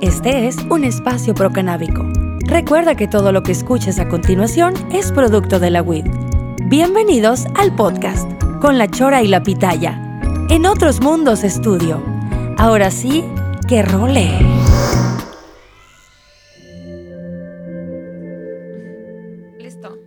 Este 0.00 0.46
es 0.46 0.56
un 0.70 0.84
espacio 0.84 1.34
procanábico. 1.34 2.04
Recuerda 2.46 2.94
que 2.94 3.08
todo 3.08 3.32
lo 3.32 3.42
que 3.42 3.50
escuches 3.50 3.98
a 3.98 4.08
continuación 4.08 4.74
es 4.92 5.10
producto 5.10 5.58
de 5.58 5.70
la 5.70 5.82
WID. 5.82 6.04
Bienvenidos 6.66 7.46
al 7.56 7.74
podcast 7.74 8.30
con 8.60 8.78
la 8.78 8.88
chora 8.88 9.22
y 9.22 9.26
la 9.26 9.42
pitaya. 9.42 10.00
En 10.50 10.66
otros 10.66 11.00
mundos 11.00 11.42
estudio. 11.42 12.00
Ahora 12.58 12.92
sí, 12.92 13.24
que 13.68 13.82
role. 13.82 14.38
Listo. 19.58 19.98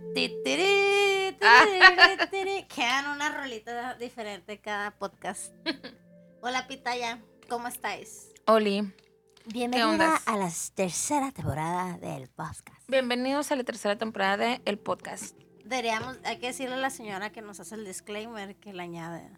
Ah. 1.42 1.66
Quedan 2.74 3.14
una 3.14 3.42
rolita 3.42 3.94
diferente 3.96 4.58
cada 4.58 4.92
podcast. 4.92 5.52
Hola 6.40 6.66
Pitaya, 6.66 7.20
¿cómo 7.46 7.68
estáis? 7.68 8.32
Oli, 8.46 8.90
Bienvenida 9.46 10.20
a 10.24 10.36
la 10.36 10.50
tercera 10.74 11.32
temporada 11.32 11.98
del 11.98 12.28
podcast. 12.28 12.62
bienvenidos 12.86 13.50
a 13.50 13.56
la 13.56 13.64
tercera 13.64 13.98
temporada 13.98 14.36
de 14.36 14.62
El 14.64 14.78
Podcast. 14.78 15.36
Deberíamos, 15.64 16.18
hay 16.24 16.38
que 16.38 16.46
decirle 16.46 16.76
a 16.76 16.78
la 16.78 16.90
señora 16.90 17.30
que 17.30 17.42
nos 17.42 17.58
hace 17.58 17.74
el 17.74 17.84
disclaimer 17.84 18.54
que 18.56 18.72
le 18.72 18.82
añade 18.84 19.36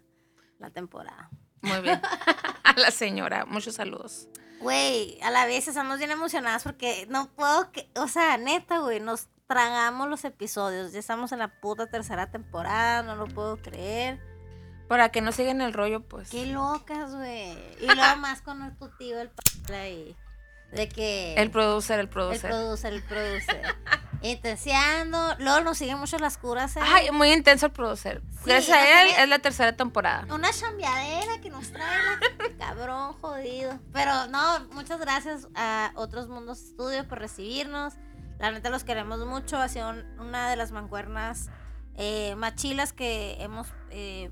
la 0.59 0.69
temporada. 0.69 1.31
Muy 1.61 1.81
bien. 1.81 1.99
a 2.63 2.73
la 2.79 2.91
señora, 2.91 3.45
muchos 3.45 3.75
saludos. 3.75 4.27
Güey, 4.59 5.19
a 5.21 5.31
la 5.31 5.47
vez 5.47 5.67
estamos 5.67 5.97
bien 5.97 6.11
emocionadas 6.11 6.63
porque 6.63 7.07
no 7.09 7.31
puedo, 7.33 7.71
que, 7.71 7.89
o 7.95 8.07
sea, 8.07 8.37
neta, 8.37 8.79
güey, 8.79 8.99
nos 8.99 9.27
tragamos 9.47 10.07
los 10.07 10.23
episodios. 10.23 10.91
Ya 10.91 10.99
estamos 10.99 11.31
en 11.31 11.39
la 11.39 11.59
puta 11.59 11.87
tercera 11.87 12.29
temporada, 12.29 13.01
no 13.01 13.15
lo 13.15 13.25
puedo 13.25 13.57
creer. 13.57 14.19
Para 14.87 15.09
que 15.09 15.21
no 15.21 15.31
sigan 15.31 15.61
el 15.61 15.73
rollo, 15.73 16.01
pues. 16.01 16.29
Qué 16.29 16.45
locas, 16.47 17.13
güey. 17.15 17.51
Y 17.81 17.85
luego 17.85 18.15
más 18.17 18.41
con 18.41 18.75
tu 18.77 18.89
tío, 18.97 19.19
el 19.19 19.29
p 19.29 19.75
ahí. 19.75 20.15
De 20.71 20.89
que. 20.89 21.33
El 21.35 21.51
producer, 21.51 21.99
el 21.99 22.05
El 22.05 22.09
producer. 22.09 22.49
producer, 22.49 22.93
el 22.93 23.03
producer. 23.03 23.75
Intenseando. 24.21 25.35
Luego 25.39 25.61
nos 25.61 25.77
siguen 25.77 25.97
mucho 25.99 26.17
las 26.19 26.37
curas. 26.37 26.75
¿eh? 26.75 26.81
Ay, 26.83 27.11
muy 27.11 27.31
intenso 27.31 27.67
el 27.67 27.71
producer. 27.71 28.21
Sí, 28.31 28.41
Gracias 28.45 28.77
a 28.77 29.03
él 29.03 29.09
es 29.19 29.29
la 29.29 29.39
tercera 29.39 29.75
temporada. 29.77 30.25
Una 30.33 30.51
chambeadera 30.51 31.39
que 31.41 31.49
nos 31.49 31.71
trae 31.71 31.97
la 32.37 32.57
cabrón 32.65 33.13
jodido. 33.21 33.79
Pero 33.93 34.27
no, 34.27 34.59
muchas 34.71 34.99
gracias 34.99 35.47
a 35.55 35.91
Otros 35.95 36.27
Mundos 36.27 36.61
Estudio 36.61 37.07
por 37.07 37.19
recibirnos. 37.19 37.93
La 38.39 38.51
neta 38.51 38.69
los 38.69 38.83
queremos 38.83 39.19
mucho. 39.25 39.57
Ha 39.57 39.69
sido 39.69 39.89
un- 39.89 40.19
una 40.19 40.49
de 40.49 40.55
las 40.55 40.71
mancuernas 40.71 41.49
eh, 41.95 42.35
más 42.35 42.55
chilas 42.55 42.91
que 42.91 43.37
hemos 43.39 43.67
eh, 43.91 44.31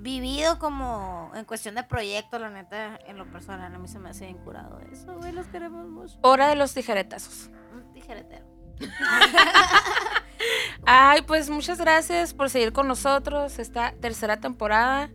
vivido 0.00 0.58
como 0.58 1.30
en 1.34 1.44
cuestión 1.44 1.74
de 1.74 1.82
proyecto. 1.84 2.38
La 2.38 2.50
neta, 2.50 2.98
en 3.06 3.18
lo 3.18 3.30
personal, 3.30 3.74
a 3.74 3.78
mí 3.78 3.88
se 3.88 3.98
me 3.98 4.10
hace 4.10 4.26
bien 4.26 4.38
curado 4.38 4.78
eso, 4.92 5.16
güey. 5.18 5.32
Los 5.32 5.46
queremos 5.46 5.86
mucho. 5.88 6.18
Hora 6.22 6.48
de 6.48 6.56
los 6.56 6.74
tijeretazos. 6.74 7.50
Un 7.72 7.92
tijeretero. 7.92 8.44
Ay, 10.86 11.22
pues 11.22 11.50
muchas 11.50 11.78
gracias 11.78 12.34
por 12.34 12.50
seguir 12.50 12.72
con 12.72 12.88
nosotros 12.88 13.58
esta 13.58 13.92
tercera 14.00 14.40
temporada. 14.40 15.10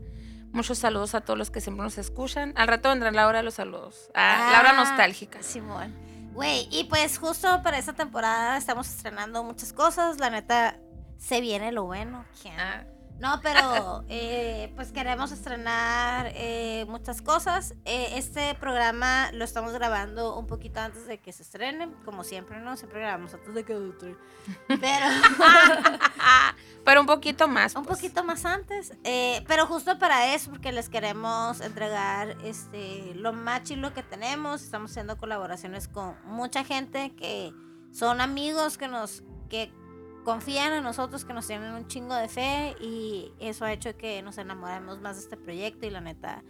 Muchos 0.51 0.77
saludos 0.77 1.15
a 1.15 1.21
todos 1.21 1.37
los 1.37 1.51
que 1.51 1.59
siempre 1.59 1.83
nos 1.83 1.97
escuchan. 1.97 2.53
Al 2.55 2.67
rato 2.67 2.89
vendrá 2.89 3.11
la 3.11 3.27
hora 3.27 3.39
de 3.39 3.43
los 3.43 3.55
saludos. 3.55 4.09
Ah, 4.13 4.51
la 4.53 4.59
hora 4.59 4.69
Ah, 4.71 4.85
nostálgica. 4.85 5.41
Simón. 5.43 5.93
Güey, 6.33 6.67
y 6.71 6.85
pues 6.85 7.17
justo 7.17 7.61
para 7.63 7.77
esta 7.77 7.93
temporada 7.93 8.57
estamos 8.57 8.87
estrenando 8.87 9.43
muchas 9.43 9.73
cosas. 9.73 10.19
La 10.19 10.29
neta, 10.29 10.77
se 11.17 11.41
viene 11.41 11.71
lo 11.71 11.85
bueno. 11.85 12.23
¿quién? 12.41 12.57
Ah, 12.59 12.85
No, 13.19 13.39
pero 13.41 14.03
eh, 14.09 14.71
pues 14.75 14.91
queremos 14.91 15.31
estrenar 15.31 16.31
eh, 16.35 16.85
muchas 16.89 17.21
cosas. 17.21 17.73
Eh, 17.85 18.09
este 18.17 18.55
programa 18.55 19.31
lo 19.31 19.45
estamos 19.45 19.71
grabando 19.73 20.37
un 20.37 20.47
poquito 20.47 20.81
antes 20.81 21.07
de 21.07 21.19
que 21.19 21.31
se 21.31 21.43
estrene, 21.43 21.89
como 22.03 22.23
siempre, 22.23 22.59
¿no? 22.59 22.75
Siempre 22.75 22.99
grabamos 22.99 23.33
antes 23.33 23.53
de 23.53 23.63
que 23.63 23.73
se 23.73 23.89
estrene. 23.89 24.17
Pero 24.67 25.05
pero 26.85 27.01
un 27.01 27.07
poquito 27.07 27.47
más. 27.47 27.75
un 27.75 27.85
pues. 27.85 27.99
poquito 27.99 28.23
más 28.23 28.43
antes. 28.45 28.93
eh, 29.05 29.43
pero 29.47 29.65
justo 29.65 29.97
para 29.97 30.33
eso, 30.35 30.51
porque 30.51 30.71
les 30.73 30.89
queremos 30.89 31.61
entregar 31.61 32.35
este 32.43 33.13
lo 33.15 33.31
más 33.31 33.63
chilo 33.63 33.93
que 33.93 34.03
tenemos. 34.03 34.61
Estamos 34.61 34.91
haciendo 34.91 35.17
colaboraciones 35.17 35.87
con 35.87 36.15
mucha 36.25 36.65
gente 36.65 37.15
que 37.15 37.53
son 37.91 38.19
amigos 38.19 38.77
que 38.77 38.89
nos 38.89 39.23
que 39.49 39.71
confían 40.25 40.73
en 40.73 40.83
nosotros, 40.83 41.23
que 41.23 41.33
nos 41.33 41.47
tienen 41.47 41.71
un 41.71 41.87
chingo 41.87 42.13
de 42.15 42.27
fe 42.27 42.75
y 42.81 43.31
eso 43.39 43.63
ha 43.63 43.71
hecho 43.71 43.95
que 43.95 44.21
nos 44.21 44.37
enamoremos 44.37 44.99
más 44.99 45.15
de 45.15 45.21
este 45.21 45.37
proyecto 45.37 45.85
y 45.85 45.91
la 45.91 46.01
neta, 46.01 46.43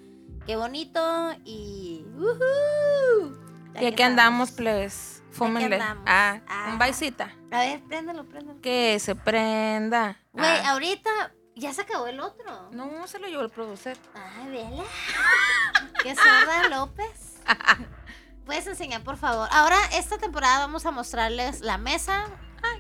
qué 0.48 0.56
bonito 0.56 1.00
y. 1.44 2.04
Ya 3.74 3.82
Y 3.84 3.86
aquí 3.88 4.02
andamos, 4.04 4.52
plebes. 4.52 5.22
Fúmenle. 5.32 5.76
andamos. 5.76 6.04
Ah, 6.08 6.40
Ah. 6.48 6.70
un 6.72 6.80
baisita. 6.80 7.30
A 7.52 7.60
ver, 7.60 7.84
préndelo, 7.84 8.24
préndelo. 8.26 8.62
Que 8.62 8.98
se 9.00 9.16
prenda. 9.16 10.18
Güey, 10.32 10.46
Ah. 10.48 10.72
ahorita 10.72 11.10
ya 11.56 11.74
se 11.74 11.82
acabó 11.82 12.08
el 12.08 12.22
otro. 12.22 12.70
No, 12.72 13.06
se 13.08 13.20
lo 13.20 13.28
llevó 13.28 13.42
el 13.44 13.50
producer. 13.50 13.98
Ay, 14.14 14.50
vela. 14.52 14.84
Qué 16.04 16.16
sorda 16.16 16.70
López. 16.70 17.42
Puedes 18.46 18.66
enseñar, 18.68 19.04
por 19.04 19.18
favor. 19.18 19.50
Ahora, 19.52 19.78
esta 19.94 20.18
temporada 20.18 20.60
vamos 20.60 20.86
a 20.86 20.92
mostrarles 20.92 21.60
la 21.62 21.78
mesa. 21.78 22.28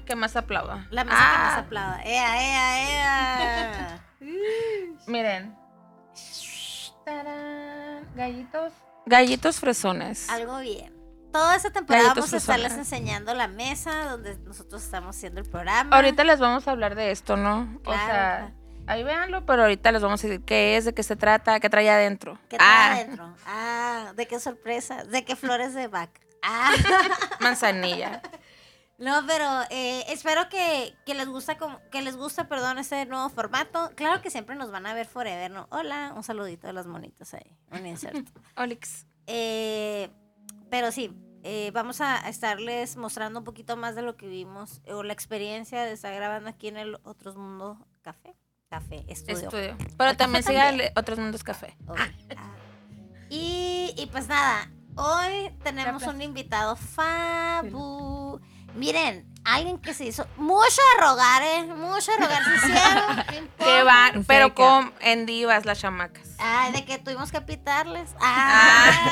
Que 0.05 0.15
más 0.15 0.35
aplauda. 0.35 0.87
La 0.91 1.03
mesa 1.03 1.17
que 1.17 1.23
Ah, 1.23 1.43
más 1.49 1.57
aplauda. 1.65 2.01
¡Ea, 2.03 2.41
ea, 2.41 2.89
ea! 2.89 4.01
Miren. 5.07 5.55
Tarán. 7.05 8.07
Gallitos. 8.15 8.73
Gallitos 9.05 9.59
fresones. 9.59 10.29
Algo 10.29 10.59
bien. 10.59 10.93
Toda 11.31 11.55
esta 11.55 11.69
temporada 11.71 12.03
Gallitos 12.09 12.23
vamos 12.23 12.33
a 12.33 12.37
estarles 12.37 12.73
fresones. 12.73 12.91
enseñando 12.93 13.33
la 13.33 13.47
mesa 13.47 14.05
donde 14.05 14.37
nosotros 14.37 14.83
estamos 14.83 15.15
haciendo 15.15 15.41
el 15.41 15.49
programa. 15.49 15.95
Ahorita 15.95 16.23
les 16.23 16.39
vamos 16.39 16.67
a 16.67 16.71
hablar 16.71 16.95
de 16.95 17.11
esto, 17.11 17.35
¿no? 17.35 17.79
Claro, 17.83 18.01
o 18.01 18.05
sea, 18.05 18.51
ahí 18.87 19.03
véanlo, 19.03 19.45
pero 19.45 19.63
ahorita 19.63 19.91
les 19.91 20.01
vamos 20.01 20.23
a 20.23 20.27
decir 20.27 20.45
qué 20.45 20.77
es, 20.77 20.85
de 20.85 20.93
qué 20.93 21.03
se 21.03 21.15
trata, 21.15 21.59
qué 21.59 21.69
trae 21.69 21.89
adentro. 21.89 22.39
¿Qué 22.49 22.57
trae 22.57 22.69
ah, 22.69 22.93
adentro? 22.93 23.35
Ah, 23.45 24.13
¿de 24.15 24.27
qué 24.27 24.39
sorpresa? 24.39 25.03
¿De 25.03 25.25
qué 25.25 25.35
flores 25.35 25.73
de 25.73 25.87
vaca? 25.87 26.21
Ah. 26.41 26.71
manzanilla. 27.41 28.21
No, 28.97 29.25
pero 29.27 29.45
eh, 29.69 30.05
espero 30.07 30.47
que, 30.47 30.95
que 31.05 31.13
les 31.15 31.27
gusta 31.27 31.57
que 31.91 32.01
les 32.01 32.15
gusta, 32.15 32.47
perdón, 32.47 32.77
este 32.77 33.05
nuevo 33.05 33.29
formato. 33.29 33.91
Claro 33.95 34.21
que 34.21 34.29
siempre 34.29 34.55
nos 34.55 34.71
van 34.71 34.85
a 34.85 34.93
ver 34.93 35.05
forever, 35.05 35.51
¿no? 35.51 35.67
Hola, 35.69 36.13
un 36.15 36.23
saludito 36.23 36.67
de 36.67 36.73
las 36.73 36.87
monitas 36.87 37.33
ahí, 37.33 37.57
un 37.71 37.85
inserto. 37.85 38.31
Olix. 38.55 39.05
Eh, 39.27 40.09
pero 40.69 40.91
sí, 40.93 41.11
eh, 41.43 41.71
vamos 41.73 41.99
a 41.99 42.27
estarles 42.29 42.95
mostrando 42.95 43.39
un 43.39 43.45
poquito 43.45 43.75
más 43.75 43.95
de 43.95 44.01
lo 44.01 44.15
que 44.15 44.27
vimos 44.27 44.81
o 44.87 45.03
la 45.03 45.13
experiencia 45.13 45.83
de 45.83 45.91
estar 45.91 46.13
grabando 46.15 46.49
aquí 46.49 46.69
en 46.69 46.77
el 46.77 46.95
Otros 47.03 47.35
Mundo 47.35 47.77
Café. 48.01 48.33
Café, 48.69 49.03
estudio. 49.07 49.43
Estudio. 49.49 49.77
Pero 49.97 50.09
El 50.09 50.17
también 50.17 50.43
siga 50.43 50.67
también. 50.67 50.87
el 50.87 50.99
Otros 50.99 51.19
Mundos 51.19 51.43
Café. 51.43 51.77
Ah. 51.87 52.07
Y, 53.29 53.93
y 53.97 54.05
pues 54.07 54.27
nada, 54.27 54.69
hoy 54.95 55.51
tenemos 55.63 56.03
un 56.03 56.21
invitado 56.21 56.75
fabu. 56.75 58.39
Miren, 58.75 59.25
alguien 59.45 59.77
que 59.77 59.93
se 59.93 60.05
hizo 60.05 60.27
mucho 60.37 60.81
a 60.97 61.01
rogar, 61.09 61.41
¿eh? 61.43 61.63
Mucho 61.65 62.11
a 62.11 62.17
rogar 62.17 62.43
se 62.43 62.55
hicieron. 62.55 63.47
Que 63.57 63.83
van, 63.83 64.23
pero 64.25 64.49
qué. 64.49 64.53
con 64.55 64.93
en 65.01 65.25
divas 65.25 65.65
las 65.65 65.79
chamacas. 65.79 66.27
Ay, 66.37 66.71
de 66.73 66.85
que 66.85 66.97
tuvimos 66.97 67.31
que 67.31 67.41
pitarles. 67.41 68.09
Ah. 68.19 69.11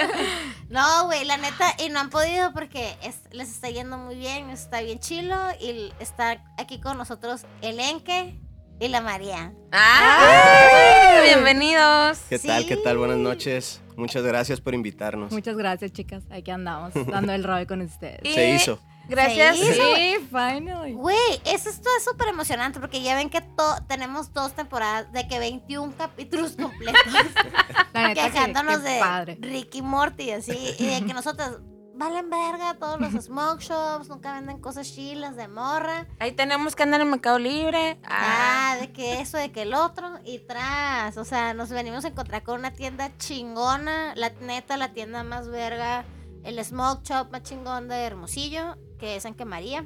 no, 0.70 1.04
güey, 1.06 1.24
la 1.24 1.36
neta, 1.36 1.74
y 1.78 1.90
no 1.90 2.00
han 2.00 2.10
podido 2.10 2.52
porque 2.52 2.96
es- 3.02 3.20
les 3.30 3.50
está 3.50 3.68
yendo 3.70 3.98
muy 3.98 4.16
bien, 4.16 4.50
está 4.50 4.80
bien 4.80 4.98
chilo. 4.98 5.36
Y 5.60 5.92
está 6.00 6.42
aquí 6.58 6.80
con 6.80 6.96
nosotros 6.98 7.42
el 7.60 7.78
Enque 7.78 8.40
y 8.80 8.88
la 8.88 9.00
María. 9.00 9.52
¡Ah! 9.70 11.20
Bienvenidos. 11.24 12.18
¿Qué 12.28 12.38
tal? 12.38 12.66
¿Qué 12.66 12.76
tal? 12.76 12.98
Buenas 12.98 13.18
noches. 13.18 13.80
Muchas 13.96 14.24
gracias 14.24 14.60
por 14.60 14.74
invitarnos. 14.74 15.30
Muchas 15.30 15.56
gracias, 15.56 15.92
chicas. 15.92 16.24
Aquí 16.30 16.50
andamos, 16.50 16.92
dando 17.06 17.32
el 17.32 17.44
rol 17.44 17.66
con 17.68 17.80
ustedes. 17.82 18.18
Y 18.24 18.32
Se 18.32 18.50
hizo. 18.50 18.80
Gracias. 19.08 19.56
Se 19.58 19.64
hizo. 19.72 19.94
Sí, 19.96 20.16
finally. 20.30 20.92
Güey, 20.94 21.40
eso 21.44 21.68
esto 21.70 21.88
es 21.98 22.04
súper 22.04 22.28
emocionante 22.28 22.80
porque 22.80 23.02
ya 23.02 23.14
ven 23.14 23.30
que 23.30 23.40
to- 23.40 23.76
tenemos 23.86 24.32
dos 24.32 24.52
temporadas 24.54 25.10
de 25.12 25.26
que 25.28 25.38
21 25.38 25.94
capítulos 25.96 26.52
completos 26.60 27.00
La 27.92 28.08
neta, 28.08 28.26
que- 28.26 28.30
quejándonos 28.32 28.82
de 28.82 28.98
padre. 29.00 29.38
Ricky 29.40 29.82
Morty 29.82 30.30
así 30.32 30.74
y 30.78 30.86
de 30.86 31.04
que 31.06 31.14
nosotros 31.14 31.60
valen 31.96 32.28
verga 32.28 32.74
todos 32.74 33.00
los 33.00 33.12
smoke 33.24 33.60
shops, 33.60 34.08
nunca 34.08 34.32
venden 34.34 34.58
cosas 34.60 34.92
chilas 34.92 35.36
de 35.36 35.46
morra. 35.46 36.06
Ahí 36.18 36.32
tenemos 36.32 36.74
que 36.74 36.82
andar 36.82 37.00
en 37.00 37.08
Mercado 37.10 37.38
Libre. 37.38 37.98
Ah. 38.04 38.72
Ah, 38.72 38.76
de 38.80 38.90
que 38.92 39.20
eso, 39.20 39.36
de 39.38 39.52
que 39.52 39.62
el 39.62 39.74
otro 39.74 40.18
y 40.24 40.40
tras, 40.40 41.16
o 41.18 41.24
sea, 41.24 41.54
nos 41.54 41.68
venimos 41.70 42.04
a 42.04 42.08
encontrar 42.08 42.42
con 42.42 42.58
una 42.58 42.72
tienda 42.72 43.12
chingona, 43.18 44.12
la 44.16 44.30
neta, 44.40 44.76
la 44.76 44.92
tienda 44.92 45.22
más 45.22 45.48
verga, 45.48 46.04
el 46.42 46.62
smoke 46.64 47.04
shop 47.04 47.30
más 47.30 47.42
chingón 47.44 47.86
de 47.88 47.94
Hermosillo, 48.02 48.76
que 49.04 49.16
es 49.16 49.24
en 49.26 49.34
que 49.34 49.44
María. 49.44 49.84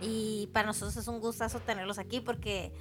Y 0.00 0.48
para 0.54 0.66
nosotros 0.68 0.96
es 0.96 1.06
un 1.06 1.20
gustazo 1.20 1.60
tenerlos 1.60 1.98
aquí 1.98 2.20
porque 2.20 2.72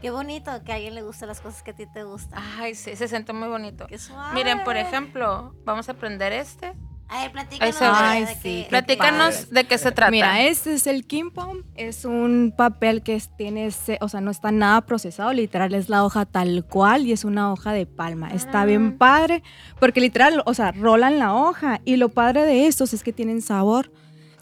qué 0.00 0.10
bonito 0.10 0.50
que 0.64 0.72
a 0.72 0.74
alguien 0.74 0.96
le 0.96 1.02
gusten 1.02 1.28
las 1.28 1.40
cosas 1.40 1.62
que 1.62 1.70
a 1.70 1.74
ti 1.76 1.84
te 1.94 2.02
gustan. 2.02 2.42
Ay, 2.58 2.74
sí, 2.74 2.96
se 2.96 3.06
siente 3.06 3.32
muy 3.32 3.46
bonito. 3.46 3.86
Qué 3.86 3.98
suave. 3.98 4.34
Miren, 4.34 4.64
por 4.64 4.76
ejemplo, 4.76 5.54
vamos 5.64 5.88
a 5.88 5.94
prender 5.94 6.32
este. 6.32 6.72
A 7.08 7.20
ver, 7.22 7.32
platícanos 7.32 7.76
Ay, 7.82 8.24
de 8.24 8.34
sí, 8.36 8.66
Platícanos 8.70 9.50
de 9.50 9.64
qué 9.64 9.76
se 9.78 9.92
trata. 9.92 10.10
Mira, 10.10 10.40
este 10.42 10.72
es 10.72 10.86
el 10.88 11.06
Kim 11.06 11.30
Pom. 11.30 11.58
Es 11.76 12.04
un 12.06 12.52
papel 12.56 13.02
que 13.02 13.22
tiene, 13.36 13.68
o 14.00 14.08
sea, 14.08 14.20
no 14.22 14.30
está 14.30 14.50
nada 14.50 14.80
procesado. 14.80 15.32
Literal, 15.34 15.72
es 15.74 15.88
la 15.90 16.04
hoja 16.04 16.24
tal 16.24 16.64
cual 16.64 17.06
y 17.06 17.12
es 17.12 17.24
una 17.24 17.52
hoja 17.52 17.72
de 17.72 17.84
palma. 17.86 18.30
Está 18.30 18.62
Ah. 18.62 18.64
bien 18.64 18.96
padre 18.98 19.42
porque 19.78 20.00
literal, 20.00 20.42
o 20.46 20.54
sea, 20.54 20.72
rolan 20.72 21.18
la 21.20 21.34
hoja. 21.34 21.80
Y 21.84 21.96
lo 21.96 22.08
padre 22.08 22.44
de 22.46 22.66
estos 22.66 22.92
es 22.94 23.04
que 23.04 23.12
tienen 23.12 23.42
sabor. 23.42 23.92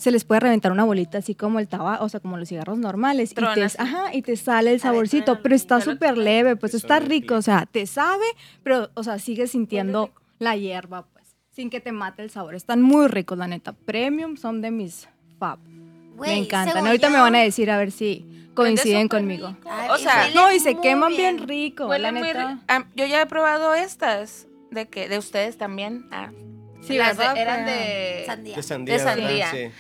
Se 0.01 0.11
les 0.11 0.25
puede 0.25 0.41
reventar 0.41 0.73
una 0.73 0.85
bolita 0.85 1.19
así 1.19 1.35
como 1.35 1.59
el 1.61 1.69
tabaco, 1.69 2.05
o 2.05 2.09
sea, 2.09 2.21
como 2.21 2.37
los 2.39 2.49
cigarros 2.49 2.79
normales. 2.79 3.33
Y 3.33 3.35
te, 3.35 3.65
ajá, 3.79 4.15
y 4.15 4.23
te 4.23 4.37
sale 4.37 4.73
el 4.73 4.81
saborcito, 4.81 5.41
pero 5.43 5.55
está 5.55 5.81
súper 5.81 6.17
leve, 6.17 6.57
pues 6.57 6.73
Te 6.73 6.79
está 6.79 7.01
rico. 7.01 7.35
O 7.35 7.43
sea, 7.43 7.67
te 7.71 7.87
sabe, 7.87 8.25
pero, 8.63 8.89
o 8.95 9.03
sea, 9.05 9.19
sigues 9.19 9.51
sintiendo 9.51 10.11
la 10.39 10.57
hierba, 10.57 11.05
pues, 11.13 11.37
sin 11.51 11.69
que 11.69 11.81
te 11.81 11.93
mate 11.93 12.23
el 12.23 12.31
sabor. 12.31 12.55
Están 12.55 12.81
muy 12.81 13.09
ricos, 13.09 13.37
la 13.37 13.47
neta. 13.47 13.73
Premium 13.75 14.37
son 14.39 14.63
de 14.63 14.71
mis 14.71 15.07
fab. 15.39 15.59
Me 16.19 16.37
encantan. 16.37 16.87
Ahorita 16.87 17.09
me 17.11 17.17
yo- 17.17 17.23
van 17.23 17.35
a 17.35 17.41
decir 17.41 17.71
a 17.71 17.77
ver 17.79 17.91
si 17.93 18.25
coinciden 18.55 19.09
conmigo. 19.09 19.55
Ay, 19.69 19.89
O 19.91 19.97
sea, 19.99 20.29
No, 20.35 20.53
y 20.53 20.61
se 20.61 20.77
queman 20.81 21.11
bien, 21.11 21.37
bien. 21.37 21.49
rico, 21.49 21.89
la 21.97 22.11
muy 22.13 22.23
neta. 22.23 22.59
ri- 22.67 22.87
yo 22.97 23.07
ya 23.07 23.23
he 23.23 23.27
probado 23.27 23.75
estas. 23.75 24.47
¿De 24.71 24.87
que 24.89 25.09
¿De 25.09 25.19
ustedes 25.19 25.59
también? 25.59 26.07
Ah. 26.13 26.31
Sí, 26.81 26.97
Las 26.97 27.17
de- 27.17 27.25
¿verdad? 27.25 27.37
eran 27.37 27.65
Pero- 27.65 27.79
de... 27.79 28.23
Sandía. 28.27 28.57
De 28.57 28.63
sandía, 28.63 28.95
De 28.99 29.05
¿verdad? 29.05 29.23
sandía. 29.23 29.51
Sí. 29.51 29.71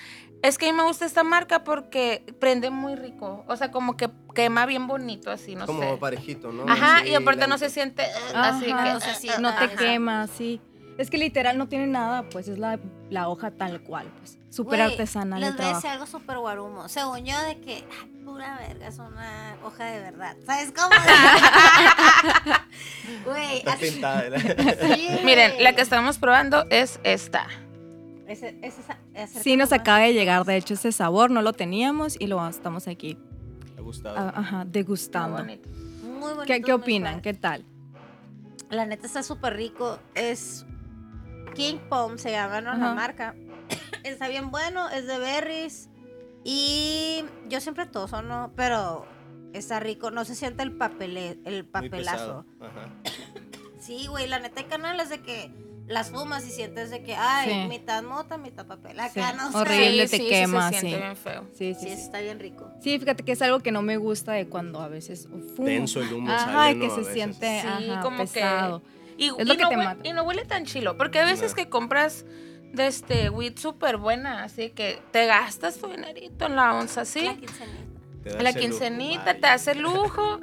Es 0.42 0.56
que 0.56 0.68
a 0.68 0.72
mí 0.72 0.76
me 0.76 0.84
gusta 0.84 1.04
esta 1.04 1.22
marca 1.22 1.64
porque 1.64 2.24
prende 2.38 2.70
muy 2.70 2.94
rico. 2.94 3.44
O 3.46 3.56
sea, 3.56 3.70
como 3.70 3.96
que 3.96 4.08
quema 4.34 4.64
bien 4.64 4.86
bonito 4.86 5.30
así, 5.30 5.54
no 5.54 5.66
Como 5.66 5.82
sé. 5.82 5.96
parejito, 5.98 6.50
¿no? 6.50 6.64
Ajá, 6.70 7.00
Sí, 7.02 7.10
y 7.10 7.14
aparte 7.14 7.42
la- 7.42 7.46
no 7.48 7.58
se 7.58 7.68
siente 7.68 8.04
eh, 8.04 8.08
Ajá, 8.34 8.56
así 8.56 8.64
que 8.66 8.72
no 8.72 9.00
se 9.00 9.14
siente. 9.16 9.42
no 9.42 9.54
te 9.54 9.68
quema, 9.74 10.26
sí. 10.28 10.60
Es 11.00 11.08
que 11.10 11.16
literal 11.18 11.56
no 11.56 11.66
tiene 11.66 11.86
nada, 11.86 12.24
pues 12.28 12.46
es 12.48 12.58
la, 12.58 12.78
la 13.08 13.28
hoja 13.28 13.50
tal 13.52 13.80
cual, 13.80 14.06
pues. 14.18 14.38
Súper 14.50 14.80
artesanal 14.82 15.40
Les 15.40 15.50
el 15.50 15.56
voy 15.56 15.64
a 15.66 15.74
decir 15.74 15.90
algo 15.90 16.06
súper 16.06 16.38
guarumo. 16.38 16.88
Según 16.88 17.24
yo, 17.24 17.40
de 17.42 17.58
que, 17.60 17.84
ay, 18.02 18.08
pura 18.24 18.58
verga, 18.58 18.88
es 18.88 18.98
una 18.98 19.54
hoja 19.64 19.84
de 19.86 20.00
verdad. 20.00 20.36
¿Sabes 20.44 20.72
cómo? 20.72 20.90
Güey, 23.24 23.58
Está 23.58 23.72
así- 23.74 23.90
pintada, 23.90 24.22
¿verdad? 24.28 24.76
sí, 24.94 25.08
Miren, 25.24 25.52
la 25.62 25.74
que 25.74 25.82
estamos 25.82 26.18
probando 26.18 26.64
es 26.70 26.98
esta. 27.04 27.46
Ese- 28.26 28.58
ese- 28.62 28.82
ese- 29.14 29.42
Sí, 29.42 29.56
nos 29.56 29.72
acaba 29.72 30.00
de 30.00 30.12
llegar, 30.14 30.44
de 30.44 30.56
hecho, 30.56 30.74
ese 30.74 30.92
sabor, 30.92 31.30
no 31.30 31.42
lo 31.42 31.52
teníamos 31.52 32.16
y 32.20 32.26
lo 32.26 32.46
estamos 32.48 32.88
aquí, 32.88 33.16
Me 33.74 33.80
ha 33.80 33.82
gustado. 33.82 34.16
ah, 34.18 34.32
ajá, 34.36 34.64
degustando. 34.66 35.38
bonito. 35.38 35.68
Muy 36.02 36.20
bonito, 36.34 36.42
¿Qué, 36.44 36.60
qué 36.60 36.72
muy 36.72 36.82
opinan? 36.82 37.20
¿Qué 37.22 37.34
tal? 37.34 37.64
La 38.68 38.84
neta 38.86 39.06
está 39.06 39.22
súper 39.22 39.54
rico. 39.56 39.98
Es 40.14 40.64
King 41.54 41.78
Pom, 41.88 42.18
se 42.18 42.30
llama 42.30 42.60
¿no? 42.60 42.74
la 42.76 42.94
marca. 42.94 43.34
está 44.04 44.28
bien 44.28 44.50
bueno, 44.50 44.88
es 44.90 45.06
de 45.06 45.18
berries. 45.18 45.88
Y 46.44 47.24
yo 47.48 47.60
siempre 47.60 47.86
toso, 47.86 48.22
¿no? 48.22 48.52
Pero 48.56 49.04
está 49.52 49.78
rico. 49.80 50.10
No 50.10 50.24
se 50.24 50.34
siente 50.34 50.62
el, 50.62 50.72
papele, 50.72 51.38
el 51.44 51.64
papelazo. 51.64 52.44
Ajá. 52.60 52.88
Sí, 53.80 54.06
güey, 54.08 54.26
la 54.28 54.38
neta 54.38 54.60
hay 54.60 54.66
canales 54.66 55.08
de 55.08 55.22
que 55.22 55.50
las 55.86 56.10
fumas 56.10 56.46
y 56.46 56.50
sientes 56.50 56.90
de 56.90 57.02
que, 57.02 57.14
ay, 57.16 57.62
Sí. 57.62 57.68
mitad 57.68 58.02
mota, 58.02 58.36
mitad 58.36 58.66
papel. 58.66 58.92
Sí, 59.12 59.20
Acá 59.20 59.32
no 59.32 59.50
sé. 59.50 59.56
horrible. 59.56 60.06
te 60.06 60.16
sí, 60.18 60.28
quema, 60.28 60.68
sí. 60.68 60.74
se 60.74 60.80
siente 60.80 60.96
sí. 60.98 61.02
bien 61.02 61.16
feo. 61.16 61.46
Sí, 61.54 61.74
sí, 61.74 61.80
Sí, 61.80 61.86
sí. 61.96 62.02
está 62.02 62.20
bien 62.20 62.38
rico. 62.38 62.70
Sí, 62.82 62.98
fíjate 62.98 63.24
que 63.24 63.32
es 63.32 63.40
algo 63.40 63.60
que 63.60 63.72
no 63.72 63.80
me 63.80 63.96
gusta 63.96 64.32
de 64.32 64.46
cuando 64.46 64.80
a 64.82 64.88
veces 64.88 65.28
fumo. 65.56 65.66
Denso 65.66 66.02
el 66.02 66.12
humo 66.12 66.30
Ajá, 66.30 66.52
sale, 66.52 66.78
que 66.78 66.86
¿no? 66.88 66.92
A 66.92 66.94
se 66.94 67.00
veces. 67.00 67.14
siente 67.14 67.60
Sí, 67.62 67.90
ajá, 67.90 68.00
como 68.02 68.18
que- 68.18 68.22
pesado. 68.24 68.82
Y, 69.20 69.26
Es 69.38 69.46
lo 69.46 69.54
y 69.54 69.56
que 69.58 69.62
no 69.64 69.68
te 69.68 69.76
hue- 69.76 69.84
mata. 69.84 70.08
y 70.08 70.12
no 70.14 70.22
huele 70.22 70.44
tan 70.46 70.64
chilo, 70.64 70.96
porque 70.96 71.18
a 71.20 71.24
veces 71.26 71.50
No. 71.52 71.56
que 71.56 71.68
compras 71.68 72.24
de 72.72 72.86
este 72.86 73.28
weed 73.30 73.58
súper 73.58 73.96
buena, 73.98 74.44
así 74.44 74.70
que 74.70 75.02
te 75.10 75.26
gastas 75.26 75.76
tu 75.78 75.88
dinerito 75.88 76.46
en 76.46 76.56
la 76.56 76.74
onza, 76.74 77.04
¿sí? 77.04 77.24
La 77.26 77.34
quincenita. 77.34 78.42
La 78.42 78.50
lujo, 78.50 78.60
quincenita 78.60 79.34
te 79.34 79.46
hace 79.46 79.74
lujo 79.74 80.40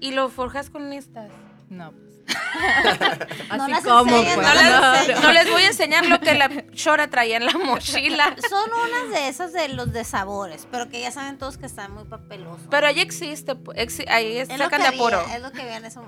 y 0.00 0.10
lo 0.12 0.28
forjas 0.28 0.68
con 0.68 0.92
estas. 0.92 1.30
No, 1.70 1.92
No 3.56 3.64
Así 3.64 3.72
las 3.72 3.82
como, 3.84 4.16
pues. 4.22 4.36
No 4.36 4.54
les, 4.54 4.64
no, 4.64 5.14
no. 5.14 5.20
no 5.22 5.32
les 5.32 5.50
voy 5.50 5.62
a 5.62 5.66
enseñar 5.68 6.06
lo 6.06 6.20
que 6.20 6.34
la 6.34 6.48
chora 6.72 7.08
traía 7.08 7.36
en 7.36 7.46
la 7.46 7.52
mochila. 7.52 8.34
Son 8.48 8.70
unas 8.88 9.10
de 9.10 9.28
esas 9.28 9.52
de 9.52 9.68
los 9.68 9.92
de 9.92 10.04
sabores, 10.04 10.66
pero 10.70 10.88
que 10.88 11.00
ya 11.00 11.10
saben 11.10 11.36
todos 11.38 11.58
que 11.58 11.66
están 11.66 11.92
muy 11.92 12.04
papelosos. 12.04 12.66
Pero 12.70 12.86
ahí 12.86 13.00
existe, 13.00 13.54
exi- 13.54 14.08
ahí 14.08 14.38
es 14.38 14.48
lo 14.50 14.56
sacan 14.58 14.82
que 14.82 14.88
de 14.90 14.94
apuro. 14.96 15.20
había, 15.20 15.36
es 15.36 15.42
lo 15.42 15.50
que 15.52 15.62
había 15.62 15.76
en 15.78 15.84
ese 15.84 16.00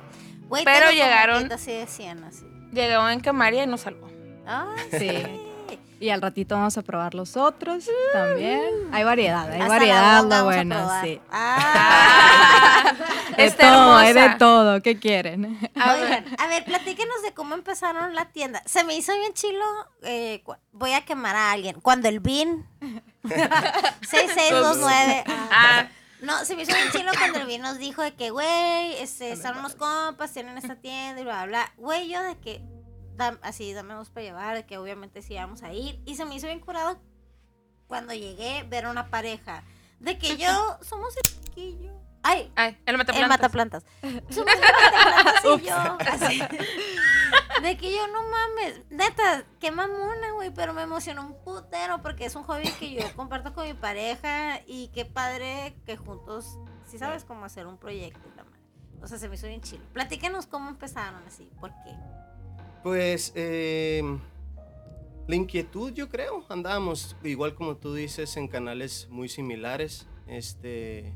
Pero 0.64 0.90
llegaron- 0.90 1.50
así 1.52 1.72
de 1.72 1.86
100, 1.86 2.24
así. 2.24 2.44
Llegó 2.72 3.08
en 3.08 3.20
que 3.20 3.32
María 3.32 3.64
y 3.64 3.66
nos 3.66 3.80
salvó. 3.82 4.08
Ay, 4.46 4.88
Sí. 4.98 5.51
Y 6.02 6.10
al 6.10 6.20
ratito 6.20 6.56
vamos 6.56 6.76
a 6.76 6.82
probar 6.82 7.14
los 7.14 7.36
otros 7.36 7.88
también. 8.12 8.60
Hay 8.90 9.04
variedad, 9.04 9.48
hay 9.48 9.68
variedad, 9.68 10.24
lo 10.24 10.44
bueno, 10.44 10.90
sí. 11.00 11.20
Ah. 11.30 12.92
De 13.36 13.46
Está 13.46 13.70
todo, 13.70 13.96
hay 13.96 14.12
de 14.12 14.30
todo, 14.36 14.82
¿qué 14.82 14.98
quieren? 14.98 15.58
A 15.76 15.94
ver. 15.94 16.02
Oigan, 16.04 16.24
a 16.38 16.46
ver, 16.48 16.64
platíquenos 16.64 17.22
de 17.22 17.32
cómo 17.32 17.54
empezaron 17.54 18.14
la 18.14 18.26
tienda. 18.26 18.62
Se 18.66 18.82
me 18.84 18.96
hizo 18.96 19.14
bien 19.16 19.32
chilo. 19.32 19.64
eh, 20.02 20.42
voy 20.72 20.92
a 20.92 21.04
quemar 21.04 21.36
a 21.36 21.52
alguien. 21.52 21.80
Cuando 21.80 22.08
el 22.08 22.18
BIN 22.20 22.66
6629. 24.02 25.24
Ah, 25.50 25.86
No, 26.20 26.44
se 26.44 26.56
me 26.56 26.62
hizo 26.62 26.74
bien 26.74 26.90
chilo 26.90 27.12
cuando 27.16 27.38
el 27.38 27.46
BIN 27.46 27.62
nos 27.62 27.78
dijo 27.78 28.02
de 28.02 28.12
que, 28.14 28.30
güey, 28.30 28.94
este, 29.00 29.32
están 29.32 29.56
unos 29.58 29.76
compas, 29.76 30.32
tienen 30.32 30.58
esta 30.58 30.76
tienda 30.76 31.20
y 31.20 31.24
bla, 31.24 31.44
bla, 31.44 31.46
bla. 31.46 31.72
Güey, 31.78 32.08
yo 32.10 32.22
de 32.22 32.36
que, 32.38 32.60
así, 33.42 33.72
dame 33.72 33.94
dos 33.94 34.10
para 34.10 34.24
llevar, 34.24 34.66
que 34.66 34.78
obviamente 34.78 35.22
sí 35.22 35.34
íbamos 35.34 35.62
a 35.62 35.72
ir. 35.72 36.00
Y 36.04 36.16
se 36.16 36.24
me 36.24 36.34
hizo 36.34 36.46
bien 36.46 36.60
curado 36.60 37.00
cuando 37.86 38.14
llegué 38.14 38.64
ver 38.68 38.86
a 38.86 38.90
una 38.90 39.08
pareja. 39.10 39.62
De 40.00 40.18
que 40.18 40.36
yo, 40.36 40.78
somos 40.82 41.14
el 41.16 41.22
chiquillo. 41.22 41.92
Ay, 42.24 42.52
ay, 42.54 42.78
el 42.86 42.94
el 42.94 42.98
mataplantas. 42.98 43.28
mataplantas. 43.28 43.84
Somos 44.30 44.54
el 44.54 44.60
mataplantas 44.60 45.44
y 45.44 45.66
yo. 45.66 45.98
así. 46.10 46.42
De 47.62 47.76
que 47.76 47.94
yo, 47.94 48.06
no 48.08 48.22
mames, 48.22 48.82
neta, 48.90 49.44
qué 49.60 49.70
mamona, 49.70 50.32
güey, 50.32 50.50
pero 50.50 50.72
me 50.72 50.82
emocionó 50.82 51.26
un 51.26 51.44
putero 51.44 52.00
porque 52.02 52.24
es 52.24 52.34
un 52.34 52.44
hobby 52.44 52.70
que 52.78 52.92
yo 52.92 53.14
comparto 53.14 53.52
con 53.52 53.66
mi 53.66 53.74
pareja 53.74 54.60
y 54.66 54.88
qué 54.88 55.04
padre 55.04 55.76
que 55.84 55.96
juntos, 55.96 56.58
si 56.86 56.98
sabes 56.98 57.24
cómo 57.24 57.44
hacer 57.44 57.66
un 57.66 57.78
proyecto. 57.78 58.20
O 59.02 59.08
sea, 59.08 59.18
se 59.18 59.28
me 59.28 59.34
hizo 59.34 59.48
bien 59.48 59.60
chido. 59.60 59.82
Platícanos 59.92 60.46
cómo 60.46 60.68
empezaron 60.68 61.22
así, 61.26 61.50
¿por 61.60 61.70
qué? 61.82 61.96
Pues 62.82 63.32
eh, 63.36 64.02
la 65.28 65.36
inquietud, 65.36 65.92
yo 65.92 66.08
creo, 66.08 66.44
andábamos 66.48 67.16
igual 67.22 67.54
como 67.54 67.76
tú 67.76 67.94
dices 67.94 68.36
en 68.36 68.48
canales 68.48 69.06
muy 69.08 69.28
similares, 69.28 70.08
este 70.26 71.14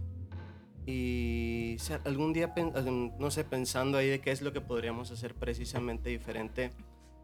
y 0.87 1.79
algún 2.05 2.33
día 2.33 2.55
no 3.19 3.31
sé 3.33 3.43
pensando 3.43 3.99
ahí 3.99 4.09
de 4.09 4.21
qué 4.21 4.31
es 4.31 4.41
lo 4.41 4.53
que 4.53 4.61
podríamos 4.61 5.11
hacer 5.11 5.35
precisamente 5.35 6.11
diferente 6.11 6.71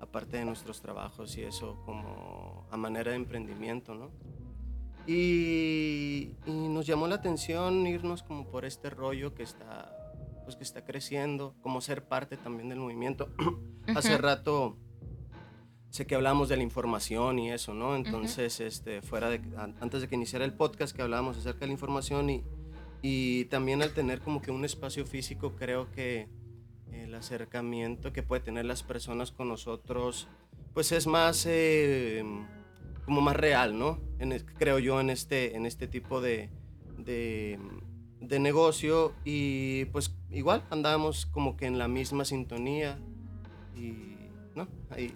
aparte 0.00 0.38
de 0.38 0.44
nuestros 0.44 0.80
trabajos 0.80 1.38
y 1.38 1.42
eso 1.42 1.80
como 1.86 2.66
a 2.72 2.76
manera 2.76 3.12
de 3.12 3.16
emprendimiento, 3.18 3.94
¿no? 3.94 4.10
Y 5.06 6.34
nos 6.46 6.86
llamó 6.86 7.06
la 7.06 7.14
atención 7.16 7.86
irnos 7.86 8.24
como 8.24 8.48
por 8.48 8.64
este 8.64 8.90
rollo 8.90 9.32
que 9.34 9.44
está 9.44 10.01
pues 10.44 10.56
que 10.56 10.64
está 10.64 10.84
creciendo, 10.84 11.54
como 11.62 11.80
ser 11.80 12.04
parte 12.04 12.36
también 12.36 12.68
del 12.68 12.78
movimiento. 12.78 13.28
Hace 13.94 14.18
rato 14.18 14.76
sé 15.90 16.06
que 16.06 16.14
hablamos 16.14 16.48
de 16.48 16.56
la 16.56 16.62
información 16.62 17.38
y 17.38 17.50
eso, 17.52 17.74
¿no? 17.74 17.96
Entonces, 17.96 18.60
este, 18.60 19.02
fuera 19.02 19.28
de, 19.28 19.40
an- 19.58 19.76
antes 19.80 20.00
de 20.00 20.08
que 20.08 20.14
iniciara 20.14 20.44
el 20.44 20.54
podcast 20.54 20.96
que 20.96 21.02
hablábamos 21.02 21.36
acerca 21.36 21.60
de 21.60 21.66
la 21.66 21.72
información 21.72 22.30
y, 22.30 22.42
y 23.02 23.44
también 23.46 23.82
al 23.82 23.92
tener 23.92 24.20
como 24.22 24.40
que 24.40 24.50
un 24.50 24.64
espacio 24.64 25.04
físico, 25.04 25.54
creo 25.54 25.90
que 25.92 26.28
el 26.92 27.14
acercamiento 27.14 28.12
que 28.12 28.22
puede 28.22 28.40
tener 28.42 28.64
las 28.64 28.82
personas 28.82 29.32
con 29.32 29.48
nosotros, 29.48 30.28
pues 30.72 30.92
es 30.92 31.06
más, 31.06 31.44
eh, 31.46 32.24
como 33.04 33.20
más 33.20 33.36
real, 33.36 33.78
¿no? 33.78 34.00
En 34.18 34.30
creo 34.58 34.78
yo 34.78 34.98
en 35.00 35.10
este, 35.10 35.56
en 35.56 35.66
este 35.66 35.88
tipo 35.88 36.22
de, 36.22 36.48
de, 36.96 37.58
de 38.20 38.38
negocio 38.38 39.12
y 39.24 39.84
pues 39.86 40.14
igual 40.32 40.64
andábamos 40.70 41.26
como 41.26 41.56
que 41.56 41.66
en 41.66 41.78
la 41.78 41.88
misma 41.88 42.24
sintonía 42.24 42.98
y, 43.74 44.16
¿no? 44.54 44.68
Ahí. 44.90 45.14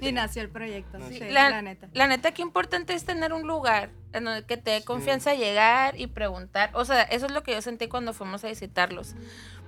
Y 0.00 0.12
nació 0.12 0.42
el 0.42 0.48
proyecto, 0.50 0.98
Sí, 1.08 1.14
sí, 1.18 1.20
la- 1.30 1.50
la, 1.50 1.62
neta. 1.62 1.88
La 1.92 2.06
neta, 2.06 2.32
qué 2.32 2.42
importante 2.42 2.94
es 2.94 3.04
tener 3.04 3.32
un 3.32 3.46
lugar 3.46 3.90
en 4.12 4.24
donde 4.24 4.44
que 4.46 4.56
te 4.56 4.70
dé 4.72 4.78
Sí. 4.80 4.84
confianza 4.86 5.34
llegar 5.34 5.98
y 6.00 6.06
preguntar. 6.06 6.70
O 6.74 6.84
sea, 6.84 7.02
eso 7.02 7.26
es 7.26 7.32
lo 7.32 7.42
que 7.42 7.52
yo 7.52 7.62
sentí 7.62 7.88
cuando 7.88 8.12
fuimos 8.14 8.44
a 8.44 8.48
visitarlos. 8.48 9.14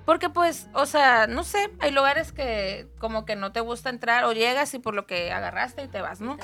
Porque 0.04 0.28
pues, 0.28 0.68
o 0.74 0.84
sea, 0.84 1.28
no 1.28 1.44
sé, 1.44 1.70
hay 1.78 1.92
lugares 1.92 2.32
que 2.32 2.88
como 2.98 3.24
que 3.24 3.36
no 3.36 3.52
te 3.52 3.60
gusta 3.60 3.88
entrar 3.88 4.24
o 4.24 4.32
llegas 4.32 4.74
y 4.74 4.80
por 4.80 4.94
lo 4.94 5.06
que 5.06 5.30
agarraste 5.30 5.84
y 5.84 5.88
te 5.88 6.00
vas, 6.00 6.20
¿no? 6.20 6.36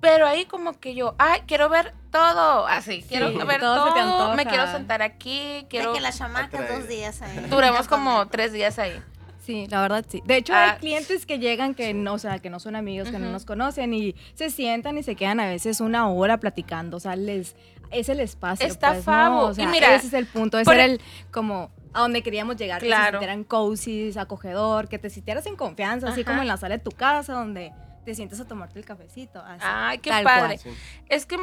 Pero 0.00 0.26
ahí 0.26 0.44
como 0.44 0.78
que 0.78 0.94
yo, 0.94 1.14
ay, 1.18 1.40
quiero 1.46 1.68
ver 1.68 1.92
todo, 2.12 2.66
así, 2.66 3.02
quiero 3.08 3.32
ver 3.46 3.60
todo 3.60 3.92
todo, 3.94 4.34
me 4.34 4.46
quiero 4.46 4.70
sentar 4.70 5.02
aquí, 5.02 5.66
quiero... 5.68 5.90
De 5.90 5.96
que 5.98 6.00
las 6.02 6.18
chamacas 6.18 6.60
Atraer. 6.60 6.78
dos 6.80 6.88
días 6.88 7.20
ahí. 7.22 7.46
Duramos 7.50 7.88
como 7.88 8.26
tres 8.28 8.52
días 8.52 8.78
ahí. 8.78 9.02
Sí, 9.44 9.66
la 9.70 9.80
verdad 9.80 10.04
sí. 10.08 10.22
De 10.26 10.36
hecho, 10.36 10.52
Ah. 10.54 10.72
hay 10.72 10.78
clientes 10.78 11.24
que 11.26 11.38
llegan 11.38 11.74
que 11.74 11.94
no, 11.94 12.12
o 12.14 12.18
sea, 12.18 12.38
que 12.38 12.50
no 12.50 12.60
son 12.60 12.76
amigos, 12.76 13.08
que 13.08 13.18
no 13.18 13.24
Ujú. 13.24 13.32
nos 13.32 13.44
conocen 13.46 13.92
y 13.94 14.14
se 14.34 14.50
sientan 14.50 14.98
y 14.98 15.02
se 15.02 15.16
quedan 15.16 15.40
a 15.40 15.46
veces 15.46 15.80
una 15.80 16.08
hora 16.10 16.36
platicando. 16.38 16.98
O 16.98 17.00
sea, 17.00 17.16
les 17.16 17.56
es 17.90 18.08
el 18.10 18.20
espacio. 18.20 18.66
Está 18.66 18.92
pues, 18.92 19.06
¿no? 19.06 19.40
O 19.46 19.54
sea, 19.54 19.64
Y 19.64 19.66
mira, 19.66 19.94
ese 19.94 20.08
es 20.08 20.12
el 20.12 20.26
punto. 20.26 20.58
Ese 20.58 20.66
por 20.66 20.74
era 20.74 20.84
e- 20.84 20.90
el 20.92 21.00
como 21.32 21.70
a 21.94 22.00
donde 22.02 22.22
queríamos 22.22 22.56
llegar, 22.56 22.80
que 22.82 22.86
Claro. 22.88 23.04
se 23.06 23.10
sintieran 23.12 23.44
cozy, 23.44 24.12
acogedor, 24.18 24.88
que 24.88 24.98
te 24.98 25.08
sintieras 25.08 25.46
en 25.46 25.56
confianza, 25.56 26.08
así 26.08 26.20
Ajá. 26.20 26.30
como 26.30 26.42
en 26.42 26.48
la 26.48 26.58
sala 26.58 26.76
de 26.76 26.84
tu 26.84 26.90
casa, 26.90 27.32
donde 27.32 27.72
te 28.08 28.14
sientes 28.14 28.40
a 28.40 28.48
tomarte 28.48 28.78
el 28.78 28.86
cafecito. 28.86 29.38
así, 29.40 29.60
Ay, 29.62 29.98
qué 29.98 30.08
padre. 30.08 30.58
cual. 30.58 30.74
Es 31.10 31.26
que 31.26 31.36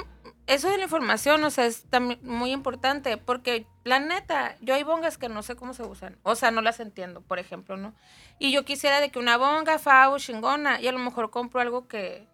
eso 0.48 0.68
de 0.68 0.78
la 0.78 0.86
información, 0.86 1.44
o 1.44 1.52
sea, 1.52 1.68
es 1.68 1.84
también 1.92 2.20
muy 2.24 2.52
importante, 2.52 3.18
porque 3.18 3.68
la 3.84 4.00
neta, 4.00 4.56
yo 4.62 4.74
hay 4.74 4.82
bongas 4.82 5.20
que 5.20 5.30
no 5.30 5.44
sé 5.44 5.56
cómo 5.56 5.76
se 5.76 5.84
usan, 5.84 6.18
o 6.24 6.34
sea, 6.34 6.50
no 6.50 6.64
las 6.64 6.80
entiendo, 6.80 7.22
por 7.22 7.38
ejemplo, 7.38 7.78
¿no? 7.78 7.94
Y 8.40 8.52
yo 8.52 8.66
quisiera 8.66 9.00
de 9.00 9.12
que 9.12 9.20
una 9.20 9.38
bonga, 9.38 9.78
favo, 9.78 10.18
chingona, 10.18 10.82
y 10.82 10.88
a 10.88 10.92
lo 10.92 10.98
mejor 10.98 11.30
compro 11.30 11.62
algo 11.62 11.88
que 11.88 12.28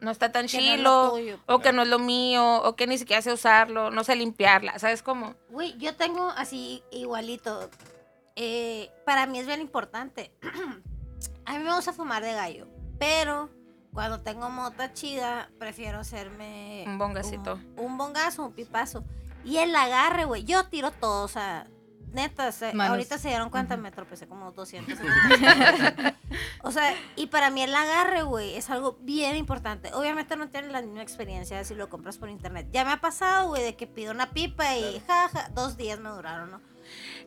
no 0.00 0.10
está 0.10 0.32
tan 0.32 0.48
Que 0.48 0.56
no 0.58 0.62
chilo, 0.76 1.10
tuyo. 1.12 1.38
o 1.46 1.60
que 1.60 1.72
no 1.72 1.82
es 1.82 1.88
lo 1.88 2.00
mío, 2.00 2.56
o 2.64 2.74
que 2.74 2.88
ni 2.88 2.98
siquiera 2.98 3.22
sé 3.22 3.32
usarlo, 3.32 3.92
no 3.92 4.02
sé 4.02 4.16
limpiarla, 4.16 4.80
¿sabes 4.80 5.00
cómo? 5.04 5.36
Güey, 5.50 5.78
yo 5.78 5.94
tengo 5.94 6.28
así 6.30 6.82
igualito. 6.90 7.70
Eh, 8.34 8.90
para 9.04 9.26
mí 9.26 9.38
es 9.38 9.46
bien 9.46 9.60
importante. 9.60 10.32
A 11.46 11.56
mí 11.56 11.62
me 11.62 11.72
gusta 11.72 11.92
fumar 11.92 12.24
de 12.24 12.32
gallo, 12.32 12.66
pero 12.98 13.48
cuando 13.96 14.20
tengo 14.20 14.48
mota 14.50 14.92
chida, 14.92 15.48
prefiero 15.58 15.98
hacerme 15.98 16.84
Un 16.86 16.98
bongacito. 16.98 17.54
Un, 17.76 17.84
un 17.86 17.98
bongazo, 17.98 18.44
un 18.44 18.52
pipazo. 18.52 19.02
Y 19.44 19.56
el 19.56 19.74
agarre, 19.74 20.24
güey, 20.26 20.44
yo 20.44 20.66
tiro 20.66 20.90
todo, 20.92 21.24
o 21.24 21.28
sea, 21.28 21.66
neta, 22.12 22.52
se- 22.52 22.72
ahorita 22.80 23.18
se 23.18 23.28
dieron 23.28 23.48
cuenta, 23.50 23.76
me 23.76 23.90
tropecé 23.90 24.26
como 24.28 24.52
200. 24.52 24.98
o 26.62 26.70
sea, 26.72 26.94
y 27.16 27.26
para 27.28 27.50
mí 27.50 27.62
el 27.62 27.74
agarre, 27.74 28.22
güey, 28.22 28.56
es 28.56 28.70
algo 28.70 28.98
bien 29.00 29.36
importante. 29.36 29.92
Obviamente 29.94 30.36
no 30.36 30.48
tienes 30.48 30.72
la 30.72 30.82
misma 30.82 31.02
experiencia 31.02 31.62
si 31.64 31.74
lo 31.74 31.88
compras 31.88 32.18
por 32.18 32.28
internet. 32.28 32.68
Ya 32.72 32.84
me 32.84 32.92
ha 32.92 33.00
pasado, 33.00 33.48
güey, 33.48 33.62
de 33.62 33.76
que 33.76 33.86
pido 33.86 34.12
una 34.12 34.30
pipa 34.30 34.76
y 34.76 35.00
jaja, 35.06 35.48
dos 35.54 35.76
días 35.76 35.98
me 36.00 36.08
duraron, 36.10 36.50
¿no? 36.50 36.60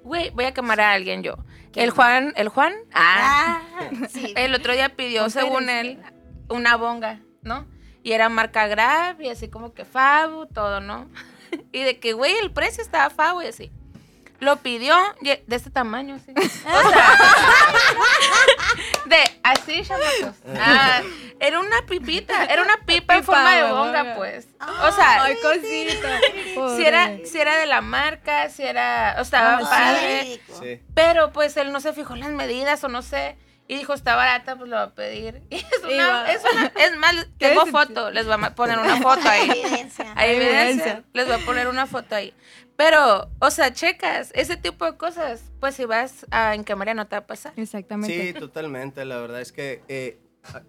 Güey, 0.03 0.29
voy 0.29 0.45
a 0.45 0.53
quemar 0.53 0.79
a 0.79 0.93
alguien 0.93 1.21
yo. 1.23 1.35
El 1.75 1.89
Juan, 1.91 2.33
el 2.37 2.49
Juan, 2.49 2.73
ah, 2.93 3.61
Ah, 3.73 3.89
sí. 4.09 4.33
El 4.37 4.53
otro 4.55 4.73
día 4.73 4.95
pidió, 4.95 5.29
según 5.29 5.69
él, 5.69 6.01
una 6.49 6.75
bonga, 6.75 7.19
¿no? 7.41 7.65
Y 8.03 8.13
era 8.13 8.29
marca 8.29 8.67
Grab 8.67 9.21
y 9.21 9.29
así 9.29 9.49
como 9.49 9.73
que 9.73 9.85
Fabu, 9.85 10.45
todo, 10.47 10.79
¿no? 10.81 11.09
Y 11.71 11.81
de 11.83 11.99
que, 11.99 12.13
güey, 12.13 12.35
el 12.37 12.51
precio 12.51 12.83
estaba 12.83 13.09
Fabu 13.09 13.41
y 13.41 13.47
así. 13.47 13.71
Lo 14.39 14.57
pidió 14.57 14.95
de 15.21 15.43
este 15.49 15.69
tamaño, 15.69 16.15
así. 16.15 16.31
O 16.37 16.89
sea, 16.89 17.13
de 19.05 19.17
así, 19.43 19.81
chamacos. 19.83 20.35
Ah, 20.57 21.01
era 21.39 21.59
una 21.59 21.81
pipita, 21.87 22.45
era 22.45 22.61
una 22.61 22.77
pipa 22.85 23.15
en 23.17 23.23
forma 23.23 23.55
de 23.55 23.71
bonga, 23.71 24.13
pues. 24.15 24.47
O 24.61 24.91
sea, 24.91 25.23
Ay, 25.23 25.35
cosita. 25.41 26.19
si 26.77 26.85
era, 26.85 27.17
si 27.25 27.37
era 27.39 27.57
de 27.57 27.65
la 27.65 27.81
marca, 27.81 28.49
si 28.49 28.63
era, 28.63 29.15
o 29.17 29.21
estaba 29.21 29.55
Ah, 29.55 29.59
sí. 29.59 29.65
padre. 29.65 30.41
Sí. 30.77 30.83
Pero 30.93 31.31
pues 31.31 31.57
él 31.57 31.71
no 31.71 31.79
se 31.81 31.93
fijó 31.93 32.13
en 32.13 32.21
las 32.21 32.29
medidas 32.31 32.83
o 32.83 32.87
no 32.87 33.01
sé. 33.01 33.37
Y 33.69 33.75
dijo, 33.77 33.93
está 33.93 34.15
barata, 34.15 34.55
pues 34.57 34.67
lo 34.69 34.75
va 34.77 34.83
a 34.83 34.95
pedir. 34.95 35.43
Y 35.51 35.55
es, 35.57 35.65
una, 35.83 36.31
es, 36.31 36.41
una- 36.51 36.73
es 36.75 36.97
más, 36.97 37.13
¿Qué 37.37 37.49
tengo 37.49 37.67
foto, 37.67 38.09
les 38.11 38.25
voy 38.25 38.35
a 38.41 38.55
poner 38.55 38.79
una 38.79 38.97
foto 38.97 39.21
ahí. 39.29 39.49
Evidencia. 39.49 40.11
Hay 40.15 40.35
evidencia. 40.35 41.03
Les 41.13 41.27
voy 41.27 41.35
a 41.35 41.45
poner 41.45 41.67
una 41.67 41.85
foto 41.85 42.15
ahí. 42.15 42.33
Pero, 42.75 43.29
o 43.39 43.51
sea, 43.51 43.71
checas, 43.71 44.31
ese 44.33 44.57
tipo 44.57 44.85
de 44.85 44.97
cosas, 44.97 45.51
pues 45.59 45.75
si 45.75 45.85
vas 45.85 46.25
a 46.31 46.55
en 46.55 46.63
cámara 46.63 46.93
no 46.95 47.07
te 47.07 47.15
va 47.15 47.19
a 47.19 47.27
pasar. 47.27 47.53
Exactamente. 47.57 48.27
Sí, 48.27 48.33
totalmente. 48.33 49.05
La 49.05 49.17
verdad 49.17 49.39
es 49.41 49.51
que 49.51 49.83
eh, 49.87 50.17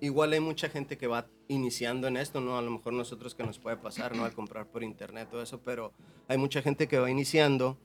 igual 0.00 0.32
hay 0.32 0.40
mucha 0.40 0.68
gente 0.68 0.98
que 0.98 1.06
va 1.06 1.26
iniciando 1.48 2.06
en 2.08 2.16
esto, 2.16 2.40
¿no? 2.40 2.58
A 2.58 2.62
lo 2.62 2.70
mejor 2.70 2.92
nosotros 2.92 3.34
que 3.34 3.44
nos 3.44 3.58
puede 3.58 3.76
pasar, 3.76 4.14
¿no? 4.14 4.24
Al 4.24 4.34
comprar 4.34 4.66
por 4.66 4.82
internet, 4.82 5.28
todo 5.30 5.42
eso, 5.42 5.60
pero 5.62 5.92
hay 6.28 6.36
mucha 6.36 6.60
gente 6.62 6.86
que 6.86 6.98
va 6.98 7.10
iniciando 7.10 7.78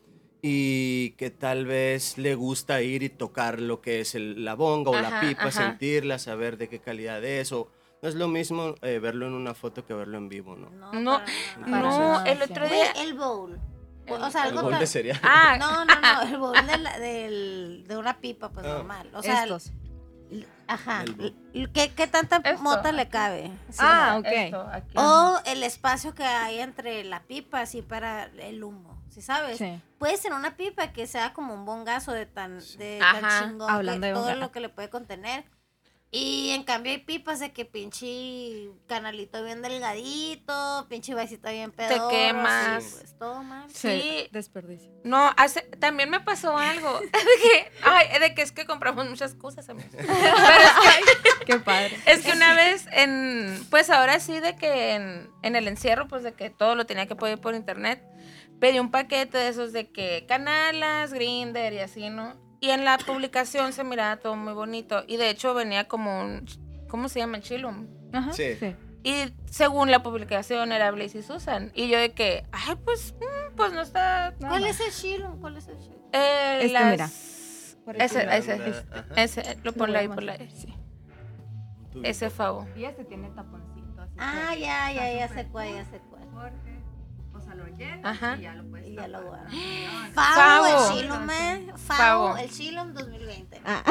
y 0.47 1.11
que 1.17 1.31
tal 1.31 1.65
vez 1.65 2.19
le 2.19 2.35
gusta 2.35 2.81
ir 2.83 3.01
y 3.01 3.09
tocar 3.09 3.59
lo 3.59 3.81
que 3.81 4.01
es 4.01 4.13
el- 4.13 4.45
la 4.45 4.53
bonga 4.53 4.91
o 4.91 5.01
la 5.01 5.19
pipa, 5.21 5.41
ajá. 5.47 5.51
sentirla, 5.51 6.19
saber 6.19 6.57
de 6.57 6.69
qué 6.69 6.79
calidad 6.79 7.23
es 7.23 7.51
o 7.51 7.71
no 8.03 8.09
es 8.09 8.13
lo 8.13 8.27
mismo 8.27 8.75
eh, 8.83 8.99
verlo 8.99 9.25
en 9.25 9.33
una 9.33 9.55
foto 9.55 9.83
que 9.87 9.95
verlo 9.95 10.19
en 10.19 10.29
vivo, 10.29 10.55
¿no? 10.55 10.69
No, 10.69 10.93
No, 11.01 11.21
para. 11.61 11.81
No, 11.81 12.25
el 12.25 12.41
otro 12.43 12.69
día... 12.69 12.91
el 12.97 13.15
bowl. 13.15 13.59
O 14.07 14.29
sea, 14.29 14.43
El 14.47 14.55
algo 14.57 14.69
tan- 14.69 14.79
de 14.79 14.85
cereal. 14.85 15.19
Ah, 15.23 15.57
No, 15.57 15.83
no, 15.83 15.99
no, 15.99 16.21
el 16.29 16.37
bowl 16.37 16.67
de, 16.67 16.77
la- 16.77 16.99
del- 16.99 17.85
de 17.87 17.97
una 17.97 18.19
pipa, 18.19 18.49
pues 18.49 18.63
Ah. 18.67 18.73
normal. 18.73 19.09
O 19.15 19.23
sea, 19.23 19.41
Estos. 19.45 19.71
ajá. 20.67 21.05
Bowl. 21.17 21.33
¿Qué, 21.73 21.91
qué 21.95 22.05
tanta 22.05 22.37
Esto. 22.43 22.61
mota 22.61 22.91
le 22.91 23.09
cabe? 23.09 23.49
Sí, 23.71 23.77
Ah, 23.79 24.17
ok. 24.19 24.25
esto, 24.29 24.61
aquí. 24.71 24.93
O 24.95 25.39
el 25.47 25.63
espacio 25.63 26.13
que 26.13 26.23
hay 26.23 26.59
entre 26.59 27.03
la 27.03 27.23
pipa, 27.23 27.61
así 27.61 27.81
para 27.81 28.25
el 28.25 28.63
humo, 28.63 28.94
¿sí 29.15 29.21
sabes? 29.21 29.57
Sí. 29.57 29.81
Puede 29.97 30.17
ser 30.17 30.33
una 30.33 30.57
pipa 30.57 30.91
que 30.91 31.07
sea 31.07 31.31
como 31.31 31.53
un 31.53 31.63
bongazo 31.63 32.11
de 32.11 32.25
tan, 32.25 32.59
de 32.77 32.99
Ajá, 33.01 33.21
tan 33.21 33.49
chingón, 33.51 33.69
hablando 33.71 34.01
que 34.01 34.07
de 34.07 34.13
todo 34.13 34.23
bonga. 34.23 34.35
lo 34.35 34.51
que 34.51 34.59
le 34.59 34.67
puede 34.67 34.89
contener. 34.89 35.45
Y 36.11 36.49
en 36.51 36.63
cambio 36.63 36.91
hay 36.91 36.97
pipas 36.97 37.39
de 37.39 37.53
que 37.53 37.63
pinche 37.65 38.69
canalito 38.87 39.41
bien 39.43 39.61
delgadito, 39.61 40.85
pinche 40.89 41.13
vasito 41.13 41.49
bien 41.49 41.71
pedorro. 41.71 42.07
así, 42.07 42.15
quemas. 42.15 42.83
Pues 42.99 43.17
todo 43.17 43.41
mal. 43.41 43.69
Sí. 43.73 44.27
Desperdicio. 44.31 44.91
No, 45.05 45.31
hace, 45.37 45.61
también 45.79 46.09
me 46.09 46.19
pasó 46.19 46.57
algo. 46.57 46.99
De 47.01 47.09
que, 47.11 47.71
ay, 47.83 48.19
de 48.19 48.35
que 48.35 48.41
es 48.41 48.51
que 48.51 48.65
compramos 48.65 49.09
muchas 49.09 49.33
cosas, 49.33 49.69
amigos. 49.69 49.91
Pero 49.95 50.07
es 50.09 51.37
que 51.39 51.45
Qué 51.45 51.59
padre. 51.59 51.97
Es 52.05 52.21
que 52.25 52.33
una 52.33 52.53
vez 52.53 52.85
en, 52.91 53.65
pues 53.69 53.89
ahora 53.89 54.19
sí 54.19 54.39
de 54.41 54.57
que 54.57 54.91
en, 54.95 55.29
en 55.41 55.55
el 55.55 55.67
encierro, 55.69 56.07
pues 56.09 56.23
de 56.23 56.33
que 56.33 56.49
todo 56.49 56.75
lo 56.75 56.85
tenía 56.85 57.07
que 57.07 57.15
pedir 57.15 57.39
por 57.39 57.55
internet, 57.55 58.03
pedí 58.59 58.79
un 58.79 58.91
paquete 58.91 59.37
de 59.37 59.47
esos 59.49 59.73
de 59.73 59.89
que 59.91 60.25
canalas, 60.27 61.13
grinder 61.13 61.73
y 61.73 61.79
así, 61.79 62.09
¿no? 62.09 62.35
Y 62.59 62.69
en 62.71 62.83
la 62.85 62.97
publicación 62.97 63.73
se 63.73 63.83
miraba 63.83 64.17
todo 64.17 64.35
muy 64.35 64.53
bonito 64.53 65.03
y 65.07 65.17
de 65.17 65.29
hecho 65.29 65.53
venía 65.53 65.87
como 65.87 66.21
un, 66.21 66.45
¿cómo 66.89 67.09
se 67.09 67.19
llama? 67.19 67.39
Chilum. 67.41 67.87
Ajá. 68.13 68.33
Sí. 68.33 68.55
sí. 68.59 68.75
Y 69.03 69.33
según 69.51 69.91
la 69.91 70.01
publicación 70.01 70.71
era 70.71 70.89
Blaze 70.89 71.19
y 71.19 71.21
Susan. 71.21 71.71
Y 71.75 71.89
yo 71.89 71.99
de 71.99 72.13
que, 72.13 72.43
ay, 72.51 72.75
pues, 72.83 73.13
mm, 73.19 73.55
pues 73.55 73.71
no 73.71 73.81
está... 73.81 74.31
Nada 74.39 74.49
¿Cuál 74.49 74.65
es 74.65 74.79
el 74.79 74.91
chilo? 74.91 75.37
¿Cuál 75.39 75.57
es 75.57 75.67
el 75.67 75.77
chilo? 75.79 75.95
Eh, 76.11 76.59
Este, 76.63 76.73
las- 76.73 76.91
mira. 76.91 78.03
Ese, 78.03 78.35
ese, 78.35 78.53
ajá. 78.53 79.05
ese, 79.15 79.57
lo 79.63 79.73
ponle 79.73 79.99
ahí, 79.99 80.07
ponle 80.07 80.31
ahí. 80.31 80.49
Sí. 80.49 80.73
Ese 82.03 82.31
favor. 82.31 82.65
Y 82.75 82.85
este 82.85 83.05
tiene 83.05 83.29
taponcito. 83.29 84.01
Así 84.01 84.15
Ah, 84.17 84.55
ya, 84.55 84.91
ya, 84.91 85.13
ya 85.13 85.27
sé 85.27 85.45
cuál, 85.51 85.71
ya 85.71 85.85
sé 85.85 85.99
cuál. 86.09 86.23
Porque, 87.55 87.63
o 87.63 87.67
sea, 87.67 87.71
lo 87.71 87.77
llenas 87.77 87.99
Ajá. 88.03 88.35
y 88.37 88.41
ya 88.41 88.53
lo 88.55 88.63
puedes 88.69 88.87
Y 88.87 88.95
ya 88.95 89.07
tapar. 89.11 89.47
Favo. 90.13 90.65
Favo, 90.65 90.67
el 90.67 90.97
Chilum, 91.01 91.29
eh. 91.29 91.67
Favo. 91.75 92.27
Favo, 92.27 92.37
el 92.37 92.49
Chilum 92.51 92.93
2020. 92.93 93.61
Ah, 93.65 93.83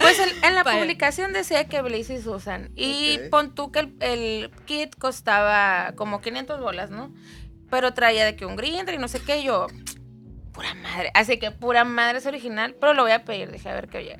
pues 0.00 0.18
en, 0.18 0.44
en 0.44 0.54
la 0.54 0.64
publicación 0.64 1.32
decía 1.32 1.64
que 1.68 1.82
Blaze 1.82 2.14
y 2.14 2.22
Susan. 2.22 2.70
Y 2.74 3.18
Ok. 3.24 3.30
pon 3.30 3.54
tú 3.54 3.70
que 3.72 3.80
el, 3.80 3.96
el 4.00 4.50
kit 4.66 4.94
costaba 4.96 5.92
como 5.96 6.20
500 6.20 6.60
bolas, 6.60 6.90
¿no? 6.90 7.12
Pero 7.70 7.94
traía 7.94 8.24
de 8.24 8.34
que 8.36 8.46
un 8.46 8.56
grinder 8.56 8.94
y 8.94 8.98
no 8.98 9.08
sé 9.08 9.20
qué. 9.22 9.38
y 9.38 9.44
yo, 9.44 9.66
pura 10.52 10.74
madre. 10.74 11.10
Así 11.14 11.38
que 11.38 11.50
pura 11.50 11.84
madre 11.84 12.18
es 12.18 12.26
original. 12.26 12.74
Pero 12.80 12.94
lo 12.94 13.02
voy 13.02 13.12
a 13.12 13.24
pedir, 13.24 13.50
dije 13.50 13.68
a 13.68 13.74
ver 13.74 13.88
qué 13.88 13.98
oye. 13.98 14.16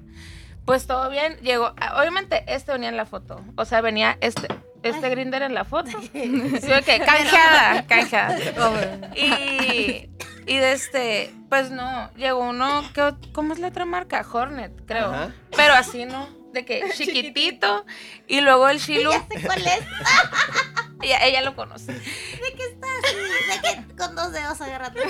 Pues 0.64 0.86
todo 0.86 1.10
bien, 1.10 1.36
llegó. 1.38 1.74
ah, 1.80 1.98
Obviamente, 2.00 2.44
este 2.46 2.70
venía 2.72 2.90
en 2.90 2.96
la 2.96 3.06
foto. 3.06 3.44
O 3.56 3.64
sea, 3.64 3.80
venía 3.80 4.18
este. 4.20 4.46
Este 4.82 5.10
grinder 5.10 5.42
en 5.42 5.54
la 5.54 5.64
foto. 5.64 5.90
Sí, 6.12 6.42
ok, 6.56 7.04
canjeada, 7.04 7.86
canjeada. 7.86 8.36
Y, 9.16 10.08
y 10.46 10.56
de 10.56 10.72
este, 10.72 11.32
pues 11.48 11.70
no, 11.70 12.10
llegó 12.14 12.40
uno, 12.40 12.82
que, 12.94 13.14
¿cómo 13.32 13.52
es 13.52 13.58
la 13.58 13.68
otra 13.68 13.84
marca? 13.84 14.24
Hornet, 14.30 14.72
creo. 14.86 15.12
Ajá. 15.12 15.34
Pero 15.54 15.74
así 15.74 16.06
no, 16.06 16.28
de 16.52 16.64
que 16.64 16.84
chiquitito. 16.96 17.84
y 18.26 18.40
luego 18.40 18.68
el 18.68 18.78
Shilu, 18.78 19.10
Ya 19.10 19.26
sé 19.28 19.46
cuál 19.46 19.66
es. 19.66 19.80
ella, 21.02 21.24
ella 21.26 21.42
lo 21.42 21.54
conoce. 21.54 21.92
De 21.92 22.00
que 22.56 22.64
está 22.64 22.86
así, 23.04 23.16
de 23.16 23.86
que 23.86 23.96
con 23.96 24.14
dos 24.16 24.32
dedos 24.32 24.60
agarrando. 24.60 25.00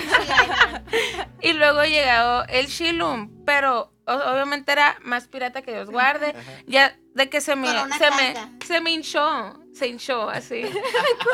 Y 1.41 1.53
luego 1.53 1.85
llegó 1.85 2.43
el 2.49 2.67
Shilum, 2.67 3.45
pero 3.45 3.93
obviamente 4.11 4.73
era 4.73 4.99
más 5.03 5.29
pirata 5.29 5.63
que 5.63 5.73
Dios 5.73 5.91
guarde. 5.91 6.35
Ya 6.67 6.97
de 7.15 7.29
que 7.29 7.41
se 7.41 7.57
me, 7.57 7.69
se 7.69 8.11
me, 8.11 8.35
se 8.67 8.81
me 8.81 8.91
hinchó, 8.93 9.55
se 9.73 9.89
hinchó 9.89 10.29
así. 10.29 10.63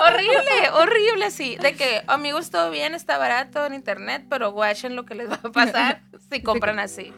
horrible, 0.07 0.71
horrible 0.73 1.25
así. 1.27 1.57
De 1.57 1.75
que, 1.75 2.03
amigos, 2.07 2.51
todo 2.51 2.71
bien, 2.71 2.95
está 2.95 3.19
barato 3.19 3.65
en 3.67 3.75
internet, 3.75 4.27
pero 4.29 4.53
guachen 4.53 4.97
lo 4.97 5.05
que 5.05 5.15
les 5.15 5.31
va 5.31 5.41
a 5.43 5.51
pasar 5.51 6.03
si 6.31 6.43
compran 6.43 6.79
así. 6.79 7.13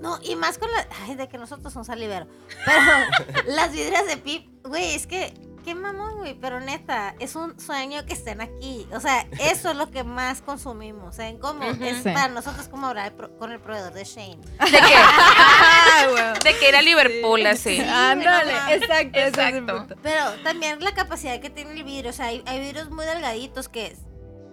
No, 0.00 0.18
y 0.22 0.34
más 0.34 0.58
con 0.58 0.70
la. 0.70 0.86
Ay, 1.02 1.14
de 1.14 1.28
que 1.28 1.36
nosotros 1.36 1.72
son 1.72 1.84
salivero. 1.84 2.26
Pero 2.64 3.44
las 3.48 3.72
vidrias 3.72 4.06
de 4.06 4.16
pip, 4.16 4.48
güey, 4.64 4.94
es 4.94 5.06
que 5.06 5.34
qué 5.62 5.74
mamón, 5.74 6.18
güey. 6.18 6.34
Pero 6.40 6.60
neta, 6.60 7.14
es 7.18 7.36
un 7.36 7.58
sueño 7.60 8.04
que 8.06 8.12
estén 8.14 8.40
aquí. 8.40 8.86
O 8.92 9.00
sea, 9.00 9.26
eso 9.40 9.70
es 9.70 9.76
lo 9.76 9.90
que 9.90 10.04
más 10.04 10.42
consumimos. 10.42 11.16
¿Saben 11.16 11.38
cómo? 11.38 11.68
Ujú. 11.68 11.84
Es 11.84 11.98
Sí. 11.98 12.10
para 12.10 12.28
nosotros 12.28 12.68
como 12.68 12.86
hablar 12.88 13.12
pro- 13.14 13.36
con 13.38 13.52
el 13.52 13.60
proveedor 13.60 13.92
de 13.92 14.04
Shane. 14.04 14.36
De 14.36 14.70
que, 14.70 16.44
de 16.52 16.58
que 16.58 16.68
ir 16.68 16.76
a 16.76 16.82
Liverpool 16.82 17.46
así. 17.46 17.80
Ándale, 17.80 18.52
no, 18.52 18.68
exacto, 18.70 19.18
Exacto. 19.18 19.76
punto. 19.78 19.94
Pero 20.02 20.24
también 20.42 20.82
la 20.82 20.92
capacidad 20.94 21.40
que 21.40 21.50
tiene 21.50 21.72
el 21.72 21.84
vidrio. 21.84 22.10
O 22.10 22.14
sea, 22.14 22.26
hay, 22.26 22.42
hay 22.46 22.60
vidrios 22.60 22.90
muy 22.90 23.04
delgaditos 23.06 23.68
que 23.68 23.96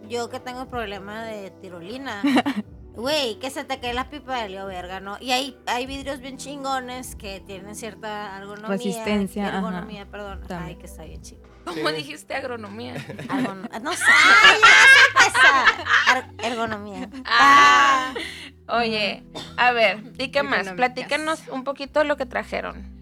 yo 0.10 0.30
que 0.30 0.40
tengo 0.40 0.68
problema 0.68 1.24
de 1.24 1.52
tirolina. 1.62 2.22
Güey, 2.98 3.38
que 3.40 3.50
se 3.52 3.64
te 3.64 3.80
cae 3.80 3.94
la 3.94 4.10
pipa 4.10 4.42
de 4.42 4.50
Leo 4.50 4.66
verga, 4.66 5.00
¿no? 5.00 5.18
Y 5.22 5.32
hay, 5.32 5.56
hay 5.68 5.86
vidrios 5.86 6.20
bien 6.20 6.38
chingones 6.38 7.16
que 7.16 7.40
tienen 7.46 7.76
cierta 7.76 8.36
ergonomía. 8.38 8.70
Resistencia, 8.70 9.48
ajá. 9.48 9.58
Ergonomía, 9.58 10.06
perdón. 10.10 10.42
Ay, 10.50 10.76
que 10.78 10.88
está 10.88 11.04
bien 11.04 11.22
chido. 11.22 11.42
¿Cómo 11.64 11.92
dijiste 11.92 12.34
agronomía? 12.34 12.94
No 13.84 13.94
sé. 13.94 14.04
Ay, 14.08 14.58
ya 14.60 14.68
vas 14.74 14.90
a 14.98 15.66
empezar. 16.16 16.26
Er- 16.42 16.46
ergonomía. 16.52 17.10
Ah. 17.26 18.14
Oye, 18.70 19.24
a 19.58 19.72
ver, 19.72 20.04
¿y 20.18 20.30
qué 20.30 20.42
más? 20.44 20.70
Platícanos 20.74 21.44
un 21.52 21.64
poquito 21.64 22.00
de 22.00 22.06
lo 22.06 22.18
que 22.18 22.26
trajeron. 22.26 22.98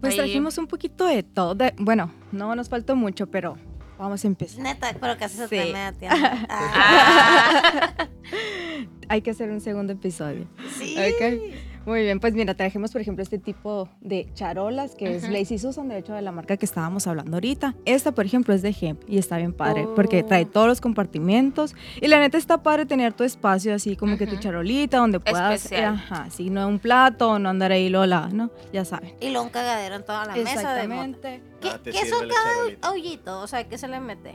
Pues 0.00 0.12
Ahí. 0.12 0.18
trajimos 0.18 0.58
un 0.58 0.66
poquito 0.68 1.06
de 1.06 1.22
todo. 1.24 1.54
de- 1.54 1.74
bueno, 1.78 2.12
no 2.30 2.54
nos 2.54 2.68
faltó 2.68 2.94
mucho, 2.94 3.26
pero 3.26 3.58
vamos 3.98 4.24
a 4.24 4.26
empezar. 4.26 4.60
Neta, 4.60 4.94
pero 5.00 5.16
casi 5.18 5.36
se 5.36 5.48
Sí. 5.48 5.56
Ah, 6.08 6.46
Ah, 6.48 8.08
Hay 9.08 9.22
que 9.22 9.30
hacer 9.30 9.50
un 9.50 9.60
segundo 9.60 9.92
episodio. 9.92 10.46
sí. 10.78 10.96
Ok. 10.96 11.54
Muy 11.86 12.02
bien, 12.02 12.18
pues 12.18 12.34
mira, 12.34 12.54
trajimos 12.54 12.92
por 12.92 13.00
ejemplo 13.02 13.22
este 13.22 13.38
tipo 13.38 13.88
de 14.00 14.28
charolas 14.34 14.94
que 14.94 15.16
es 15.16 15.24
Ujú. 15.24 15.32
Lazy 15.32 15.58
Susan, 15.58 15.88
de 15.88 15.98
hecho 15.98 16.14
de 16.14 16.22
la 16.22 16.32
marca 16.32 16.56
que 16.56 16.64
estábamos 16.64 17.06
hablando 17.06 17.36
ahorita. 17.36 17.74
Esta 17.84 18.12
por 18.12 18.24
ejemplo 18.24 18.54
es 18.54 18.62
de 18.62 18.74
hemp 18.80 19.02
y 19.06 19.18
está 19.18 19.36
bien 19.36 19.52
padre 19.52 19.86
porque 19.94 20.22
trae 20.22 20.44
Oh. 20.44 20.48
todos 20.48 20.66
los 20.66 20.80
compartimentos 20.80 21.74
y 22.00 22.08
la 22.08 22.18
neta 22.18 22.38
está 22.38 22.62
padre 22.62 22.86
tener 22.86 23.12
tu 23.12 23.22
espacio 23.24 23.74
así 23.74 23.96
como 23.96 24.16
que 24.16 24.26
tu 24.26 24.36
charolita 24.36 24.98
donde 24.98 25.20
puedas, 25.20 25.64
Especial. 25.64 25.94
ajá, 25.94 26.30
sí, 26.30 26.48
no 26.50 26.66
un 26.68 26.78
plato, 26.78 27.38
no 27.38 27.48
andar 27.50 27.72
ahí 27.72 27.88
lola, 27.90 28.28
¿no? 28.32 28.50
Ya 28.72 28.84
saben. 28.84 29.14
Y 29.20 29.28
luego 29.30 29.44
un 29.44 29.50
cagadero 29.52 29.96
en 29.96 30.04
toda 30.04 30.24
la 30.24 30.34
mesa 30.36 30.74
de 30.74 30.88
mota. 30.88 31.04
Exactamente. 31.04 31.42
¿Qué, 31.60 31.68
Ah, 31.68 31.80
qué 31.82 32.06
son 32.06 32.28
cada 32.28 32.92
hoyito? 32.92 33.40
O 33.40 33.46
sea, 33.46 33.64
¿qué 33.68 33.76
se 33.78 33.88
le 33.88 34.00
mete? 34.00 34.34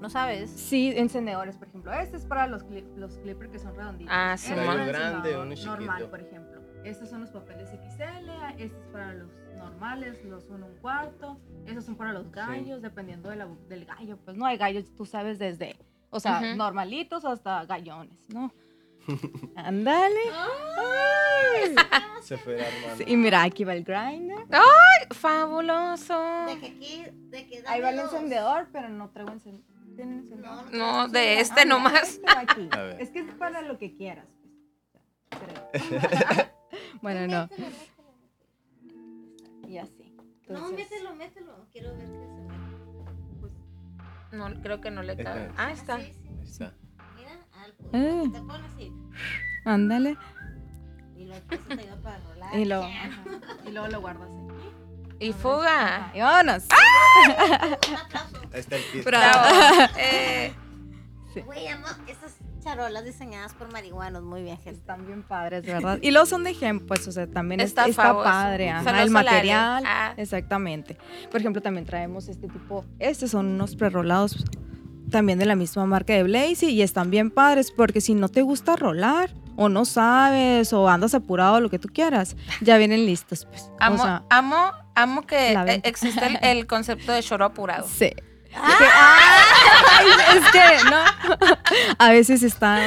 ¿No 0.00 0.08
sabes? 0.08 0.50
Sí, 0.50 0.92
encendedores, 0.96 1.56
por 1.58 1.68
ejemplo. 1.68 1.92
Este 1.92 2.16
es 2.16 2.24
para 2.24 2.46
los, 2.46 2.62
clip, 2.64 2.86
los 2.96 3.18
clippers 3.18 3.50
que 3.50 3.58
son 3.58 3.74
redonditos. 3.74 4.10
Ah, 4.14 4.32
Este 4.34 4.48
sí, 4.48 4.54
es 4.58 4.86
grande, 4.86 5.36
uno 5.36 5.50
chiquito. 5.54 5.70
Normal, 5.76 6.08
por 6.08 6.20
ejemplo. 6.22 6.49
Estos 6.84 7.10
son 7.10 7.20
los 7.20 7.30
papeles 7.30 7.68
XL, 7.70 8.30
este 8.58 8.64
es 8.78 8.86
para 8.92 9.12
los 9.14 9.30
normales, 9.56 10.24
los 10.24 10.44
uno 10.48 10.66
un 10.66 10.76
cuarto. 10.78 11.38
Estos 11.66 11.84
son 11.84 11.96
para 11.96 12.12
los 12.12 12.30
gallos, 12.32 12.80
dependiendo 12.82 13.28
de 13.28 13.36
la- 13.36 13.48
del 13.68 13.84
gallo. 13.84 14.18
Pues 14.24 14.36
no 14.36 14.46
hay 14.46 14.56
gallos, 14.56 14.86
tú 14.96 15.04
sabes, 15.04 15.38
desde, 15.38 15.76
o 16.10 16.18
sea, 16.20 16.54
normalitos 16.54 17.24
hasta 17.24 17.64
gallones, 17.66 18.18
¿no? 18.30 18.52
Ándale. 19.56 20.20
Se 22.22 22.36
fue. 22.38 22.58
Sí, 22.96 23.04
y 23.06 23.16
mira, 23.16 23.42
aquí 23.42 23.64
va 23.64 23.74
el 23.74 23.84
grinder. 23.84 24.38
fabuloso. 25.14 26.46
De 26.46 26.58
que 26.60 26.66
aquí, 26.66 27.04
de 27.30 27.46
que 27.46 27.62
Ahí 27.66 27.80
va 27.80 27.90
el 27.90 27.98
encendedor, 28.00 28.68
pero 28.72 28.88
no 28.88 29.10
traigo 29.10 29.32
encendedor. 29.32 29.68
No, 30.72 31.06
Sí, 31.06 31.12
de 31.12 31.18
ah, 31.20 31.40
este 31.40 31.64
no, 31.66 31.76
nomás. 31.76 32.02
este 32.14 32.26
va 32.26 32.40
aquí. 32.40 32.68
A 32.72 32.82
ver. 32.82 33.00
Es 33.02 33.10
que 33.10 33.20
es 33.20 33.34
para 33.34 33.60
lo 33.62 33.78
que 33.78 33.94
quieras. 33.94 34.26
pues. 35.30 35.82
Creo. 35.88 36.59
Bueno, 37.02 37.26
no. 37.26 37.48
Mételo, 37.48 37.68
mételo. 37.68 37.90
Y 39.68 39.78
así. 39.78 40.14
No, 40.48 40.70
mételo, 40.72 41.14
mételo. 41.14 41.66
Quiero 41.72 41.90
ver 41.96 42.06
qué 42.06 42.06
se 42.06 42.12
mete. 42.12 42.54
No, 44.32 44.62
creo 44.62 44.80
que 44.80 44.90
no 44.90 45.02
le 45.02 45.16
cabe. 45.16 45.46
Ajá. 45.46 45.54
Ah, 45.56 45.72
está. 45.72 45.98
Sí, 45.98 46.12
sí. 46.12 46.20
Ahí 46.22 46.42
está. 46.44 46.72
Mira, 47.16 47.32
algo. 47.62 47.90
Eh. 47.92 48.30
Te 48.32 48.40
pones 48.40 48.72
así. 48.72 48.92
Ándale. 49.64 50.16
Y 51.16 51.24
lo 51.26 51.34
que 51.48 51.56
se 51.58 51.76
te 51.76 51.84
iba 51.84 51.96
para 51.96 52.18
rolar. 52.18 52.54
Y 52.58 52.64
luego, 52.64 52.86
y 53.66 53.70
luego 53.70 53.88
lo 53.88 54.00
guardas 54.00 54.30
aquí. 54.30 54.46
Y 55.26 55.32
fuga. 55.34 56.10
Y 56.14 56.20
vámonos. 56.20 56.64
Un 57.90 57.96
aplauso. 57.96 58.40
Ahí 58.52 58.60
está 58.60 58.76
el 58.76 58.84
kit. 58.90 59.04
Bravo. 59.04 59.48
Eh, 59.98 60.54
Güey, 61.44 61.68
amo 61.68 61.86
estas 62.08 62.32
charolas 62.60 63.04
diseñadas 63.04 63.54
por 63.54 63.72
marihuanos. 63.72 64.22
Muy 64.22 64.42
bien, 64.42 64.56
gente. 64.58 64.80
Están 64.80 65.06
bien 65.06 65.22
padres, 65.22 65.64
¿verdad? 65.64 65.98
Y 66.02 66.10
los 66.10 66.28
son 66.28 66.44
de 66.44 66.54
gem, 66.54 66.80
pues, 66.86 67.06
o 67.08 67.12
sea, 67.12 67.26
también 67.26 67.60
es- 67.60 67.68
Está 67.70 67.86
está, 67.86 68.02
fabuloso. 68.02 68.30
padre. 68.30 68.70
Ajá, 68.70 68.80
el 68.80 68.86
solares. 68.86 69.10
material. 69.10 69.84
Ah. 69.86 70.14
Exactamente. 70.16 70.96
Por 71.30 71.40
ejemplo, 71.40 71.60
también 71.62 71.86
traemos 71.86 72.28
este 72.28 72.48
tipo. 72.48 72.84
Estos 72.98 73.30
son 73.30 73.46
unos 73.46 73.76
prerolados 73.76 74.44
también 75.10 75.38
de 75.40 75.46
la 75.46 75.56
misma 75.56 75.86
marca 75.86 76.12
de 76.12 76.22
Blazy 76.22 76.66
y 76.70 76.82
están 76.82 77.10
bien 77.10 77.30
padres 77.32 77.72
porque 77.72 78.00
si 78.00 78.14
no 78.14 78.28
te 78.28 78.42
gusta 78.42 78.76
rolar 78.76 79.34
o 79.56 79.68
no 79.68 79.84
sabes 79.84 80.72
o 80.72 80.88
andas 80.88 81.14
apurado, 81.14 81.60
lo 81.60 81.68
que 81.68 81.78
tú 81.80 81.88
quieras, 81.92 82.36
ya 82.60 82.78
vienen 82.78 83.04
listos, 83.06 83.44
pues. 83.46 83.70
amo, 83.80 83.96
o 83.96 83.98
sea, 83.98 84.22
amo, 84.30 84.56
amo 84.94 85.22
que 85.26 85.80
existe 85.82 86.24
el, 86.26 86.38
el 86.42 86.66
concepto 86.68 87.10
de 87.12 87.22
choro 87.24 87.44
apurado. 87.44 87.86
Sí. 87.88 88.12
Es 90.34 90.50
que, 90.50 90.84
¿no? 90.90 91.46
A 91.98 92.10
veces 92.10 92.42
está, 92.42 92.78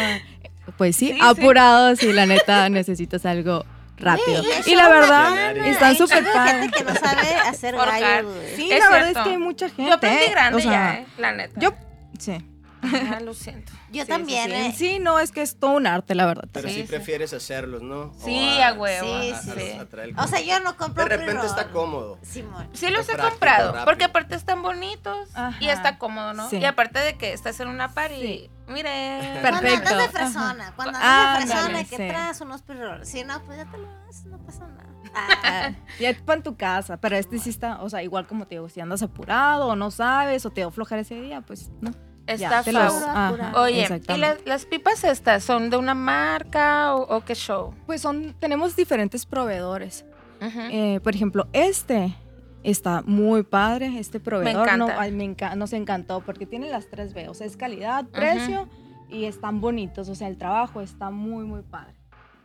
pues 0.78 0.96
sí, 0.96 1.08
Sí, 1.10 1.14
sí. 1.14 1.20
apurados 1.22 2.02
y 2.04 2.12
la 2.14 2.26
neta 2.26 2.70
necesitas 2.70 3.26
algo 3.26 3.66
rápido. 3.98 4.44
Güey, 4.44 4.62
y 4.66 4.76
la 4.76 4.90
verdad, 4.90 5.58
están 5.68 5.96
súper 5.96 6.24
padres. 6.32 6.54
gente 6.62 6.78
que 6.78 6.84
no 6.84 6.96
sabe 6.96 7.36
hacer 7.36 7.76
gallo. 7.76 8.34
Sí, 8.56 8.70
Es 8.72 8.80
la 8.80 8.90
verdad 8.90 9.08
es 9.10 9.14
cierto. 9.14 9.24
que 9.24 9.30
hay 9.30 9.38
mucha 9.38 9.68
gente. 9.70 9.86
Yo 9.86 9.94
aprendí 9.94 10.26
grande 10.32 10.58
O 10.58 10.62
sea, 10.62 10.72
ya, 10.72 10.94
eh, 10.96 11.06
la 11.18 11.32
neta. 11.34 11.60
Yo, 11.60 11.74
sí. 12.18 12.38
Ah, 12.84 13.20
lo 13.22 13.34
siento. 13.34 13.72
Yo 13.92 14.04
Sí, 14.04 14.10
también, 14.10 14.46
sí, 14.50 14.54
eh. 14.56 14.74
sí. 14.76 15.00
No, 15.00 15.20
es 15.20 15.32
que 15.32 15.42
es 15.42 15.58
todo 15.60 15.72
un 15.72 15.88
arte, 15.88 16.16
la 16.16 16.26
verdad. 16.26 16.46
Pero 16.52 16.68
Sí, 16.68 16.76
sí, 16.76 16.82
sí. 16.82 16.88
prefieres 16.88 17.34
hacerlos, 17.34 17.82
¿no? 17.82 18.02
O 18.12 18.14
Sí, 18.24 18.60
a 18.62 18.74
huevo. 18.74 19.22
Sí, 19.22 19.32
a- 19.32 19.42
sí. 19.42 19.80
a- 20.18 20.24
O 20.24 20.28
sea, 20.28 20.42
yo 20.42 20.60
no 20.60 20.76
compro 20.78 21.04
De 21.04 21.10
repente 21.10 21.32
pre-roll. 21.34 21.46
está 21.50 21.70
cómodo. 21.72 22.18
Simón. 22.22 22.70
Sí 22.74 22.90
los 22.90 23.08
he 23.10 23.18
comprado, 23.18 23.68
rápido. 23.68 23.86
porque 23.86 24.04
aparte 24.06 24.36
están 24.36 24.62
bonitos 24.62 25.30
y 25.30 25.36
Ajá. 25.36 25.72
está 25.74 25.98
cómodo, 25.98 26.34
¿no? 26.34 26.50
Sí. 26.50 26.58
Y 26.58 26.66
aparte 26.66 27.00
de 27.00 27.18
que 27.18 27.34
estás 27.34 27.60
en 27.60 27.68
una 27.68 27.94
party, 27.94 28.16
Sí. 28.22 28.50
mire. 28.68 29.20
Cuando 29.42 29.62
Perfecto. 29.62 29.90
andas 29.90 30.04
de 30.04 30.10
fresona, 30.20 30.74
cuando 30.76 30.98
andas 30.98 31.02
Ah, 31.04 31.36
de 31.40 31.46
fresona 31.46 31.66
ándale, 31.68 31.86
que 31.86 31.98
sí. 31.98 32.08
traes 32.08 32.42
unos 32.42 32.62
pre-rolls. 32.62 33.08
Si 33.08 33.24
no, 33.24 33.42
pues 33.44 33.58
ya 33.58 33.66
te 33.70 33.78
lo 33.78 33.88
haces, 34.10 34.26
no 34.26 34.38
pasa 34.40 34.68
nada. 34.68 34.90
Ah, 35.16 35.72
ya 36.00 36.12
para 36.26 36.38
en 36.38 36.44
tu 36.44 36.56
casa, 36.58 36.98
pero 36.98 37.16
este 37.16 37.38
sí 37.38 37.52
está, 37.52 37.84
o 37.84 37.90
sea, 37.90 38.02
igual 38.02 38.26
como 38.26 38.48
te 38.48 38.56
digo, 38.56 38.68
si 38.70 38.80
andas 38.82 39.04
apurado 39.04 39.68
o 39.68 39.76
no 39.76 39.92
sabes 39.92 40.44
o 40.46 40.50
te 40.50 40.62
dio 40.62 40.72
flojar 40.72 40.98
ese 40.98 41.14
día, 41.22 41.42
pues 41.42 41.70
no. 41.82 41.92
Está 42.26 42.64
te 42.64 42.72
los- 42.72 43.04
ajá, 43.04 43.52
Oye, 43.62 43.78
¿y 43.78 43.82
exactamente. 43.82 44.44
las, 44.46 44.66
pipas 44.66 45.04
estas 45.04 45.44
son 45.44 45.70
de 45.70 45.78
una 45.78 45.94
marca 45.94 46.96
o, 46.96 47.18
o 47.18 47.26
qué 47.26 47.36
show? 47.36 47.74
Pues 47.86 48.02
son, 48.02 48.34
tenemos 48.40 48.76
diferentes 48.76 49.26
proveedores. 49.26 50.06
Ujú. 50.42 50.60
Eh, 50.72 51.00
por 51.04 51.14
ejemplo, 51.16 51.48
este 51.54 52.16
está 52.64 53.02
muy 53.02 53.44
padre, 53.44 54.00
este 54.00 54.20
proveedor. 54.20 54.68
No, 54.68 54.86
encanta. 54.86 55.02
ay, 55.02 55.12
me 55.12 55.26
enca- 55.26 55.56
nos 55.56 55.74
encantó 55.74 56.22
porque 56.22 56.46
tiene 56.46 56.70
las 56.70 56.88
tres 56.90 57.14
B, 57.14 57.28
o 57.28 57.34
sea, 57.34 57.46
es 57.46 57.58
calidad, 57.58 58.06
precio 58.06 58.70
y 59.10 59.26
están 59.26 59.60
bonitos, 59.60 60.08
o 60.10 60.16
sea, 60.16 60.28
el 60.28 60.38
trabajo 60.38 60.82
está 60.82 61.10
muy, 61.10 61.46
muy 61.46 61.62
padre. 61.62 61.96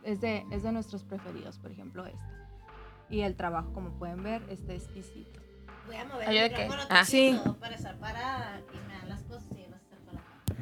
Es 0.03 0.21
de, 0.21 0.45
es 0.51 0.63
de 0.63 0.71
nuestros 0.71 1.03
preferidos, 1.03 1.57
por 1.57 1.71
ejemplo, 1.71 2.05
este. 2.05 2.19
Y 3.09 3.21
el 3.21 3.35
trabajo, 3.35 3.73
como 3.73 3.91
pueden 3.91 4.21
ver, 4.23 4.41
este 4.49 4.75
es 4.75 4.83
exquisito. 4.83 5.39
Voy 5.87 5.95
a 5.95 6.05
mover 6.05 6.29
el 6.29 6.51
micrófono 6.51 6.83
ah. 6.83 6.87
tantito 6.89 7.57
para 7.59 7.75
estar 7.75 7.97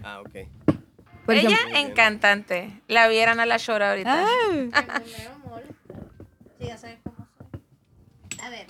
Ah, 0.10 0.22
ok. 0.22 0.76
Por 1.26 1.36
Ella 1.36 1.50
ejemplo, 1.50 1.78
encantante. 1.80 2.82
La 2.88 3.10
vieran 3.10 3.42
a 3.42 3.46
la 3.46 3.58
Shora 3.58 3.90
ahorita. 3.90 4.26
Mole. 5.44 5.66
Sí, 6.60 6.66
ya 6.68 6.78
saben 6.78 7.00
cómo 7.04 7.28
soy. 7.38 8.40
A 8.42 8.50
ver, 8.50 8.68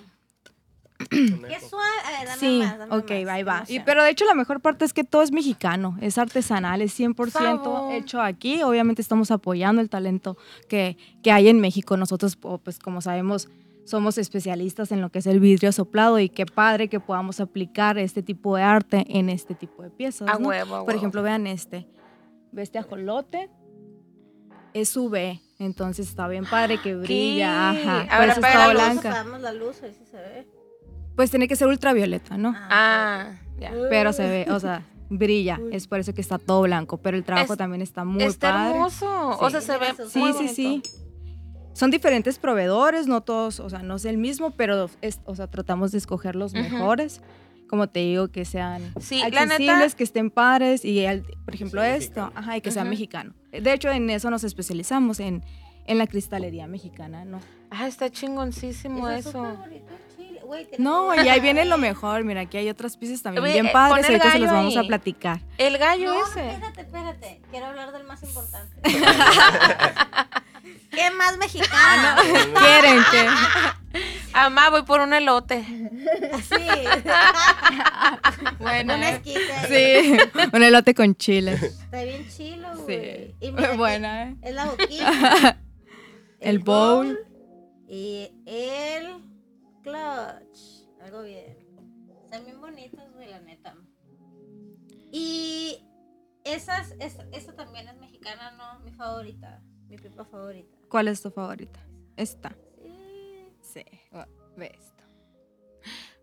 qué 1.10 1.60
suave. 1.60 1.88
A 2.06 2.10
ver, 2.20 2.28
dame 2.28 2.40
Sí, 2.40 2.60
más, 2.64 2.78
dame 2.80 2.96
ok, 2.98 3.12
más. 3.12 3.30
ahí 3.36 3.44
va. 3.44 3.64
Y, 3.68 3.80
pero 3.82 4.04
de 4.04 4.10
hecho 4.10 4.26
la 4.26 4.34
mejor 4.34 4.62
parte 4.62 4.84
es 4.86 4.94
que 4.94 5.04
todo 5.04 5.22
es 5.22 5.32
mexicano, 5.32 5.96
es 6.02 6.18
artesanal, 6.18 6.82
es 6.82 7.00
100% 7.00 7.30
Favor. 7.32 7.94
hecho 7.94 8.20
aquí. 8.20 8.64
Obviamente 8.64 9.04
estamos 9.04 9.30
apoyando 9.30 9.80
el 9.82 9.90
talento 9.92 10.38
que, 10.68 10.98
que 11.22 11.32
hay 11.32 11.50
en 11.50 11.60
México. 11.60 11.96
Nosotros, 11.98 12.36
pues 12.36 12.80
como 12.80 13.02
sabemos, 13.02 13.48
somos 13.88 14.18
especialistas 14.18 14.92
en 14.92 15.00
lo 15.02 15.10
que 15.10 15.20
es 15.20 15.28
el 15.28 15.40
vidrio 15.40 15.72
soplado 15.72 16.20
y 16.20 16.28
qué 16.28 16.46
padre 16.46 16.90
que 16.90 17.00
podamos 17.00 17.40
aplicar 17.40 17.98
este 17.98 18.22
tipo 18.22 18.56
de 18.58 18.64
arte 18.64 19.06
en 19.08 19.30
este 19.30 19.56
tipo 19.56 19.82
de 19.82 19.90
piezas. 19.90 20.28
A 20.30 20.38
¿no? 20.38 20.50
huevo, 20.50 20.76
a 20.76 20.80
Por 20.80 20.88
huevo. 20.90 20.98
ejemplo, 21.00 21.22
vean 21.24 21.48
este. 21.48 21.88
Ve 22.52 22.64
este 22.64 22.80
ajolote. 22.80 23.50
Es 24.74 24.96
UV, 24.96 25.40
entonces 25.60 26.08
está 26.10 26.28
bien 26.28 26.46
padre 26.46 26.80
que 26.82 26.96
brilla. 26.96 27.72
¿Qué? 27.74 27.88
Ajá. 27.88 28.02
A 28.02 28.08
por 28.08 28.20
ver, 28.20 28.30
eso 28.30 28.40
está 28.42 28.54
la 28.60 28.66
luz, 28.68 28.74
blanca. 28.74 29.10
Apagamos 29.10 29.42
la 29.42 29.54
luz, 29.54 29.82
ahí 29.84 29.94
sí 29.98 30.06
se 30.06 30.18
ve. 30.18 30.48
Pues 31.16 31.30
tiene 31.32 31.48
que 31.48 31.56
ser 31.56 31.68
ultravioleta, 31.68 32.38
¿no? 32.38 32.54
Ah, 32.56 33.38
ya. 33.60 33.72
pero 33.90 34.12
se 34.14 34.28
ve, 34.28 34.46
o 34.52 34.60
sea, 34.60 34.84
brilla. 35.10 35.60
Es 35.72 35.88
por 35.88 36.00
eso 36.00 36.14
que 36.14 36.22
está 36.22 36.38
todo 36.38 36.62
blanco, 36.64 36.98
pero 36.98 37.18
el 37.18 37.24
trabajo 37.24 37.54
Es- 37.54 37.58
también 37.58 37.82
está 37.82 38.04
muy 38.04 38.22
Está 38.22 38.52
padre. 38.52 38.72
hermoso. 38.76 39.30
O 39.40 39.46
Sí. 39.50 39.52
sea, 39.54 39.62
se 39.62 39.78
ve 39.78 39.86
Sí, 40.10 40.20
muy 40.20 40.34
Sí, 40.34 40.48
sí, 40.50 40.64
bonito. 40.66 40.90
sí. 40.90 41.07
Son 41.78 41.92
diferentes 41.92 42.40
proveedores, 42.40 43.06
no 43.06 43.22
todos, 43.22 43.60
o 43.60 43.70
sea, 43.70 43.84
no 43.84 43.98
es 43.98 44.06
el 44.06 44.18
mismo, 44.18 44.50
pero 44.50 44.90
es, 45.02 45.20
o 45.26 45.36
sea, 45.36 45.46
tratamos 45.46 45.92
de 45.92 46.00
escoger 46.00 46.36
los 46.36 46.54
Ujú. 46.54 46.64
mejores. 46.64 47.22
como 47.70 47.88
te 47.90 48.00
digo, 48.00 48.30
que 48.30 48.46
sean 48.46 48.94
Sí, 48.98 49.20
la 49.20 49.28
neta- 49.30 49.42
accesibles, 49.56 49.94
que 49.96 50.04
estén 50.06 50.32
padres 50.32 50.86
y, 50.86 51.00
el- 51.06 51.24
por 51.44 51.54
ejemplo, 51.54 51.82
sea 51.82 51.96
esto, 51.98 52.22
mexicano. 52.22 52.32
ajá, 52.40 52.58
y 52.58 52.62
que 52.62 52.72
sea 52.72 52.84
Ujú. 52.84 52.90
mexicano. 52.92 53.34
De 53.52 53.74
hecho, 53.74 53.90
en 53.92 54.10
eso 54.10 54.30
nos 54.30 54.46
especializamos, 54.46 55.20
en, 55.20 55.44
en 55.86 55.98
la 55.98 56.08
cristalería 56.08 56.66
mexicana, 56.66 57.26
¿no? 57.26 57.42
Ah, 57.70 57.86
está 57.88 58.10
chingoncísimo 58.10 59.10
eso. 59.10 59.44
Güey, 60.46 60.66
tiene 60.70 60.82
No, 60.82 61.14
y 61.14 61.28
ahí 61.28 61.42
viene 61.42 61.66
lo 61.66 61.78
mejor. 61.90 62.24
Mira, 62.24 62.40
aquí 62.40 62.56
hay 62.56 62.70
otras 62.70 62.96
piezas 62.96 63.22
también 63.22 63.44
Oye, 63.44 63.52
bien 63.54 63.66
eh, 63.66 63.72
padres. 63.74 64.06
Ahorita 64.08 64.32
se 64.32 64.40
los 64.40 64.50
vamos 64.50 64.78
a 64.78 64.80
ahí. 64.80 64.88
platicar. 64.88 65.42
El 65.58 65.78
gallo 65.78 66.14
No, 66.14 66.26
ese. 66.26 66.50
espérate, 66.52 66.82
espérate. 66.82 67.42
Quiero 67.52 67.66
hablar 67.66 67.92
del 67.92 68.06
más 68.06 68.24
importante. 68.24 68.82
¿Qué 70.92 71.12
más 71.12 71.38
mexicano? 71.38 72.22
¿Quieren 72.60 73.04
que? 73.12 73.28
Amá, 74.34 74.70
voy 74.70 74.84
por 74.84 75.02
un 75.02 75.14
elote. 75.14 75.64
Sí. 75.64 76.68
Bueno, 78.60 78.96
Un 78.96 79.04
esquite. 79.04 79.40
sí, 79.68 80.18
un 80.54 80.64
elote 80.64 80.94
con 80.94 81.16
chile. 81.16 81.54
Está 81.54 82.04
bien 82.04 82.28
chilo, 82.30 82.68
güey. 82.78 83.36
Sí, 83.42 83.52
buena, 83.78 84.24
¿eh? 84.30 84.36
Es 84.42 84.54
la 84.54 84.66
boquilla. 84.66 85.58
El 86.40 86.60
bowl. 86.60 87.18
Y 87.90 88.30
el 88.46 89.16
clutch. 89.82 90.60
Algo 91.02 91.24
bien. 91.24 91.58
Están 92.26 92.46
bien 92.46 92.60
bonitos, 92.62 93.12
güey, 93.14 93.30
la 93.30 93.40
neta. 93.40 93.76
Y 95.12 95.80
esas, 96.44 96.94
esa, 97.00 97.26
esa 97.32 97.56
también 97.56 97.88
es 97.88 97.96
mexicana, 97.96 98.52
¿no? 98.52 98.80
Mi 98.82 98.92
favorita. 98.92 99.62
Mi 99.90 99.98
pipa 99.98 100.26
favorita. 100.26 100.78
¿Cuál 100.90 101.08
es 101.08 101.22
tu 101.22 101.32
favorita? 101.32 101.80
Esta. 102.16 102.56
Sí. 102.82 103.46
Sí, 103.62 103.86
ve 104.58 104.72
esto. 104.78 105.04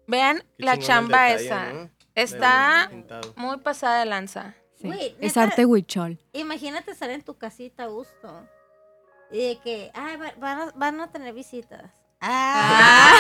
Vean 0.07 0.39
Qué 0.59 0.65
la 0.65 0.79
chamba 0.79 1.25
detalle, 1.25 1.47
esa. 1.47 1.73
¿no? 1.73 1.91
Está 2.15 2.91
muy 3.37 3.59
pasada 3.59 4.01
de 4.01 4.07
lanza. 4.07 4.55
Sí. 4.81 4.91
Es 5.21 5.37
neta- 5.37 5.43
arte 5.45 5.65
huichol. 5.67 6.19
Imagínate 6.33 6.91
estar 6.91 7.11
en 7.11 7.23
tu 7.23 7.37
casita 7.39 7.85
a 7.85 7.87
gusto. 7.87 8.47
Y 9.33 9.39
de 9.39 9.59
que, 9.61 9.91
ay, 9.95 10.17
va- 10.17 10.35
van 10.39 10.59
a, 10.61 10.73
van 10.77 11.01
a 11.01 11.11
tener 11.11 11.33
visitas. 11.35 11.91
Ah. 12.21 13.11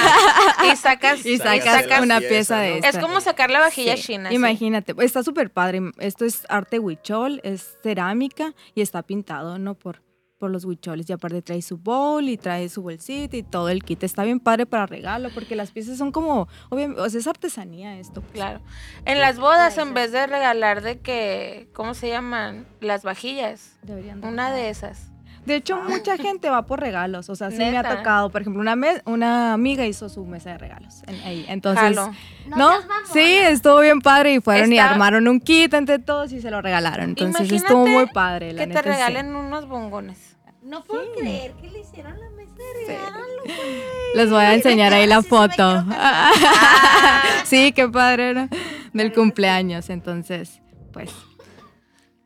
Y 0.72 0.76
sacas, 0.76 1.24
Y 1.26 1.36
Sacas 1.38 2.02
una 2.02 2.18
pieza, 2.20 2.28
pieza 2.28 2.56
¿no? 2.56 2.62
de 2.62 2.74
esta. 2.76 2.88
Es 2.90 2.98
como 2.98 3.20
sacar 3.20 3.50
la 3.50 3.60
vajilla 3.60 3.96
Sí, 3.96 4.02
china. 4.02 4.28
sí. 4.30 4.34
Imagínate, 4.36 4.94
está 5.00 5.22
súper 5.22 5.50
padre. 5.50 5.80
Esto 5.98 6.24
es 6.24 6.44
arte 6.48 6.78
huichol, 6.78 7.40
es 7.44 7.76
cerámica 7.82 8.54
y 8.74 8.80
está 8.82 9.02
pintado, 9.02 9.58
¿no? 9.58 9.74
Por, 9.74 10.02
por 10.44 10.50
los 10.50 10.66
huicholes. 10.66 11.08
Y 11.08 11.12
aparte 11.14 11.40
trae 11.40 11.62
su 11.62 11.78
bowl 11.78 12.28
y 12.28 12.36
trae 12.36 12.68
su 12.68 12.82
bolsita 12.82 13.34
y 13.34 13.42
todo 13.42 13.70
el 13.70 13.82
kit. 13.82 14.02
Está 14.02 14.24
bien 14.24 14.40
padre 14.40 14.66
para 14.66 14.84
regalo 14.84 15.30
porque 15.32 15.56
las 15.56 15.70
piezas 15.70 15.96
son 15.96 16.12
como, 16.12 16.48
obviamente, 16.68 17.00
o 17.00 17.08
sea, 17.08 17.18
es 17.18 17.26
artesanía 17.26 17.98
esto. 17.98 18.20
pues. 18.20 18.34
Claro. 18.34 18.60
En 19.06 19.20
las 19.20 19.38
bodas, 19.38 19.78
en 19.78 19.94
vez 19.94 20.12
de 20.12 20.26
regalar 20.26 20.82
de 20.82 20.98
que, 20.98 21.70
¿cómo 21.72 21.94
se 21.94 22.08
llaman? 22.08 22.66
Las 22.82 23.04
vajillas. 23.04 23.76
Deberían 23.82 24.20
de 24.20 24.28
Una 24.28 24.52
de 24.52 24.68
esas. 24.68 25.10
De 25.46 25.56
hecho, 25.56 25.76
mucha 25.82 26.16
gente 26.16 26.48
va 26.48 26.62
por 26.64 26.80
regalos. 26.80 27.28
O 27.28 27.36
sea, 27.36 27.50
sí 27.50 27.58
me 27.58 27.76
ha 27.76 27.82
tocado. 27.96 28.30
Por 28.30 28.40
ejemplo, 28.40 28.62
una, 28.62 28.76
me- 28.76 29.02
una 29.04 29.52
amiga 29.52 29.84
hizo 29.84 30.08
su 30.08 30.24
mesa 30.24 30.52
de 30.52 30.56
regalos 30.58 31.02
en- 31.06 31.20
ahí. 31.20 31.44
Entonces, 31.48 31.82
Jalo. 31.84 32.12
No 32.46 32.56
¿no? 32.56 32.72
Sí, 33.12 33.20
estuvo 33.20 33.80
bien 33.80 34.00
padre 34.00 34.32
y 34.32 34.40
fueron 34.40 34.72
y 34.72 34.78
armaron 34.78 35.28
un 35.28 35.40
kit 35.40 35.74
entre 35.74 35.98
todos 35.98 36.32
y 36.32 36.40
se 36.40 36.50
lo 36.50 36.62
regalaron. 36.62 37.10
Entonces 37.10 37.52
estuvo 37.52 37.82
Imagínate 37.82 38.04
muy 38.06 38.06
padre. 38.14 38.52
La 38.54 38.66
Que 38.66 38.72
te 38.72 38.78
sí. 38.82 38.88
regalen 38.88 39.36
unos 39.36 39.68
bongones. 39.68 40.33
No 40.64 40.82
puedo 40.82 41.12
creer 41.12 41.52
que 41.54 41.70
le 41.70 41.80
hicieron 41.80 42.18
la 42.18 42.30
mesa 42.30 42.54
de 42.56 42.86
regalo, 42.86 43.42
güey. 43.44 43.82
Les 44.14 44.30
voy 44.30 44.42
a 44.42 44.54
enseñar 44.54 44.94
ahí 44.94 45.06
la 45.06 45.18
Sí, 45.20 45.24
sí 45.24 45.28
foto. 45.28 45.84
sí, 47.44 47.72
qué 47.72 47.88
padre 47.88 48.30
era. 48.30 48.48
Del 48.94 49.12
cumpleaños. 49.12 49.90
Entonces, 49.90 50.62
pues, 50.92 51.10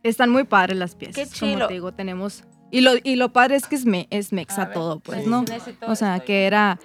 están 0.02 0.30
muy 0.30 0.44
padres 0.44 0.76
las 0.78 0.94
piezas. 0.94 1.16
Qué 1.16 1.38
Como 1.40 1.52
chilo. 1.52 1.66
te 1.66 1.74
digo, 1.74 1.92
tenemos... 1.92 2.44
Y 2.70 2.82
lo, 2.82 2.92
y 3.02 3.16
lo 3.16 3.32
padre 3.32 3.56
es 3.56 3.66
que 3.66 3.76
es, 3.76 3.86
me, 3.86 4.06
es 4.10 4.32
A 4.32 4.36
mexa 4.36 4.64
ver, 4.66 4.74
todo, 4.74 5.00
pues, 5.00 5.24
sí, 5.24 5.28
¿no? 5.30 5.44
sí, 5.46 5.76
O 5.86 5.96
sea, 5.96 6.20
que 6.20 6.46
era, 6.46 6.78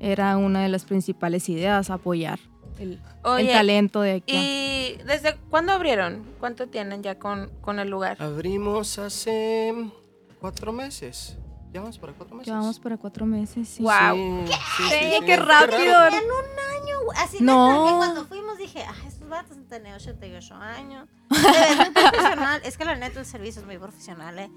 era 0.00 0.36
una 0.36 0.62
de 0.62 0.68
las 0.68 0.84
principales 0.84 1.48
ideas, 1.48 1.90
apoyar 1.90 2.38
el, 2.78 3.00
el 3.38 3.46
talento 3.48 4.00
de 4.02 4.12
aquí. 4.12 4.36
¿y 4.36 4.96
desde 5.04 5.36
cuándo 5.50 5.72
abrieron? 5.72 6.22
¿Cuánto 6.38 6.68
tienen 6.68 7.02
ya 7.02 7.18
con, 7.18 7.50
con 7.60 7.80
el 7.80 7.88
lugar? 7.90 8.16
Abrimos 8.20 8.98
hace 8.98 9.74
cuatro 10.40 10.72
meses. 10.72 11.36
Ya 11.72 11.80
vamos 11.80 11.98
para 11.98 12.12
cuatro 12.14 12.36
meses. 12.36 12.46
Ya 12.46 12.58
vamos 12.58 12.78
para 12.80 12.96
cuatro 12.96 13.26
meses, 13.26 13.68
sí. 13.68 13.82
Guau. 13.82 14.16
Sí, 14.46 14.52
sí, 14.52 14.82
Sí, 14.88 14.94
sí, 15.18 15.24
qué 15.26 15.36
rápido. 15.36 16.06
En 16.06 16.14
un 16.14 16.80
año, 16.80 17.04
güey. 17.04 17.18
Así 17.18 17.38
No. 17.40 17.86
que 17.90 17.96
cuando 17.96 18.24
fuimos 18.26 18.56
dije, 18.56 18.82
ah, 18.88 18.94
estos 19.06 19.28
vatos 19.28 19.56
han 19.58 19.66
tenido 19.66 19.96
88 19.96 20.54
años. 20.54 21.06
Muy 21.28 21.38
profesional. 21.92 22.60
Es 22.64 22.78
que 22.78 22.84
la 22.86 22.94
neta 22.94 23.20
el 23.20 23.26
servicio 23.26 23.60
es 23.60 23.66
muy 23.66 23.76
profesional, 23.78 24.38
¿eh? 24.38 24.50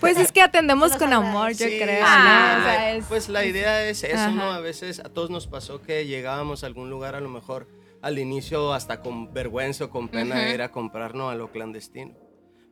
Pues 0.00 0.18
es 0.18 0.32
que 0.32 0.42
atendemos 0.42 0.96
con 0.96 1.12
amor, 1.12 1.52
yo 1.52 1.66
Sí, 1.66 1.78
creo. 1.78 2.04
sí, 2.04 2.12
¿no? 2.12 2.28
Ah. 2.28 2.56
O 2.58 2.62
sea, 2.64 2.92
es- 2.94 3.04
Pues 3.06 3.28
la 3.30 3.44
idea 3.46 3.84
es 3.88 4.02
eso, 4.04 4.30
¿no? 4.32 4.52
A 4.52 4.60
veces 4.60 4.98
a 5.00 5.04
todos 5.08 5.30
nos 5.30 5.46
pasó 5.46 5.80
que 5.80 6.06
llegábamos 6.06 6.62
a 6.62 6.66
algún 6.66 6.90
lugar 6.90 7.14
a 7.14 7.20
lo 7.20 7.28
mejor 7.30 7.68
al 8.02 8.18
inicio 8.18 8.74
hasta 8.74 9.00
con 9.00 9.32
vergüenza 9.32 9.84
o 9.84 9.90
con 9.90 10.08
pena 10.08 10.48
era 10.48 10.70
comprarnos 10.72 11.32
a 11.32 11.36
lo 11.36 11.50
clandestino. 11.52 12.12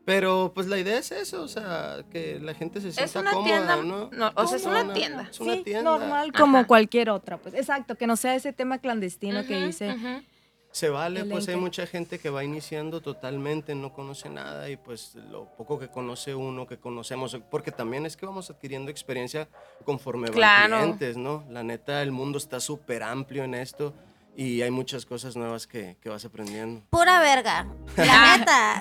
Pero 0.08 0.52
pues 0.54 0.66
la 0.68 0.78
idea 0.78 0.96
es 0.96 1.12
eso, 1.12 1.42
o 1.42 1.48
sea, 1.48 2.02
que 2.10 2.40
la 2.40 2.54
gente 2.54 2.80
se 2.80 2.92
sienta 2.92 3.20
una 3.20 3.30
cómoda, 3.30 3.52
tienda, 3.52 3.76
¿no? 3.82 4.08
no, 4.10 4.32
o 4.36 4.46
sea, 4.46 4.56
es 4.56 4.64
una 4.64 4.94
tienda. 4.94 5.28
Es 5.30 5.38
una 5.38 5.52
sí, 5.56 5.62
tienda. 5.64 5.82
normal, 5.98 6.32
como 6.32 6.60
Ajá. 6.60 6.66
cualquier 6.66 7.10
otra. 7.10 7.36
Pues 7.36 7.52
exacto, 7.54 7.94
que 7.94 8.06
no 8.06 8.16
sea 8.16 8.34
ese 8.34 8.54
tema 8.54 8.78
clandestino 8.78 9.44
que 9.44 9.58
Ujú, 9.58 9.66
dice. 9.66 9.90
ujú. 9.90 10.22
Se 10.70 10.88
vale, 10.88 11.26
pues 11.26 11.46
hay 11.48 11.56
mucha 11.56 11.86
gente 11.86 12.18
que 12.18 12.30
va 12.30 12.42
iniciando 12.42 13.02
totalmente, 13.02 13.74
no 13.74 13.92
conoce 13.92 14.30
nada 14.30 14.70
y 14.70 14.78
pues 14.78 15.14
lo 15.30 15.44
poco 15.58 15.78
que 15.78 15.88
conoce 15.88 16.34
uno, 16.34 16.66
que 16.66 16.78
conocemos, 16.78 17.38
porque 17.50 17.70
también 17.70 18.06
es 18.06 18.16
que 18.16 18.24
vamos 18.24 18.48
adquiriendo 18.48 18.90
experiencia 18.90 19.46
conforme 19.84 20.28
van 20.30 20.32
Claro. 20.36 20.76
clientes, 20.76 21.18
¿no? 21.18 21.44
La 21.50 21.62
neta, 21.62 22.00
el 22.00 22.12
mundo 22.12 22.38
está 22.38 22.60
súper 22.60 23.02
amplio 23.02 23.44
en 23.44 23.52
esto 23.52 23.92
y 24.38 24.62
hay 24.62 24.70
muchas 24.70 25.04
cosas 25.04 25.34
nuevas 25.34 25.66
que, 25.66 25.96
que 26.00 26.08
vas 26.08 26.24
aprendiendo. 26.24 26.86
Pura 26.90 27.18
verga. 27.18 27.66
La 27.96 28.38
neta. 28.38 28.80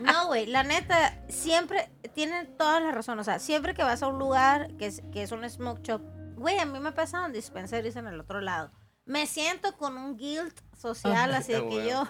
no, 0.00 0.26
güey, 0.26 0.46
la 0.46 0.64
neta, 0.64 1.22
siempre 1.28 1.88
tienen 2.12 2.56
toda 2.56 2.80
la 2.80 2.90
razón. 2.90 3.20
O 3.20 3.24
sea, 3.24 3.38
siempre 3.38 3.72
que 3.72 3.84
vas 3.84 4.02
a 4.02 4.08
un 4.08 4.18
lugar 4.18 4.76
que 4.78 4.86
es, 4.86 5.00
que 5.12 5.22
es 5.22 5.30
un 5.30 5.48
smoke 5.48 5.80
shop, 5.82 6.02
güey, 6.34 6.58
a 6.58 6.64
mí 6.64 6.80
me 6.80 6.90
pasa 6.90 7.24
en 7.24 7.32
dispensaries 7.32 7.94
en 7.94 8.08
el 8.08 8.18
otro 8.18 8.40
lado. 8.40 8.72
Me 9.04 9.28
siento 9.28 9.76
con 9.76 9.96
un 9.96 10.16
guilt 10.16 10.60
social, 10.76 11.32
así 11.36 11.52
de 11.52 11.68
que 11.68 11.88
yo. 11.88 12.08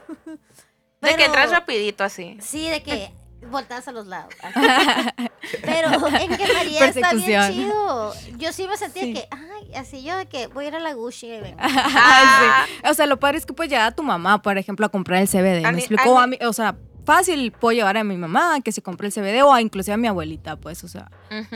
De 1.03 1.17
que 1.17 1.27
entras 1.27 1.51
rapidito 1.51 2.03
así. 2.03 2.39
Sí, 2.41 2.67
de 2.67 2.83
que 2.83 3.13
volteas 3.51 3.87
a 3.89 3.93
los 3.93 4.07
lados. 4.07 4.33
Pero 5.63 5.89
en 6.19 6.37
que 6.37 6.53
María 6.53 6.87
está 6.87 7.13
bien 7.15 7.53
chido. 7.53 8.13
Yo 8.39 8.53
sí 8.53 8.67
me 8.69 8.77
sentía 8.77 9.03
Sí. 9.03 9.15
que, 9.15 9.29
ay, 9.31 9.75
así 9.77 10.03
yo 10.03 10.17
de 10.17 10.27
que 10.27 10.47
voy 10.49 10.65
a 10.67 10.69
ir 10.69 10.75
a 10.77 10.81
la 10.81 10.93
Gucci 10.95 11.27
y 11.27 11.41
vengo. 11.41 11.57
Ah, 11.61 12.65
Sí. 12.83 12.89
O 12.91 12.95
sea, 12.95 13.07
lo 13.07 13.19
padre 13.21 13.39
es 13.39 13.47
que 13.47 13.53
puedes 13.53 13.71
llevar 13.71 13.87
a 13.89 13.95
tu 13.95 14.03
mamá, 14.03 14.41
por 14.43 14.57
ejemplo, 14.59 14.87
a 14.87 14.89
comprar 14.89 15.21
el 15.21 15.29
CBD. 15.29 15.65
A 15.67 15.73
¿Me 15.73 15.79
explicó? 15.79 16.19
a 16.19 16.27
mí- 16.27 16.39
o 16.47 16.53
sea, 16.53 16.77
fácil 17.05 17.53
puedo 17.53 17.77
llevar 17.77 17.97
a 17.97 18.05
mi 18.05 18.17
mamá 18.17 18.61
que 18.63 18.73
se 18.73 18.81
compre 18.83 19.09
el 19.09 19.13
CBD 19.13 19.43
o 19.43 19.53
a 19.53 19.61
inclusive 19.61 19.95
a 19.95 19.99
mi 19.99 20.09
abuelita, 20.09 20.57
pues, 20.57 20.83
o 20.85 20.89
sea, 20.89 21.11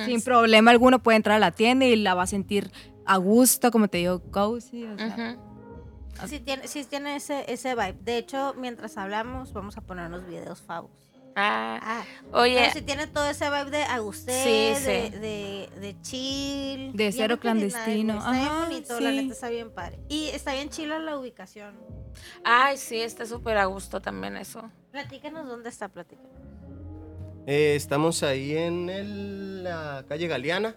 sin 0.05 0.20
problema 0.22 0.70
alguno 0.70 0.98
puede 0.98 1.16
entrar 1.16 1.37
a 1.37 1.40
la 1.40 1.51
tienda 1.53 1.87
y 1.87 1.96
la 1.96 2.14
va 2.14 2.24
a 2.24 2.27
sentir 2.27 2.70
a 3.07 3.16
gusto, 3.16 3.70
como 3.70 3.88
te 3.88 3.98
digo, 3.98 4.20
cozy. 4.31 4.85
O 4.85 4.96
sea. 4.98 5.37
Sí 6.27 6.40
tiene, 6.40 6.66
sí 6.66 6.85
tiene 6.85 7.14
ese, 7.16 7.44
ese 7.51 7.74
vibe. 7.77 7.96
De 8.03 8.18
hecho, 8.18 8.53
mientras 8.59 8.98
hablamos, 8.98 9.53
vamos 9.53 9.77
a 9.79 9.81
poner 9.81 10.07
unos 10.09 10.27
videos 10.27 10.61
favos. 10.61 10.90
Ah, 11.37 11.79
Ah, 11.83 12.05
Oye, 12.33 12.57
pero 12.59 12.73
sí 12.73 12.83
tiene 12.83 13.07
todo 13.07 13.29
ese 13.31 13.49
vibe 13.49 13.71
de 13.71 13.85
a 13.85 14.01
usted, 14.03 14.75
Sí, 14.77 14.85
de, 14.85 15.11
de, 15.19 15.69
de 15.81 16.01
chill. 16.03 16.93
De 16.97 17.12
cero 17.12 17.38
clandestino. 17.38 18.19
Está 18.19 18.33
bien 18.33 18.49
bonito, 18.61 19.01
la 19.01 19.11
neta 19.12 19.33
está 19.35 19.49
bien 19.49 19.71
padre. 19.71 19.99
Y 20.09 20.29
está 20.29 20.53
bien 20.55 20.69
chila 20.69 20.99
la 20.99 21.17
ubicación. 21.17 21.77
ay, 22.43 22.77
sí, 22.77 23.01
está 23.01 23.25
súper 23.27 23.57
a 23.59 23.67
gusto 23.67 24.01
también 24.03 24.37
eso. 24.37 24.69
Platícanos 24.91 25.47
dónde 25.47 25.69
está, 25.69 25.88
platícanos. 25.88 26.33
Eh, 27.47 27.77
estamos 27.77 28.23
ahí 28.25 28.57
en 28.57 28.91
el- 28.91 29.62
la 29.64 30.05
calle 30.09 30.27
Galeana, 30.27 30.77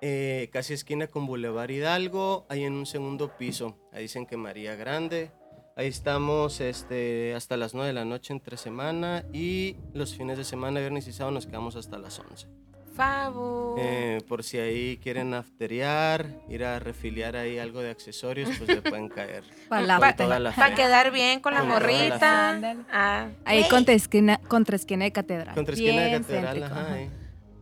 eh, 0.00 0.50
casi 0.52 0.74
esquina 0.74 1.06
con 1.06 1.26
Boulevard 1.26 1.70
Hidalgo, 1.70 2.46
ahí 2.48 2.64
en 2.64 2.74
un 2.74 2.84
segundo 2.86 3.36
piso. 3.38 3.78
Ahí 3.92 4.02
dicen 4.02 4.26
que 4.26 4.36
María 4.36 4.74
Grande. 4.74 5.30
Ahí 5.78 5.86
estamos 5.86 6.60
este, 6.60 7.34
hasta 7.36 7.56
las 7.56 7.72
9 7.72 7.86
de 7.86 7.92
la 7.92 8.04
noche 8.04 8.32
entre 8.32 8.56
semana 8.56 9.24
y 9.32 9.76
los 9.94 10.16
fines 10.16 10.36
de 10.36 10.42
semana, 10.42 10.80
viernes 10.80 11.06
y 11.06 11.12
sábado, 11.12 11.34
nos 11.34 11.46
quedamos 11.46 11.76
hasta 11.76 11.98
las 11.98 12.18
11. 12.18 12.48
Fabu. 12.96 13.76
Eh, 13.78 14.18
por 14.26 14.42
si 14.42 14.58
ahí 14.58 14.96
quieren 15.00 15.34
afterear, 15.34 16.26
ir 16.48 16.64
a 16.64 16.80
refiliar 16.80 17.36
ahí 17.36 17.60
algo 17.60 17.80
de 17.80 17.90
accesorios, 17.90 18.50
pues 18.58 18.68
le 18.68 18.82
pueden 18.82 19.08
caer. 19.08 19.44
Para 19.68 20.00
Para 20.00 20.52
fe. 20.52 20.74
quedar 20.74 21.12
bien 21.12 21.38
con 21.38 21.54
la 21.54 21.60
Con 21.60 21.68
la 21.68 21.74
morrita. 21.74 22.60
Ah, 22.90 23.28
Ahí 23.44 23.62
contra 23.68 23.94
esquina, 23.94 24.40
contra 24.48 24.74
esquina 24.74 25.04
de 25.04 25.12
catedral. 25.12 25.54
Contra 25.54 25.74
esquina 25.74 26.02
de 26.02 26.08
Bien 26.08 26.22
catedral, 26.24 26.54
céntrico, 26.56 26.74
ajá, 26.74 26.86
ajá. 26.86 26.94
ahí. 26.94 27.10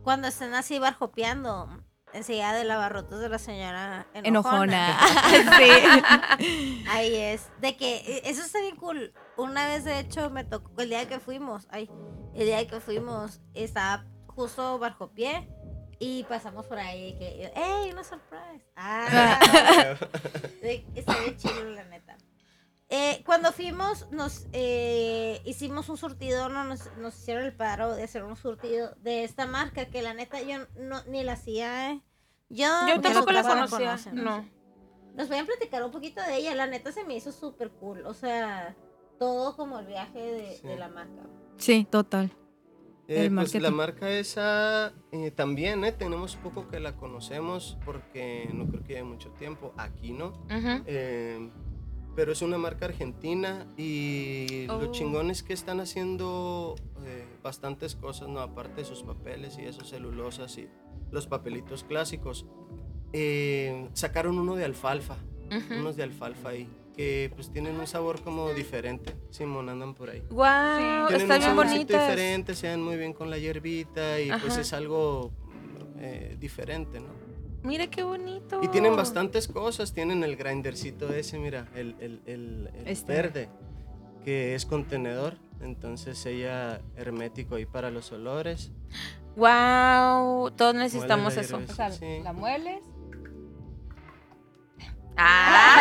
Cuando 0.01 0.27
estén 0.27 0.55
así 0.55 0.79
barjopeando, 0.79 1.69
enseguida 2.17 2.53
del 2.53 2.67
lavarrotos 2.67 3.19
de 3.19 3.29
la 3.29 3.39
señora 3.39 4.07
Enojona. 4.13 4.97
enojona. 4.99 5.57
sí. 6.39 6.83
Ahí 6.89 7.15
es. 7.15 7.47
De 7.61 7.77
que 7.77 7.97
eh, 7.97 8.21
eso 8.25 8.41
está 8.43 8.59
bien 8.61 8.75
cool. 8.75 9.13
Una 9.37 9.67
vez, 9.67 9.83
de 9.83 9.99
hecho, 9.99 10.29
me 10.29 10.43
tocó 10.43 10.71
el 10.81 10.89
día 10.89 11.07
que 11.07 11.19
fuimos. 11.19 11.67
Ay, 11.69 11.89
el 12.35 12.45
día 12.45 12.67
que 12.67 12.79
fuimos 12.79 13.41
estaba 13.53 14.05
justo 14.27 14.77
bajo 14.79 15.11
pie 15.13 15.47
y 15.99 16.23
pasamos 16.25 16.65
por 16.65 16.77
ahí. 16.79 17.17
Que, 17.17 17.51
¡Ey, 17.55 17.91
una 17.91 18.03
surprise! 18.03 18.65
Ah, 18.75 19.95
de- 20.61 20.85
está 20.95 21.17
bien 21.19 21.37
chido, 21.37 21.63
la 21.71 21.83
neta. 21.85 22.17
Eh, 22.89 23.21
cuando 23.25 23.51
fuimos, 23.51 24.09
nos 24.11 24.47
eh, 24.53 25.41
hicimos 25.43 25.89
un 25.89 25.97
surtido, 25.97 26.47
no 26.47 26.63
nos, 26.63 26.89
nos 26.97 27.19
hicieron 27.19 27.43
el 27.43 27.53
paro 27.53 27.93
de 27.93 28.03
hacer 28.03 28.23
un 28.23 28.37
surtido 28.37 28.95
de 29.01 29.25
esta 29.25 29.45
marca 29.45 29.87
que 29.87 30.01
la 30.01 30.13
neta 30.13 30.41
yo 30.41 30.59
no, 30.79 31.03
ni 31.03 31.21
la 31.23 31.33
hacía. 31.33 31.91
eh. 31.91 32.01
Yo, 32.49 32.67
Yo 32.87 33.01
tampoco 33.01 33.31
la 33.31 33.43
conocía. 33.43 33.77
conocen. 33.77 34.15
No. 34.23 34.45
Nos 35.15 35.27
voy 35.29 35.37
a 35.39 35.45
platicar 35.45 35.83
un 35.83 35.91
poquito 35.91 36.21
de 36.21 36.37
ella. 36.37 36.55
La 36.55 36.67
neta 36.67 36.91
se 36.91 37.03
me 37.03 37.15
hizo 37.15 37.31
súper 37.31 37.71
cool. 37.71 38.05
O 38.05 38.13
sea, 38.13 38.75
todo 39.19 39.55
como 39.55 39.79
el 39.79 39.87
viaje 39.87 40.19
de, 40.19 40.55
Sí. 40.57 40.67
de 40.67 40.77
la 40.77 40.87
marca. 40.89 41.23
Sí, 41.57 41.87
total. 41.89 42.31
Eh, 43.09 43.31
pues 43.33 43.55
la 43.55 43.71
marca 43.71 44.09
esa 44.09 44.91
eh, 45.13 45.31
también, 45.31 45.85
eh, 45.85 45.93
tenemos 45.93 46.35
poco 46.35 46.67
que 46.67 46.81
la 46.81 46.97
conocemos 46.97 47.77
porque 47.85 48.49
no 48.53 48.67
creo 48.67 48.83
que 48.83 48.93
lleve 48.95 49.03
mucho 49.05 49.29
tiempo. 49.31 49.73
Aquí 49.77 50.11
no. 50.11 50.27
Ujú. 50.27 50.83
Eh, 50.85 51.49
pero 52.17 52.31
es 52.33 52.41
una 52.41 52.57
marca 52.57 52.85
argentina 52.85 53.65
y 53.77 54.67
Oh. 54.69 54.81
lo 54.81 54.91
chingón 54.91 55.31
es 55.31 55.41
que 55.43 55.53
están 55.53 55.79
haciendo 55.79 56.75
eh, 57.05 57.25
bastantes 57.41 57.95
cosas, 57.95 58.27
¿no? 58.27 58.41
Aparte 58.41 58.81
de 58.81 58.85
sus 58.85 59.03
papeles 59.03 59.57
y 59.57 59.65
esos 59.65 59.89
celulosas 59.89 60.57
y 60.57 60.67
los 61.11 61.27
papelitos 61.27 61.83
clásicos. 61.83 62.45
Eh, 63.13 63.87
sacaron 63.93 64.37
uno 64.37 64.55
de 64.55 64.65
alfalfa, 64.65 65.15
Ujú. 65.49 65.79
unos 65.79 65.95
de 65.95 66.03
alfalfa 66.03 66.49
ahí, 66.49 66.67
que 66.95 67.31
pues 67.35 67.51
tienen 67.51 67.79
un 67.79 67.87
sabor 67.87 68.21
como 68.21 68.53
diferente. 68.53 69.15
Simón, 69.29 69.69
andan 69.69 69.93
por 69.95 70.09
ahí. 70.09 70.21
Guau, 70.29 71.07
Tienen 71.07 71.21
está 71.21 71.33
un 71.35 71.39
bien 71.39 71.41
saborcito 71.41 71.75
bonita. 71.93 72.01
diferente, 72.09 72.55
se 72.55 72.67
dan 72.67 72.81
muy 72.83 72.97
bien 72.97 73.13
con 73.13 73.29
la 73.29 73.37
hierbita 73.37 74.19
y 74.19 74.29
pues 74.29 74.53
Ajá. 74.53 74.61
es 74.61 74.73
algo 74.73 75.31
eh, 75.99 76.35
diferente, 76.39 76.99
¿no? 76.99 77.07
Mira 77.63 77.87
qué 77.87 78.03
bonito. 78.03 78.61
Y 78.63 78.67
tienen 78.67 78.95
bastantes 78.95 79.47
cosas, 79.47 79.93
tienen 79.93 80.23
el 80.23 80.35
grindercito 80.35 81.11
ese, 81.13 81.39
mira, 81.39 81.67
el, 81.75 81.95
el, 81.99 82.21
el, 82.25 82.69
el 82.73 82.87
Este. 82.87 83.11
verde, 83.13 83.49
que 84.23 84.53
es 84.55 84.65
contenedor, 84.65 85.35
entonces 85.61 86.23
ella 86.25 86.81
hermético 86.95 87.55
ahí 87.55 87.65
para 87.65 87.89
los 87.89 88.11
olores. 88.11 88.71
Wow, 89.37 90.49
todos 90.51 90.73
necesitamos 90.75 91.37
eso. 91.37 91.61
O 91.69 91.73
sea, 91.73 91.91
Sí. 91.91 92.19
la 92.23 92.33
mueles. 92.33 92.79
Ah, 95.15 95.77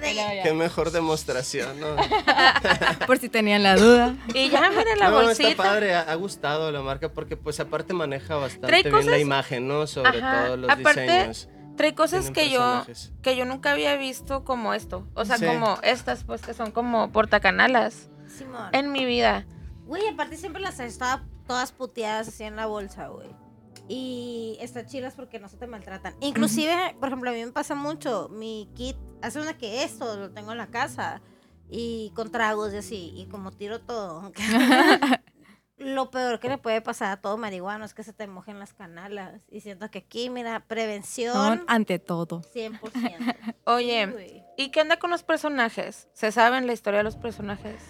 Qué 0.42 0.52
mejor 0.52 0.90
demostración, 0.90 1.80
¿no? 1.80 1.86
Por 3.06 3.18
si 3.18 3.28
tenían 3.30 3.62
la 3.62 3.76
duda. 3.76 4.14
y 4.34 4.50
ya 4.50 4.68
miren 4.70 4.98
la 4.98 5.08
no, 5.10 5.22
bolsita. 5.22 5.48
está 5.50 5.62
padre, 5.62 5.94
ha, 5.94 6.00
ha 6.02 6.14
gustado 6.14 6.70
la 6.70 6.82
marca 6.82 7.08
porque 7.10 7.36
pues 7.38 7.60
aparte 7.60 7.94
maneja 7.94 8.36
bastante 8.36 8.66
Trae 8.66 8.82
bien 8.82 9.10
la 9.10 9.18
imagen, 9.18 9.66
¿no? 9.68 9.86
Sobre 9.86 10.18
Ajá, 10.18 10.44
todo 10.46 10.56
los 10.58 10.70
aparte, 10.70 11.02
diseños. 11.02 11.48
Trae 11.76 11.94
cosas 11.94 12.30
Tienen 12.32 12.34
que 12.34 12.50
yo 12.50 12.84
que 13.22 13.36
yo 13.36 13.44
nunca 13.46 13.72
había 13.72 13.96
visto 13.96 14.44
como 14.44 14.74
esto. 14.74 15.06
O 15.14 15.24
sea, 15.24 15.38
Sí. 15.38 15.46
como 15.46 15.78
estas, 15.82 16.24
pues 16.24 16.42
que 16.42 16.52
son 16.52 16.70
como 16.72 17.10
portacanalas 17.10 18.08
Simón. 18.28 18.68
en 18.72 18.92
mi 18.92 19.04
vida. 19.06 19.46
Güey, 19.86 20.06
aparte 20.08 20.36
siempre 20.36 20.60
las 20.62 20.78
estaba 20.80 21.22
todas 21.46 21.72
puteadas 21.72 22.28
así 22.28 22.44
en 22.44 22.56
la 22.56 22.66
bolsa, 22.66 23.08
güey. 23.08 23.28
Y 23.88 24.56
está 24.60 24.86
chilas 24.86 25.14
porque 25.14 25.38
no 25.38 25.48
se 25.48 25.56
te 25.58 25.66
maltratan. 25.66 26.14
Inclusive, 26.20 26.96
por 26.98 27.08
ejemplo, 27.08 27.30
a 27.30 27.34
mí 27.34 27.44
me 27.44 27.52
pasa 27.52 27.74
mucho. 27.74 28.28
Mi 28.30 28.70
kit 28.74 28.96
hace 29.20 29.40
una 29.40 29.58
que 29.58 29.84
esto 29.84 30.16
lo 30.16 30.30
tengo 30.30 30.52
en 30.52 30.58
la 30.58 30.68
casa. 30.68 31.20
Y 31.68 32.12
con 32.14 32.30
tragos 32.30 32.72
y 32.72 32.78
así. 32.78 33.12
Y 33.14 33.26
como 33.26 33.50
tiro 33.50 33.80
todo. 33.80 34.32
lo 35.76 36.10
peor 36.10 36.40
que 36.40 36.48
le 36.48 36.56
puede 36.58 36.80
pasar 36.80 37.10
a 37.10 37.20
todo 37.20 37.36
marihuano 37.36 37.84
es 37.84 37.94
que 37.94 38.04
se 38.04 38.12
te 38.12 38.26
mojen 38.26 38.58
las 38.58 38.72
canalas. 38.72 39.42
Y 39.50 39.60
siento 39.60 39.90
que 39.90 39.98
aquí, 39.98 40.30
mira, 40.30 40.60
prevención 40.66 41.34
Son 41.34 41.64
ante 41.66 41.98
todo. 41.98 42.40
100%. 42.54 43.54
Oye, 43.66 44.08
Sí. 44.16 44.42
¿y 44.56 44.70
qué 44.70 44.80
onda 44.80 44.98
con 44.98 45.10
los 45.10 45.22
personajes? 45.24 46.08
¿Se 46.14 46.32
saben 46.32 46.66
la 46.66 46.72
historia 46.72 46.98
de 46.98 47.04
los 47.04 47.16
personajes? 47.16 47.82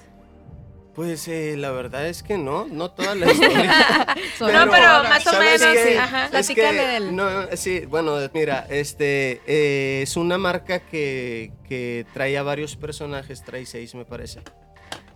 Pues 0.95 1.27
eh, 1.27 1.57
la 1.57 1.73
verdad 1.73 2.07
es 2.07 2.23
que 2.23 2.39
no, 2.39 2.67
no 2.67 2.91
toda 2.93 3.15
la 3.17 3.31
historia. 3.33 4.07
no, 4.41 4.71
pero 4.71 5.03
más 5.05 5.27
o 5.27 5.31
¿sabes 5.33 5.61
menos. 5.61 5.77
qué? 5.85 5.99
Ajá. 5.99 6.29
Platícale 6.31 6.87
del- 6.87 7.17
no, 7.17 7.29
sí, 7.57 7.81
bueno, 7.87 8.17
mira, 8.33 8.67
este 8.71 9.41
eh, 9.47 10.03
es 10.03 10.17
una 10.17 10.39
marca 10.39 10.79
que, 10.81 11.53
que 11.69 12.07
trae 12.15 12.39
a 12.39 12.43
varios 12.45 12.77
personajes, 12.77 13.43
trae 13.43 13.67
seis 13.67 13.95
me 13.97 14.05
parece. 14.05 14.41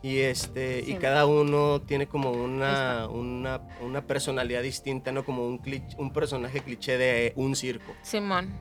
Y 0.03 0.19
este, 0.19 0.81
y 0.81 0.93
Sí. 0.93 0.95
cada 0.95 1.27
uno 1.27 1.81
tiene 1.83 2.07
como 2.07 2.31
una, 2.33 3.09
una, 3.09 3.61
una 3.81 4.03
personalidad 4.07 4.63
distinta, 4.63 5.11
¿no? 5.13 5.25
Como 5.25 5.47
un, 5.47 5.61
clich- 5.61 5.95
un 5.99 6.13
personaje 6.13 6.61
cliché 6.61 6.99
de 6.99 7.33
un 7.37 7.55
circo. 7.57 7.95
Simón. 8.03 8.53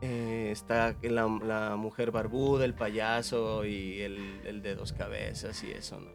Eh, 0.00 0.50
está 0.52 0.94
la, 1.02 1.26
la 1.44 1.76
mujer 1.76 2.10
barbuda, 2.10 2.64
el 2.64 2.72
payaso 2.74 3.64
y 3.66 4.00
el, 4.00 4.40
el 4.46 4.62
de 4.62 4.76
dos 4.76 4.92
cabezas 4.92 5.62
y 5.64 5.72
eso, 5.72 5.98
¿no? 6.00 6.08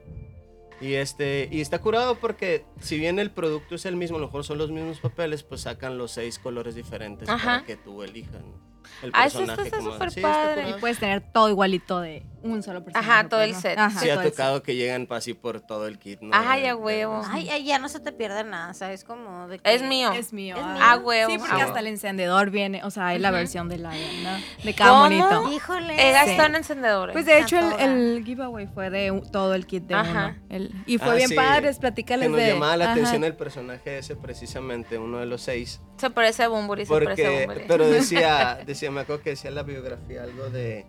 Y, 0.81 0.93
este, 0.95 1.47
y 1.51 1.61
está 1.61 1.79
curado 1.79 2.15
porque 2.15 2.65
si 2.81 2.97
bien 2.99 3.19
el 3.19 3.31
producto 3.31 3.75
es 3.75 3.85
el 3.85 3.95
mismo, 3.95 4.17
a 4.17 4.19
lo 4.19 4.25
mejor 4.27 4.43
son 4.43 4.57
los 4.57 4.69
mismos 4.71 4.99
papeles, 4.99 5.43
pues 5.43 5.61
sacan 5.61 5.97
los 5.97 6.11
seis 6.11 6.39
colores 6.39 6.75
diferentes 6.75 7.29
Ajá. 7.29 7.45
para 7.45 7.65
que 7.65 7.75
tú 7.77 8.03
elijas 8.03 8.41
¿no? 8.41 8.73
el 9.01 9.11
Ah, 9.13 9.25
eso 9.27 9.39
personaje. 9.39 9.67
está 9.67 9.77
como- 9.77 9.93
súper 9.93 10.11
Sí, 10.11 10.19
está 10.19 10.31
padre. 10.31 10.69
Y 10.69 10.73
puedes 10.79 10.99
tener 10.99 11.21
todo 11.31 11.49
igualito 11.49 11.99
de 12.01 12.23
un 12.43 12.61
solo 12.61 12.83
personaje. 12.83 13.09
Ajá, 13.11 13.29
todo 13.29 13.39
pues, 13.39 13.47
el 13.49 13.53
¿no? 13.55 13.61
set. 13.61 13.77
Ajá, 13.79 13.99
Sí, 13.99 14.09
ha 14.09 14.21
tocado 14.21 14.61
que 14.63 14.75
llegan 14.75 15.07
así 15.09 15.33
por 15.33 15.61
todo 15.61 15.87
el 15.87 15.97
kit, 15.97 16.21
¿no? 16.21 16.31
Ay, 16.33 16.67
a 16.67 16.75
huevo. 16.75 17.21
Ay, 17.29 17.49
ay, 17.49 17.63
ya 17.65 17.79
no 17.79 17.89
se 17.89 17.99
te 17.99 18.11
pierde 18.11 18.43
nada, 18.43 18.73
¿sabes? 18.73 19.03
Como 19.03 19.47
de 19.47 19.59
que- 19.59 19.73
Es 19.73 19.81
mío. 19.81 20.11
Es 20.11 20.33
mío. 20.33 20.55
Es 20.57 20.61
ah. 20.63 20.73
mío. 20.73 20.83
Ah, 20.83 20.97
huevo. 20.97 21.31
Sí, 21.31 21.37
porque 21.37 21.53
ah, 21.53 21.55
hasta 21.55 21.65
huevo. 21.67 21.77
el 21.79 21.87
encendedor 21.87 22.49
viene, 22.51 22.83
o 22.83 22.91
sea, 22.91 23.07
hay 23.07 23.19
la 23.19 23.31
versión 23.31 23.69
de 23.69 23.77
Lion, 23.77 24.23
¿no? 24.23 24.37
De 24.63 24.73
cada 24.75 24.91
¿Cómo? 24.91 25.03
monito. 25.03 25.51
Híjole. 25.53 25.93
He 25.95 26.11
gastado 26.11 26.39
Sí. 26.39 26.45
en 26.45 26.55
encendedores. 26.55 27.13
Pues 27.13 27.25
de 27.25 27.39
hecho 27.39 27.57
el, 27.57 27.79
el 27.79 28.23
giveaway 28.25 28.67
fue 28.67 28.89
de 28.89 29.11
un- 29.11 29.31
todo 29.31 29.53
el 29.55 29.65
kit 29.65 29.83
de 29.83 29.95
Ajá. 29.95 30.35
uno. 30.37 30.45
El- 30.49 30.71
y 30.85 30.97
fue 30.97 31.11
Ah, 31.11 31.15
bien 31.15 31.29
sí, 31.29 31.35
padres, 31.35 31.77
Que 31.77 31.81
platícales 31.81 32.29
nos 32.29 32.39
de... 32.39 32.47
llamaba 32.47 32.77
la 32.77 32.85
ajá. 32.85 32.93
atención 32.93 33.23
el 33.23 33.35
personaje 33.35 33.97
ese 33.99 34.15
precisamente, 34.15 34.97
uno 34.97 35.19
de 35.19 35.25
los 35.25 35.41
seis. 35.41 35.79
Se 35.97 36.09
parece 36.09 36.43
a 36.43 36.47
Bumburi, 36.49 36.85
se 36.85 36.93
parece 36.93 37.25
a 37.25 37.39
Bumburi. 37.47 37.65
pero 37.67 37.87
decía, 37.87 38.59
decía, 38.65 38.91
me 38.91 39.01
acuerdo 39.01 39.23
que 39.23 39.29
decía 39.31 39.51
la 39.51 39.63
biografía 39.63 40.23
algo 40.23 40.49
de 40.49 40.85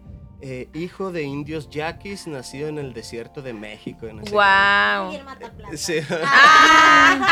eh, 0.47 0.69
hijo 0.75 1.11
de 1.11 1.23
indios 1.23 1.71
yaquis 1.71 2.27
nacido 2.27 2.69
en 2.69 2.77
el 2.79 2.93
desierto 2.93 3.41
de 3.41 3.55
México. 3.55 4.07
sé 4.07 4.13
qué. 4.25 4.31
Y 4.31 4.33
Wow. 4.33 5.15
el 5.15 5.25
mataplata. 5.25 5.77
Sí. 5.79 5.95
Ah. 6.23 7.29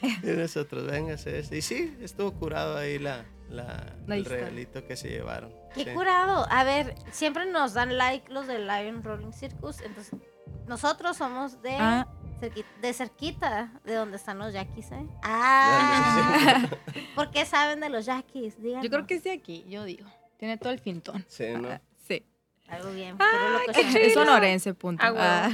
y 0.22 0.26
nosotros, 0.28 0.86
véngase. 0.86 1.42
Y 1.52 1.60
sí, 1.62 1.94
estuvo 2.00 2.32
curado 2.32 2.78
ahí 2.78 2.98
la, 2.98 3.24
la- 3.50 3.94
La 4.06 4.16
el 4.16 4.24
regalito 4.24 4.86
que 4.86 4.96
se 4.96 5.08
llevaron. 5.10 5.52
Qué 5.74 5.84
Sí. 5.84 5.90
curado. 5.90 6.46
A 6.50 6.64
ver, 6.64 6.94
siempre 7.10 7.44
nos 7.46 7.74
dan 7.74 7.96
like 7.98 8.32
los 8.32 8.46
de 8.46 8.58
Lion 8.58 9.02
Rolling 9.02 9.32
Circus. 9.32 9.80
Entonces, 9.82 10.18
nosotros 10.66 11.16
somos 11.18 11.60
de, 11.62 11.76
Ah. 11.78 12.06
cerqui- 12.40 12.64
de 12.80 12.92
cerquita 12.94 13.72
de 13.84 13.94
donde 13.94 14.16
están 14.16 14.38
los 14.38 14.52
yaquis, 14.54 14.90
¿eh? 14.92 15.06
Ah. 15.22 16.62
¿Por 17.14 17.30
qué 17.30 17.44
saben 17.44 17.80
de 17.80 17.88
los 17.90 18.06
yaquis? 18.06 18.60
Díganos. 18.62 18.84
Yo 18.84 18.90
creo 18.90 19.06
que 19.06 19.14
es 19.16 19.24
de 19.24 19.32
aquí, 19.32 19.64
yo 19.68 19.84
digo. 19.84 20.06
Tiene 20.38 20.56
todo 20.58 20.72
el 20.72 20.78
fintón. 20.78 21.24
Sí, 21.28 21.46
¿no? 21.50 21.68
Sí. 22.06 22.24
Algo 22.68 22.90
bien. 22.92 23.16
qué 23.18 23.82
son. 23.82 23.92
chido. 23.92 24.00
Es 24.04 24.14
sonorense, 24.14 24.74
punto. 24.74 25.02
Ah, 25.04 25.12
huevo. 25.12 25.24
Ah, 25.24 25.50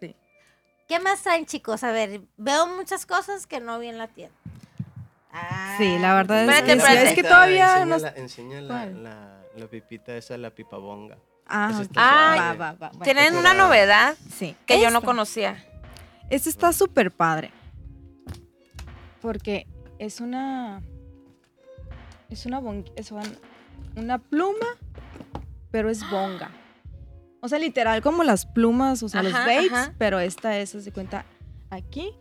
sí. 0.00 0.16
¿Qué 0.88 0.98
más 1.00 1.22
traen, 1.22 1.46
chicos? 1.46 1.84
A 1.84 1.92
ver, 1.92 2.22
veo 2.36 2.66
muchas 2.66 3.06
cosas 3.06 3.46
que 3.46 3.60
no 3.60 3.78
vi 3.78 3.88
en 3.88 3.98
la 3.98 4.08
tienda. 4.08 4.34
Ah, 5.32 5.76
Sí, 5.78 5.98
la 5.98 6.14
verdad 6.14 6.42
es, 6.44 6.48
Espérate, 6.48 6.72
es- 6.72 6.78
espérate. 6.78 7.08
es 7.08 7.14
que 7.14 7.22
todavía 7.22 7.66
enseña 7.72 7.84
nos... 7.86 8.02
la, 8.02 8.08
enseña 8.10 8.60
la, 8.60 8.68
¿Cuál? 8.74 9.02
la, 9.04 9.40
la 9.56 9.66
pipita 9.66 10.14
esa, 10.16 10.36
la 10.36 10.50
pipabonga. 10.50 11.16
Ah, 11.46 11.78
está 11.80 11.92
Ah, 11.96 12.36
va, 12.36 12.52
va, 12.54 12.72
va. 12.72 12.88
Bueno, 12.90 13.04
Tienen 13.04 13.36
una 13.36 13.52
novedad 13.54 14.16
sí. 14.30 14.54
que 14.66 14.80
yo 14.80 14.90
no 14.90 15.02
conocía. 15.02 15.64
Este 16.30 16.48
está 16.50 16.72
súper 16.72 17.10
padre. 17.10 17.50
Porque 19.20 19.66
es 19.98 20.20
una. 20.20 20.82
Es 22.30 22.46
una 22.46 22.60
bon- 22.60 22.90
es 22.96 23.10
un- 23.12 23.38
una 23.96 24.18
pluma, 24.18 24.66
pero 25.70 25.90
es 25.90 26.08
bonga. 26.10 26.50
O 27.40 27.48
sea, 27.48 27.58
literal, 27.58 28.02
como 28.02 28.22
las 28.22 28.46
plumas, 28.46 29.02
o 29.02 29.08
sea, 29.08 29.22
los 29.22 29.34
ajá. 29.34 29.92
pero 29.98 30.20
esta 30.20 30.58
es, 30.58 30.70
se 30.70 30.92
cuenta, 30.92 31.24
aquí. 31.70 32.12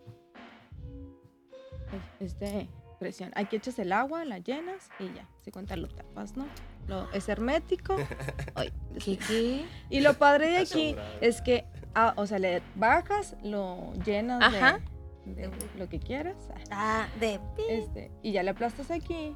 Es, 2.19 2.33
es 2.33 2.39
de 2.39 2.67
presión. 2.99 3.31
Aquí 3.35 3.55
echas 3.57 3.77
el 3.79 3.91
agua, 3.91 4.25
la 4.25 4.39
llenas 4.39 4.89
y 4.99 5.05
ya. 5.13 5.27
Se 5.41 5.51
cuenta, 5.51 5.75
lo 5.75 5.87
tapas, 5.89 6.37
¿no? 6.37 6.45
Lo, 6.87 7.11
es 7.11 7.27
hermético. 7.29 7.97
Ay, 8.55 8.71
¿Qué, 9.03 9.17
qué? 9.17 9.65
y 9.89 9.99
lo 10.01 10.13
padre 10.15 10.49
de 10.49 10.57
aquí 10.57 10.95
es 11.19 11.41
que, 11.41 11.65
ah, 11.93 12.13
o 12.15 12.25
sea, 12.25 12.39
le 12.39 12.61
bajas, 12.75 13.35
lo 13.43 13.93
llenas 14.05 14.39
de- 14.51 14.57
Ajá. 14.57 14.79
de 15.25 15.51
lo 15.77 15.89
que 15.89 15.99
quieras. 15.99 16.37
Ah, 16.71 17.07
de 17.19 17.39
pi. 17.55 17.63
Este, 17.69 18.11
y 18.23 18.31
ya 18.31 18.41
le 18.43 18.51
aplastas 18.51 18.89
aquí, 18.91 19.35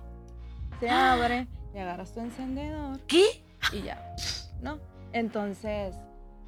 se 0.80 0.90
abre, 0.90 1.48
y 1.76 1.80
agarras 1.80 2.14
tu 2.14 2.22
encendedor 2.22 3.00
¿Qué? 3.08 3.24
y 3.74 3.82
ya, 3.84 4.02
¿no? 4.62 4.80
Entonces, 5.14 5.96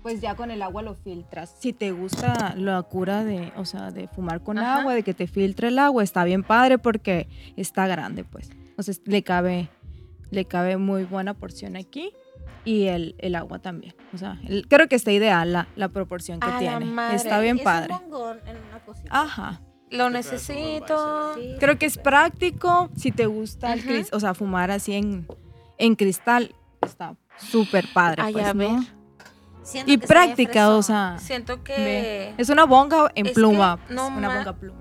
pues 0.04 0.22
ya 0.22 0.36
con 0.36 0.52
el 0.52 0.62
agua 0.62 0.82
lo 0.82 0.94
filtras. 0.96 1.56
Si 1.60 1.74
te 1.74 1.92
gusta 1.92 2.54
la 2.56 2.82
cura 2.84 3.24
de, 3.24 3.52
o 3.58 3.66
sea, 3.66 3.92
de 3.92 4.08
fumar 4.08 4.42
con 4.42 4.58
Ajá. 4.58 4.80
agua, 4.82 4.94
de 4.94 5.04
que 5.04 5.14
te 5.14 5.28
filtre 5.28 5.68
el 5.70 5.80
agua, 5.80 6.04
está 6.04 6.24
bien 6.24 6.44
padre 6.44 6.78
porque 6.78 7.28
está 7.56 7.88
grande, 7.88 8.24
pues. 8.24 8.50
Entonces 8.52 9.02
le 9.06 9.24
cabe, 9.24 9.70
le 10.32 10.46
cabe 10.46 10.78
muy 10.78 11.04
buena 11.04 11.34
porción 11.34 11.76
aquí 11.76 12.12
y 12.64 12.86
el, 12.88 13.16
el 13.20 13.36
agua 13.36 13.60
también. 13.60 13.96
O 14.14 14.18
sea, 14.18 14.40
el- 14.48 14.68
creo 14.68 14.88
que 14.88 14.96
está 14.96 15.12
ideal 15.12 15.52
la, 15.54 15.68
la 15.76 15.90
proporción 15.90 16.40
que 16.40 16.48
A 16.48 16.52
la 16.54 16.60
tiene. 16.60 16.86
madre. 16.86 17.16
Está 17.16 17.40
bien 17.40 17.58
Es 17.58 17.64
padre. 17.64 17.94
un 17.94 18.04
en 18.48 18.58
una 18.70 18.80
cosita. 18.86 19.10
Ajá. 19.12 19.62
Lo 19.90 20.10
necesito. 20.10 21.36
Sí. 21.36 21.56
Creo 21.60 21.78
que 21.78 21.86
es 21.86 21.98
práctico 21.98 22.90
si 22.96 23.12
te 23.12 23.26
gusta 23.26 23.74
el 23.74 23.80
Ujú. 23.80 23.90
cris- 23.90 24.10
o 24.12 24.20
sea, 24.20 24.34
fumar 24.34 24.70
así 24.72 24.94
en, 24.94 25.28
en 25.78 25.96
cristal. 25.96 26.54
Está 26.82 27.16
súper 27.38 27.86
padre. 27.94 28.22
Ay, 28.24 28.34
pues, 28.34 28.46
a 28.46 28.54
¿no? 28.54 28.60
ver. 28.60 28.80
Siento 29.64 29.92
Y 29.92 29.98
práctica, 29.98 30.70
o 30.76 30.82
sea, 30.82 31.18
Siento 31.20 31.64
que. 31.64 32.34
es 32.38 32.50
una 32.50 32.66
bonga 32.66 33.12
en 33.16 33.28
Es 33.28 33.34
pluma. 33.34 33.78
pues, 33.78 33.92
no 33.92 34.08
una 34.08 34.36
bonga 34.38 34.54
pluma. 34.54 34.80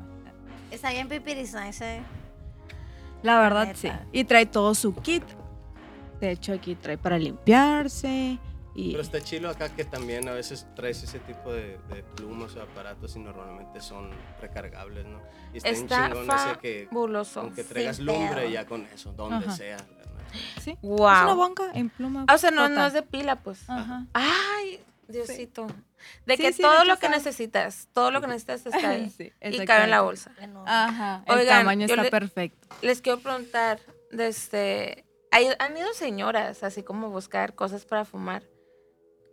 Está 0.71 0.91
bien 0.91 1.09
pipiris 1.09 1.55
nice, 1.55 1.97
eh. 1.97 2.03
La 3.23 3.41
verdad, 3.41 3.73
sí. 3.75 3.91
Y 4.13 4.25
trae 4.25 4.47
todo 4.47 4.75
su 4.75 4.95
kit. 4.95 5.25
De 6.21 6.31
hecho, 6.33 6.53
aquí 6.53 6.75
trae 6.77 6.97
para 6.99 7.19
limpiarse. 7.19 8.39
Y 8.79 8.91
Pero 8.91 9.03
está 9.03 9.21
chilo 9.23 9.49
acá 9.49 9.71
que 9.75 9.85
también 9.87 10.29
a 10.29 10.33
veces 10.33 10.67
traes 10.77 11.03
ese 11.03 11.19
tipo 11.21 11.51
de, 11.53 11.79
de 11.89 12.03
plumas 12.15 12.55
o 12.57 12.63
aparatos 12.63 13.17
y 13.17 13.21
normalmente 13.21 13.81
son 13.81 14.11
recargables, 14.41 15.07
¿no? 15.07 15.23
Y 15.55 15.57
está, 15.57 15.71
Está 15.71 16.09
chingón 16.09 16.31
ese 16.31 16.59
que 16.61 16.89
con 16.91 17.55
que 17.55 17.65
traigas 17.65 17.99
lumbre 17.99 18.51
ya 18.51 18.67
con 18.67 18.83
eso, 18.95 19.13
donde 19.13 19.47
Ajá. 19.47 19.57
sea. 19.57 19.79
sí. 20.63 20.73
Es 20.73 20.79
Wow. 20.83 20.99
una 20.99 21.33
bonga 21.35 21.71
en 21.73 21.89
pluma. 21.89 22.25
Ah, 22.29 22.35
o 22.35 22.39
sea, 22.39 22.51
no, 22.51 22.69
no 22.69 22.87
es 22.87 22.93
de 22.93 23.03
pila, 23.03 23.37
pues. 23.37 23.69
Ajá. 23.71 24.05
Ay, 24.13 24.79
Diosito. 25.09 25.67
De 26.27 26.37
Sí, 26.37 26.43
que 26.43 26.53
sí, 26.53 26.61
todo 26.63 26.85
lo 26.85 26.99
que 26.99 27.09
necesitas, 27.09 27.89
todo 27.95 28.11
lo 28.11 28.21
que 28.21 28.27
necesitas 28.27 28.67
está 28.67 28.91
ahí. 28.91 29.09
Sí, 29.09 29.33
y 29.41 29.65
cabe 29.65 29.85
en 29.85 29.91
la 29.91 30.03
bolsa. 30.03 30.31
Ajá. 30.67 31.23
El 31.27 31.39
Oigan, 31.39 31.61
tamaño 31.61 31.87
está 31.87 32.03
le- 32.03 32.11
perfecto. 32.11 32.69
Les 32.83 33.01
quiero 33.01 33.21
preguntar, 33.21 33.81
desde, 34.11 35.05
¿hay- 35.31 35.49
¿han 35.59 35.77
ido 35.77 35.93
señoras 35.95 36.63
así 36.63 36.83
como 36.83 37.09
buscar 37.09 37.55
cosas 37.55 37.87
para 37.87 38.05
fumar? 38.05 38.43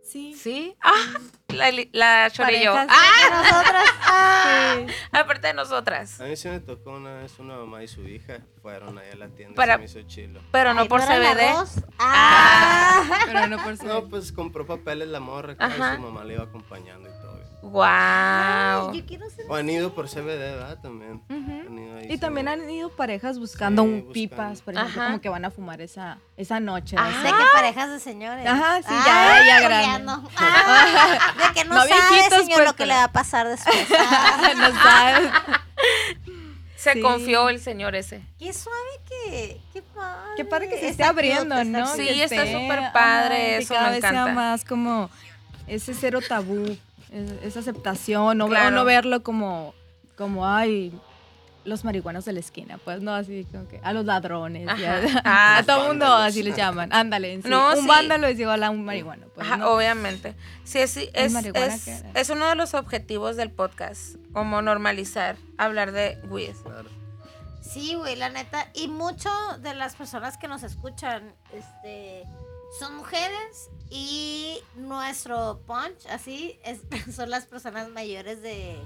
Sí. 0.04 0.34
¿Sí? 0.34 0.76
Ah, 0.82 1.18
la, 1.58 1.70
la. 1.92 2.30
Parejas. 2.36 2.88
Ah, 2.90 3.42
nosotras. 3.42 3.84
ah, 4.02 4.40
Sí. 4.86 4.94
aparte 5.12 5.46
de 5.48 5.54
nosotras. 5.54 6.20
A 6.20 6.24
mí 6.24 6.36
sí 6.36 6.48
me 6.48 6.60
tocó 6.60 6.90
una 6.92 7.14
vez 7.14 7.38
una 7.38 7.56
mamá 7.56 7.82
y 7.82 7.88
su 7.88 8.02
hija 8.06 8.38
fueron 8.62 8.98
ahí 8.98 9.10
a 9.12 9.16
la 9.16 9.28
tienda 9.28 9.54
Para- 9.54 9.74
y 9.82 9.88
se 9.88 9.94
me 9.96 10.00
hizo 10.00 10.08
chilo. 10.08 10.40
Pero 10.52 10.74
no 10.74 10.82
ay, 10.82 10.88
por 10.88 11.00
CBD. 11.00 11.48
arroz? 11.48 11.76
Ah. 11.98 13.02
Pero 13.26 13.46
no 13.46 13.58
por 13.62 13.76
ser. 13.76 13.86
No, 13.86 14.08
pues 14.08 14.32
compró 14.32 14.66
papeles 14.66 15.08
la 15.08 15.20
morra 15.20 15.52
y 15.52 15.56
Ajá. 15.58 15.96
su 15.96 16.02
mamá 16.02 16.24
le 16.24 16.34
iba 16.34 16.44
acompañando 16.44 17.08
y 17.08 17.12
todo. 17.22 17.34
Wow. 17.62 17.82
Ay, 17.82 19.00
yo 19.00 19.06
quiero 19.06 19.30
ser 19.30 19.46
O 19.48 19.54
han 19.56 19.68
ido 19.70 19.94
por 19.94 20.06
CBD, 20.06 20.36
¿verdad? 20.38 20.78
También. 20.82 21.22
Ujú. 21.30 21.66
Han 21.66 21.78
ido 21.78 21.96
ahí 21.96 22.06
Y 22.12 22.18
también 22.18 22.46
CBD. 22.46 22.52
han 22.62 22.70
ido 22.70 22.90
parejas 22.90 23.38
buscando 23.38 23.82
Sí, 23.82 23.88
un 23.88 23.94
buscando. 23.94 24.12
pipas, 24.12 24.60
por 24.60 24.74
ejemplo, 24.74 25.00
Ajá. 25.00 25.06
como 25.10 25.20
que 25.22 25.28
van 25.30 25.44
a 25.46 25.50
fumar 25.50 25.80
esa, 25.80 26.18
esa 26.36 26.60
noche. 26.60 26.96
Ah. 26.98 27.08
De 27.22 27.28
que 27.30 27.44
parejas 27.54 27.90
de 27.90 28.00
señores. 28.00 28.46
Ajá, 28.46 28.82
sí, 28.82 28.88
Ah, 28.90 29.38
ya, 29.46 29.60
ya 29.60 29.68
grande. 29.68 30.04
no. 30.04 30.28
Ah, 30.36 31.18
de 31.48 31.54
que 31.54 31.64
no, 31.64 31.74
No 31.74 31.80
sabe, 31.86 31.94
viejitos, 32.14 32.38
señor, 32.40 32.56
pues, 32.58 32.66
lo 32.68 32.72
que 32.72 32.78
pero- 32.78 32.88
le 32.88 32.94
va 32.94 33.04
a 33.04 33.12
pasar 33.12 33.48
después. 33.48 33.76
No 34.56 34.82
sabes. 34.82 35.30
Se 36.76 36.92
Sí. 36.92 37.00
confió 37.00 37.48
el 37.48 37.60
señor 37.60 37.94
ese. 37.94 38.22
qué 38.38 38.52
suave 38.52 38.78
que. 39.08 39.60
Qué 39.72 39.80
padre. 39.82 40.30
Qué 40.36 40.44
padre 40.44 40.68
que 40.68 40.78
se 40.80 40.88
esté 40.88 41.04
abriendo, 41.04 41.56
está 41.56 41.64
¿no? 41.80 41.86
Sí, 41.94 42.04
Que 42.06 42.24
está 42.24 42.44
súper 42.46 42.92
padre, 42.92 43.36
que 43.36 43.56
eso 43.58 43.74
cada 43.74 43.86
me 43.86 43.92
vez 43.92 44.00
sea 44.02 44.10
encanta. 44.10 44.32
más 44.34 44.64
como 44.66 45.10
ese 45.66 45.94
cero 45.94 46.20
tabú, 46.26 46.76
es- 47.10 47.30
esa 47.42 47.60
aceptación, 47.60 48.38
o, 48.40 48.44
o 48.44 48.48
Claro. 48.48 48.70
no 48.72 48.84
verlo 48.84 49.22
como, 49.22 49.74
como, 50.18 50.46
ay, 50.46 50.92
los 51.64 51.84
marihuanos 51.84 52.24
de 52.24 52.32
la 52.32 52.40
esquina, 52.40 52.78
pues 52.78 53.00
no, 53.00 53.14
así 53.14 53.46
como 53.50 53.66
que 53.68 53.80
a 53.82 53.92
los 53.92 54.04
ladrones. 54.04 54.68
Ah, 55.24 55.58
a 55.58 55.62
todo 55.62 55.88
mundo 55.88 56.04
vándalos. 56.04 56.28
así 56.28 56.42
les 56.42 56.56
llaman, 56.56 56.92
ándale, 56.92 57.40
sí. 57.42 57.48
No, 57.48 57.70
un 57.70 57.82
sí. 57.82 57.86
vándalo 57.86 58.26
es 58.26 58.38
igual 58.38 58.62
a 58.62 58.70
un 58.70 58.84
marihuano, 58.84 59.26
pues, 59.34 59.46
Ajá, 59.46 59.56
¿no? 59.56 59.70
obviamente. 59.70 60.34
Sí, 60.64 60.78
es, 60.78 60.96
es, 60.96 61.32
marihuana 61.32 61.74
es, 61.74 62.04
es 62.14 62.30
uno 62.30 62.46
de 62.48 62.54
los 62.54 62.74
objetivos 62.74 63.36
del 63.36 63.50
podcast, 63.50 64.16
como 64.32 64.60
normalizar, 64.62 65.36
hablar 65.56 65.92
de 65.92 66.18
weed. 66.28 66.54
Claro. 66.62 66.88
Sí, 67.62 67.94
güey, 67.94 68.16
la 68.16 68.28
neta. 68.28 68.68
Y 68.74 68.88
mucho 68.88 69.30
de 69.60 69.74
las 69.74 69.96
personas 69.96 70.36
que 70.36 70.48
nos 70.48 70.62
escuchan, 70.62 71.34
este, 71.52 72.24
son 72.78 72.96
mujeres 72.96 73.70
y 73.90 74.58
nuestro 74.76 75.60
punch, 75.66 76.06
así, 76.10 76.58
es, 76.64 76.80
son 77.14 77.30
las 77.30 77.46
personas 77.46 77.88
mayores 77.88 78.42
de, 78.42 78.76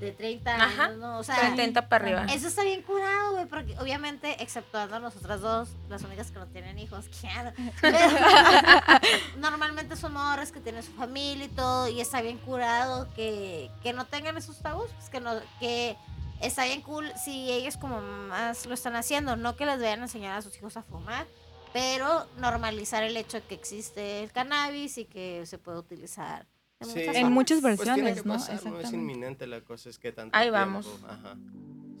de 0.00 0.12
30 0.12 0.54
años, 0.54 0.98
¿no? 0.98 1.18
O 1.18 1.24
sea, 1.24 1.54
30 1.54 1.88
para 1.88 2.04
arriba. 2.04 2.24
eso 2.32 2.48
está 2.48 2.62
bien 2.62 2.82
curado, 2.82 3.32
güey, 3.32 3.46
porque 3.46 3.76
obviamente, 3.78 4.42
exceptuando 4.42 4.96
a 4.96 5.00
nosotras 5.00 5.40
dos, 5.40 5.70
las 5.88 6.02
únicas 6.02 6.30
que 6.30 6.38
no 6.38 6.46
tienen 6.46 6.78
hijos, 6.78 7.06
claro. 7.20 7.52
Pero 7.80 7.98
normalmente 9.38 9.96
son 9.96 10.12
morras 10.12 10.52
que 10.52 10.60
tienen 10.60 10.82
su 10.82 10.92
familia 10.92 11.46
y 11.46 11.48
todo, 11.48 11.88
y 11.88 12.00
está 12.00 12.20
bien 12.22 12.38
curado 12.38 13.08
que, 13.14 13.70
que 13.82 13.92
no 13.92 14.06
tengan 14.06 14.36
esos 14.36 14.58
tabús, 14.58 14.90
pues 14.96 15.10
que 15.10 15.20
no, 15.20 15.32
que 15.58 15.96
está 16.40 16.64
bien 16.64 16.82
cool 16.82 17.10
si 17.22 17.50
ellos 17.50 17.76
como 17.76 18.00
más 18.00 18.66
lo 18.66 18.74
están 18.74 18.94
haciendo, 18.94 19.36
no 19.36 19.56
que 19.56 19.66
les 19.66 19.80
vayan 19.80 20.00
a 20.00 20.04
enseñar 20.04 20.38
a 20.38 20.42
sus 20.42 20.56
hijos 20.56 20.76
a 20.76 20.82
fumar, 20.82 21.26
pero 21.72 22.26
normalizar 22.36 23.02
el 23.02 23.16
hecho 23.16 23.38
de 23.38 23.46
que 23.46 23.54
existe 23.54 24.22
el 24.22 24.32
cannabis 24.32 24.98
y 24.98 25.04
que 25.04 25.44
se 25.46 25.58
puede 25.58 25.78
utilizar 25.78 26.46
Sí. 26.80 27.00
En 27.00 27.32
muchas 27.32 27.60
Pues 27.60 27.80
tiene 27.80 28.02
versiones, 28.02 28.22
que 28.22 28.28
¿no? 28.28 28.34
pasar, 28.34 28.64
¿no? 28.64 28.80
Es 28.80 28.92
inminente 28.92 29.46
la 29.46 29.60
cosa, 29.62 29.90
es 29.90 29.98
que 29.98 30.12
tanto 30.12 30.36
Ahí 30.36 30.44
tiempo, 30.44 30.58
vamos. 30.58 31.00
Ajá. 31.08 31.36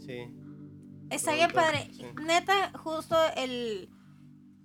Sí. 0.06 0.28
Está 1.10 1.32
bien 1.34 1.50
padre. 1.52 1.90
sí. 1.92 2.04
Neta, 2.24 2.70
justo 2.78 3.16
el... 3.36 3.88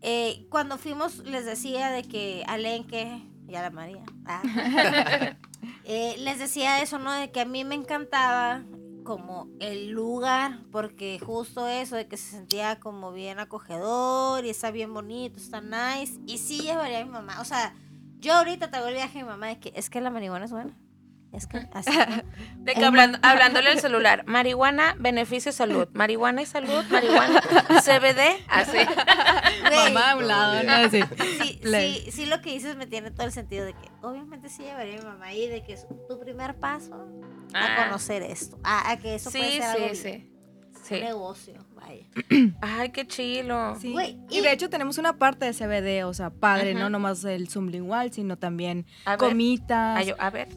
eh, 0.02 0.45
cuando 0.49 0.78
fuimos, 0.78 1.19
les 1.19 1.45
decía 1.45 1.89
de 1.89 2.04
que 2.04 2.43
Alenque 2.47 3.23
y 3.47 3.56
a 3.56 3.62
la 3.63 3.71
María, 3.71 4.04
ah, 4.26 4.41
eh, 5.84 6.15
les 6.19 6.39
decía 6.39 6.82
eso, 6.82 6.99
¿no? 6.99 7.12
De 7.12 7.32
que 7.32 7.41
a 7.41 7.45
mí 7.45 7.63
me 7.63 7.76
encantaba 7.76 8.63
como 9.04 9.49
el 9.60 9.89
lugar, 9.89 10.60
porque 10.71 11.19
justo 11.19 11.67
eso, 11.67 11.95
de 11.95 12.08
que 12.08 12.17
se 12.17 12.32
sentía 12.32 12.80
como 12.80 13.12
bien 13.12 13.39
acogedor 13.39 14.45
y 14.45 14.49
está 14.49 14.71
bien 14.71 14.93
bonito, 14.93 15.39
está 15.39 15.60
nice. 15.60 16.19
Y 16.26 16.38
sí 16.38 16.62
llevaría 16.62 17.02
a 17.02 17.06
mi 17.06 17.12
mamá, 17.12 17.41
o 17.41 17.45
sea, 17.45 17.76
yo 18.23 18.33
ahorita 18.33 18.69
traigo 18.71 18.88
el 18.88 18.95
viaje 18.95 19.19
a 19.19 19.23
mi 19.23 19.29
mamá 19.29 19.47
de 19.47 19.59
que 19.59 19.71
es 19.75 19.89
que 19.89 20.01
la 20.01 20.09
marihuana 20.09 20.45
es 20.45 20.51
buena. 20.51 20.73
Es 21.31 21.47
que 21.47 21.67
así. 21.73 21.89
De 22.57 22.75
que 22.75 22.86
hablando, 22.86 23.17
hablándole 23.23 23.71
al 23.71 23.79
celular, 23.79 24.23
marihuana, 24.27 24.95
beneficio, 24.99 25.51
salud. 25.51 25.88
Marihuana 25.93 26.43
y 26.43 26.45
salud, 26.45 26.86
marihuana, 26.91 27.41
CBD, 27.81 28.21
así. 28.49 28.77
Güey, 29.67 29.93
Mamá 29.93 30.12
a 30.12 30.15
un 30.17 30.27
lado, 30.27 30.63
¿no? 30.63 30.71
Así. 30.73 31.01
Sí, 31.41 31.59
sí, 32.05 32.12
sí, 32.12 32.25
lo 32.27 32.39
que 32.41 32.51
dices 32.51 32.75
me 32.75 32.86
tiene 32.86 33.09
todo 33.09 33.25
el 33.25 33.31
sentido 33.31 33.65
de 33.65 33.73
que 33.73 33.89
obviamente 34.03 34.47
sí 34.47 34.62
llevaría 34.62 34.93
a 34.95 34.99
mi 34.99 35.05
mamá 35.05 35.25
ahí, 35.25 35.47
de 35.47 35.63
que 35.63 35.73
es 35.73 35.88
tu 36.07 36.19
primer 36.19 36.55
paso 36.59 37.07
a 37.53 37.65
Ah. 37.65 37.86
conocer 37.86 38.21
esto, 38.21 38.59
a, 38.63 38.91
a 38.91 38.97
que 38.99 39.15
eso 39.15 39.31
puede 39.31 39.43
Sí, 39.51 39.57
ser 39.57 39.63
algo 39.63 39.89
sí, 39.89 39.95
sí. 39.95 40.09
un 40.31 40.33
Sí. 40.84 40.96
negocio, 40.96 41.54
vaya. 41.76 42.04
Ay, 42.62 42.89
qué 42.89 43.08
chilo. 43.08 43.76
Sí. 43.80 43.91
Güey, 43.93 44.19
y 44.30 44.39
y- 44.39 44.41
de 44.41 44.52
hecho 44.52 44.69
tenemos 44.69 44.98
una 44.98 45.17
parte 45.17 45.46
de 45.46 45.54
CBD, 45.54 46.04
o 46.06 46.13
sea, 46.13 46.30
padre, 46.30 46.72
Ajá. 46.72 46.80
no 46.82 46.89
nomás 46.89 47.24
el 47.24 47.48
sublingual, 47.50 48.12
sino 48.12 48.38
también 48.38 48.86
A 49.06 49.12
ver. 49.12 49.19
comitas. 49.19 49.98
Ay, 49.98 50.08
yo- 50.08 50.15
a 50.19 50.30
ver. 50.30 50.50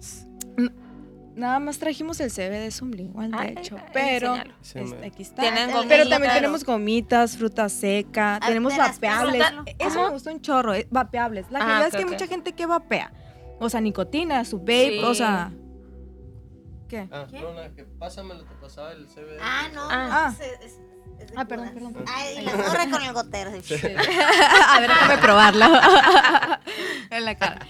Nada 1.34 1.58
más 1.58 1.78
trajimos 1.78 2.18
el 2.20 2.30
CBD 2.30 2.70
sublingual, 2.70 3.30
de 3.30 3.36
Ay, 3.38 3.54
hecho, 3.58 3.76
ay, 3.76 3.84
pero 3.92 4.36
este, 4.62 5.04
aquí 5.06 5.20
está. 5.22 5.42
Tienen 5.42 5.68
Pero 5.86 6.08
también 6.08 6.32
tenemos 6.32 6.64
gomitas, 6.64 7.36
fruta 7.36 7.68
seca, 7.68 8.36
Ah, 8.36 8.46
tenemos 8.46 8.74
vapeables. 8.74 9.44
Eso 9.78 10.02
me 10.02 10.10
gustó 10.12 10.30
un 10.32 10.40
chorro, 10.40 10.72
eh, 10.72 10.86
vapeables. 10.90 11.50
La 11.50 11.58
Ah, 11.58 11.66
realidad 11.66 11.86
es 11.88 11.92
que 11.92 11.98
hay 11.98 12.04
ok. 12.04 12.10
mucha 12.10 12.26
gente 12.26 12.52
que 12.54 12.64
vapea. 12.64 13.12
O 13.60 13.68
sea, 13.68 13.82
nicotina, 13.82 14.42
su 14.46 14.60
vape, 14.60 14.98
Sí. 14.98 15.04
o 15.04 15.14
sea. 15.14 15.52
¿Qué? 16.88 17.08
Ah, 17.10 17.26
¿Qué? 17.30 17.40
Rona, 17.40 17.74
que 17.74 17.84
pásamelo, 17.84 18.44
te 18.44 18.54
pasaba 18.56 18.92
el 18.92 19.06
CBD. 19.08 19.38
Ah, 19.40 19.68
no, 19.74 19.88
Ah. 19.90 20.32
no, 20.38 20.44
es- 20.44 20.50
es- 20.60 20.80
es 21.20 21.28
de 21.30 21.34
Ah, 21.36 21.44
perdón, 21.46 21.70
perdón. 21.74 22.04
Ay, 22.06 22.38
y 22.38 22.42
la 22.42 22.54
morra 22.56 22.90
con 22.90 23.02
el 23.02 23.12
gotero. 23.12 23.50
A 24.68 24.80
ver, 24.80 24.88
déjame 24.90 25.18
probarlo. 25.18 25.64
en 27.10 27.24
la 27.24 27.34
cara. 27.36 27.66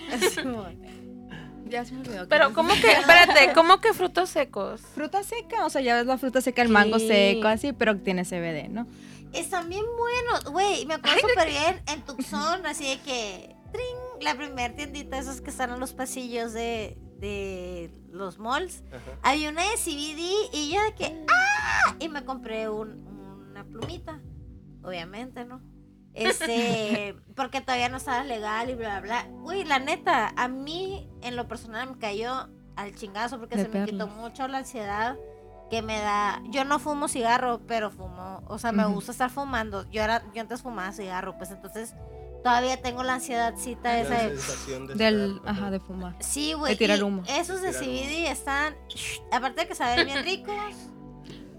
Ya 1.68 1.84
se 1.84 1.94
me 1.94 2.00
olvidó. 2.00 2.28
Pero, 2.28 2.52
¿cómo 2.52 2.72
que, 2.74 2.92
espérate, 2.92 3.52
cómo 3.54 3.80
que 3.80 3.92
frutos 3.92 4.30
secos? 4.30 4.80
Fruta 4.94 5.22
seca, 5.24 5.64
o 5.66 5.70
sea, 5.70 5.80
ya 5.80 5.96
ves 5.96 6.06
la 6.06 6.16
fruta 6.18 6.40
seca, 6.40 6.62
el 6.62 6.68
mango 6.68 6.98
seco, 7.00 7.48
así, 7.48 7.72
pero 7.72 7.96
tiene 7.98 8.24
CBD, 8.24 8.68
¿no? 8.68 8.86
Están 9.32 9.68
bien 9.68 9.84
buenos, 9.98 10.44
güey, 10.52 10.86
me 10.86 10.94
acuerdo 10.94 11.18
súper 11.28 11.48
bien 11.48 11.82
en 11.88 12.02
Tucson, 12.02 12.64
así 12.66 12.88
de 12.88 13.00
que, 13.00 13.56
trin, 13.72 13.96
la 14.24 14.34
primer 14.36 14.76
tiendita, 14.76 15.18
esos 15.18 15.40
que 15.40 15.50
están 15.50 15.70
en 15.72 15.80
los 15.80 15.92
pasillos 15.92 16.52
de, 16.52 16.96
de 17.18 17.90
los 18.10 18.38
malls, 18.38 18.82
Ajá. 18.92 19.18
había 19.22 19.50
una 19.50 19.62
de 19.62 19.76
CBD 19.76 20.50
y 20.52 20.72
yo 20.74 20.82
de 20.82 20.94
que 20.94 21.24
¡ah! 21.28 21.94
Y 21.98 22.08
me 22.08 22.24
compré 22.24 22.68
un- 22.68 23.06
una 23.50 23.64
plumita, 23.64 24.20
obviamente, 24.82 25.44
¿no? 25.44 25.60
Este, 26.14 27.14
porque 27.36 27.60
todavía 27.60 27.88
no 27.88 27.96
estaba 27.98 28.24
legal 28.24 28.70
y 28.70 28.74
bla, 28.74 29.00
bla, 29.00 29.24
bla. 29.24 29.34
Uy, 29.44 29.64
la 29.64 29.78
neta, 29.78 30.32
a 30.36 30.48
mí 30.48 31.08
en 31.22 31.36
lo 31.36 31.46
personal 31.48 31.90
me 31.90 31.98
cayó 31.98 32.48
al 32.76 32.94
chingazo 32.94 33.38
porque 33.38 33.56
De 33.56 33.62
se 33.64 33.68
me 33.68 33.84
quitó 33.84 34.06
mucho 34.08 34.48
la 34.48 34.58
ansiedad 34.58 35.16
que 35.70 35.82
me 35.82 35.98
da. 36.00 36.42
Yo 36.50 36.64
no 36.64 36.78
fumo 36.78 37.08
cigarro, 37.08 37.60
pero 37.66 37.90
fumo, 37.90 38.42
o 38.46 38.58
sea, 38.58 38.72
me 38.72 38.84
gusta 38.86 39.12
estar 39.12 39.30
fumando. 39.30 39.88
Yo 39.90 40.02
era, 40.02 40.22
yo 40.32 40.40
antes 40.40 40.62
fumaba 40.62 40.92
cigarro, 40.92 41.36
pues 41.38 41.50
entonces 41.50 41.94
todavía 42.46 42.80
tengo 42.80 43.02
la 43.02 43.14
ansiedadcita 43.14 43.88
La 43.94 44.00
esa 44.00 44.14
de 44.14 44.28
de 44.86 44.94
Del, 44.94 45.36
estar- 45.36 45.48
ajá, 45.50 45.70
de 45.72 45.80
fumar. 45.80 46.14
Sí, 46.20 46.52
güey. 46.52 46.74
De 46.74 46.78
tirar 46.78 47.02
humo. 47.02 47.24
Esos 47.28 47.60
de 47.60 47.70
Tirar 47.72 47.84
CBD 47.84 48.30
están, 48.30 48.76
aparte 49.32 49.62
de 49.62 49.66
que 49.66 49.74
saben 49.74 50.06
bien 50.06 50.22
ricos, 50.22 50.54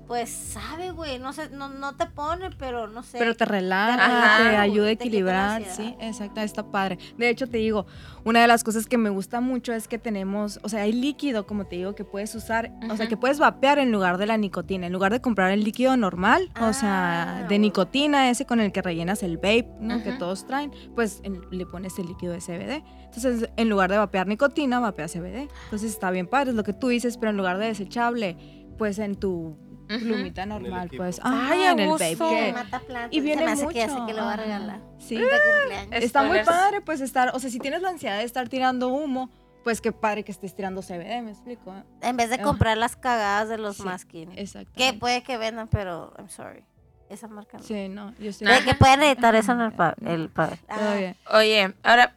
pues 0.07 0.29
sabe, 0.29 0.91
güey, 0.91 1.19
no 1.19 1.33
sé, 1.33 1.49
no, 1.49 1.67
no 1.69 1.95
te 1.95 2.05
pone, 2.05 2.49
pero 2.57 2.87
no 2.87 3.03
sé. 3.03 3.17
Pero 3.17 3.35
te 3.35 3.43
relaja, 3.45 3.95
relaja, 4.07 4.49
te 4.51 4.55
ayuda 4.57 4.87
a 4.87 4.91
equilibrar, 4.91 5.63
sí, 5.65 5.95
exacto, 5.99 6.39
está 6.41 6.63
padre. 6.71 6.97
De 7.17 7.29
hecho, 7.29 7.47
te 7.47 7.57
digo, 7.57 7.85
una 8.23 8.41
de 8.41 8.47
las 8.47 8.63
cosas 8.63 8.85
que 8.85 8.97
me 8.97 9.09
gusta 9.09 9.41
mucho 9.41 9.73
es 9.73 9.87
que 9.89 9.97
tenemos, 9.97 10.59
o 10.63 10.69
sea, 10.69 10.83
hay 10.83 10.93
líquido, 10.93 11.45
como 11.45 11.65
te 11.65 11.75
digo, 11.75 11.93
que 11.93 12.05
puedes 12.05 12.33
usar, 12.35 12.71
o 12.89 12.95
sea, 12.95 13.07
que 13.07 13.17
puedes 13.17 13.37
vapear 13.39 13.79
en 13.79 13.91
lugar 13.91 14.17
de 14.17 14.25
la 14.27 14.37
nicotina, 14.37 14.87
en 14.87 14.93
lugar 14.93 15.11
de 15.11 15.19
comprar 15.19 15.51
el 15.51 15.63
líquido 15.63 15.97
normal, 15.97 16.51
o 16.61 16.71
sea, 16.73 17.23
Ah, 17.23 17.39
de 17.41 17.45
güey. 17.47 17.59
nicotina, 17.59 18.29
ese 18.29 18.45
con 18.45 18.59
el 18.61 18.71
que 18.71 18.81
rellenas 18.81 19.23
el 19.23 19.35
vape, 19.37 19.67
¿no? 19.81 20.01
Que 20.03 20.13
todos 20.13 20.47
traen, 20.47 20.71
pues 20.95 21.19
en- 21.23 21.41
le 21.51 21.65
pones 21.65 21.99
el 21.99 22.07
líquido 22.07 22.31
de 22.33 22.39
CBD. 22.41 22.83
Entonces, 23.05 23.49
en 23.57 23.69
lugar 23.69 23.89
de 23.91 23.97
vapear 23.97 24.25
nicotina, 24.27 24.79
vapea 24.79 25.07
CBD. 25.07 25.49
Entonces, 25.65 25.91
está 25.91 26.11
bien 26.11 26.27
padre, 26.27 26.51
es 26.51 26.55
lo 26.55 26.63
que 26.63 26.73
tú 26.73 26.87
dices, 26.87 27.17
pero 27.17 27.31
en 27.31 27.37
lugar 27.37 27.57
de 27.57 27.65
desechable, 27.67 28.37
pues 28.77 28.99
en 28.99 29.15
tu. 29.15 29.57
Plumita 29.87 30.45
normal, 30.45 30.89
pues, 30.95 31.19
Ay, 31.23 31.63
ah, 31.63 31.69
a 31.69 31.71
en 31.71 31.79
el 31.79 31.97
que- 31.97 32.53
mata 32.53 32.79
plantas. 32.79 33.09
y 33.11 33.21
viene 33.21 33.41
se 33.41 33.45
me 33.45 33.51
hace 33.51 33.63
mucho. 33.63 33.73
que 33.73 33.79
ya 33.79 33.89
sé 33.89 33.97
que 34.07 34.13
lo 34.13 34.25
va 34.25 34.33
a 34.33 34.37
regalar. 34.37 34.79
Sí. 34.99 35.15
De 35.17 35.23
cumpleaños. 35.29 36.03
Está 36.03 36.23
muy 36.23 36.43
padre, 36.43 36.81
pues 36.81 37.01
estar, 37.01 37.31
o 37.33 37.39
sea, 37.39 37.49
si 37.49 37.59
tienes 37.59 37.81
la 37.81 37.89
ansiedad 37.89 38.17
de 38.17 38.23
estar 38.23 38.47
tirando 38.49 38.89
humo, 38.89 39.29
pues 39.63 39.81
qué 39.81 39.91
padre 39.91 40.23
que 40.23 40.31
estés 40.31 40.55
tirando 40.55 40.81
CBD, 40.81 41.21
me 41.21 41.31
explico. 41.31 41.73
En 42.01 42.15
vez 42.17 42.29
de 42.29 42.35
Ajá. 42.35 42.43
comprar 42.43 42.77
las 42.77 42.95
cagadas 42.95 43.49
de 43.49 43.57
los 43.57 43.77
Sí, 43.77 43.83
masking. 43.83 44.31
Exacto. 44.37 44.71
Que 44.75 44.93
puede 44.93 45.23
que 45.23 45.37
vendan, 45.37 45.67
pero 45.67 46.13
I'm 46.17 46.29
sorry. 46.29 46.63
Esa 47.09 47.27
marca 47.29 47.57
no. 47.57 47.63
Sí, 47.63 47.87
no, 47.87 48.13
yo 48.19 48.29
estoy. 48.31 48.47
De 48.47 48.63
que 48.63 48.73
pueden 48.73 49.01
editar 49.03 49.33
eso 49.35 49.53
en 49.53 49.61
el, 49.61 49.71
pa 49.71 49.95
el 50.05 50.29
pa- 50.29 50.47
Todo 50.49 50.89
Ah, 50.91 50.95
bien. 50.95 51.15
Oye, 51.31 51.73
ahora, 51.83 52.15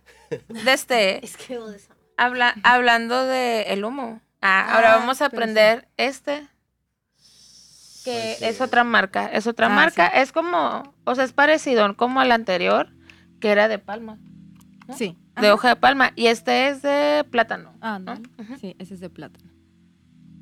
de 0.48 0.72
este, 0.72 1.24
Es 1.24 1.36
que 1.36 1.58
habla, 2.16 2.54
hablando 2.64 3.24
de 3.24 3.62
el 3.68 3.84
humo. 3.84 4.20
Ah, 4.42 4.74
ahora 4.74 4.94
Ah, 4.94 4.96
vamos 4.98 5.20
a 5.22 5.28
pero 5.28 5.42
sí. 5.46 5.50
aprender 5.50 5.88
este. 5.96 6.46
Que 8.04 8.36
es 8.40 8.60
otra 8.60 8.84
marca. 8.84 9.26
Es 9.26 9.46
otra 9.46 9.66
Ah, 9.66 9.70
marca. 9.70 10.06
Es 10.08 10.32
como, 10.32 10.94
o 11.04 11.14
sea, 11.14 11.24
es 11.24 11.32
parecido 11.32 11.96
como 11.96 12.20
al 12.20 12.32
anterior, 12.32 12.88
que 13.40 13.50
era 13.50 13.68
de 13.68 13.78
palma. 13.78 14.18
¿no? 14.88 14.96
Sí. 14.96 15.16
De 15.40 15.46
Ajá. 15.46 15.54
hoja 15.54 15.68
de 15.68 15.76
palma. 15.76 16.12
Y 16.16 16.26
este 16.26 16.68
es 16.68 16.82
de 16.82 17.24
plátano. 17.30 17.72
Ah, 17.80 17.98
¿no? 17.98 18.14
Sí, 18.60 18.74
ese 18.78 18.94
es 18.94 19.00
de 19.00 19.10
plátano. 19.10 19.50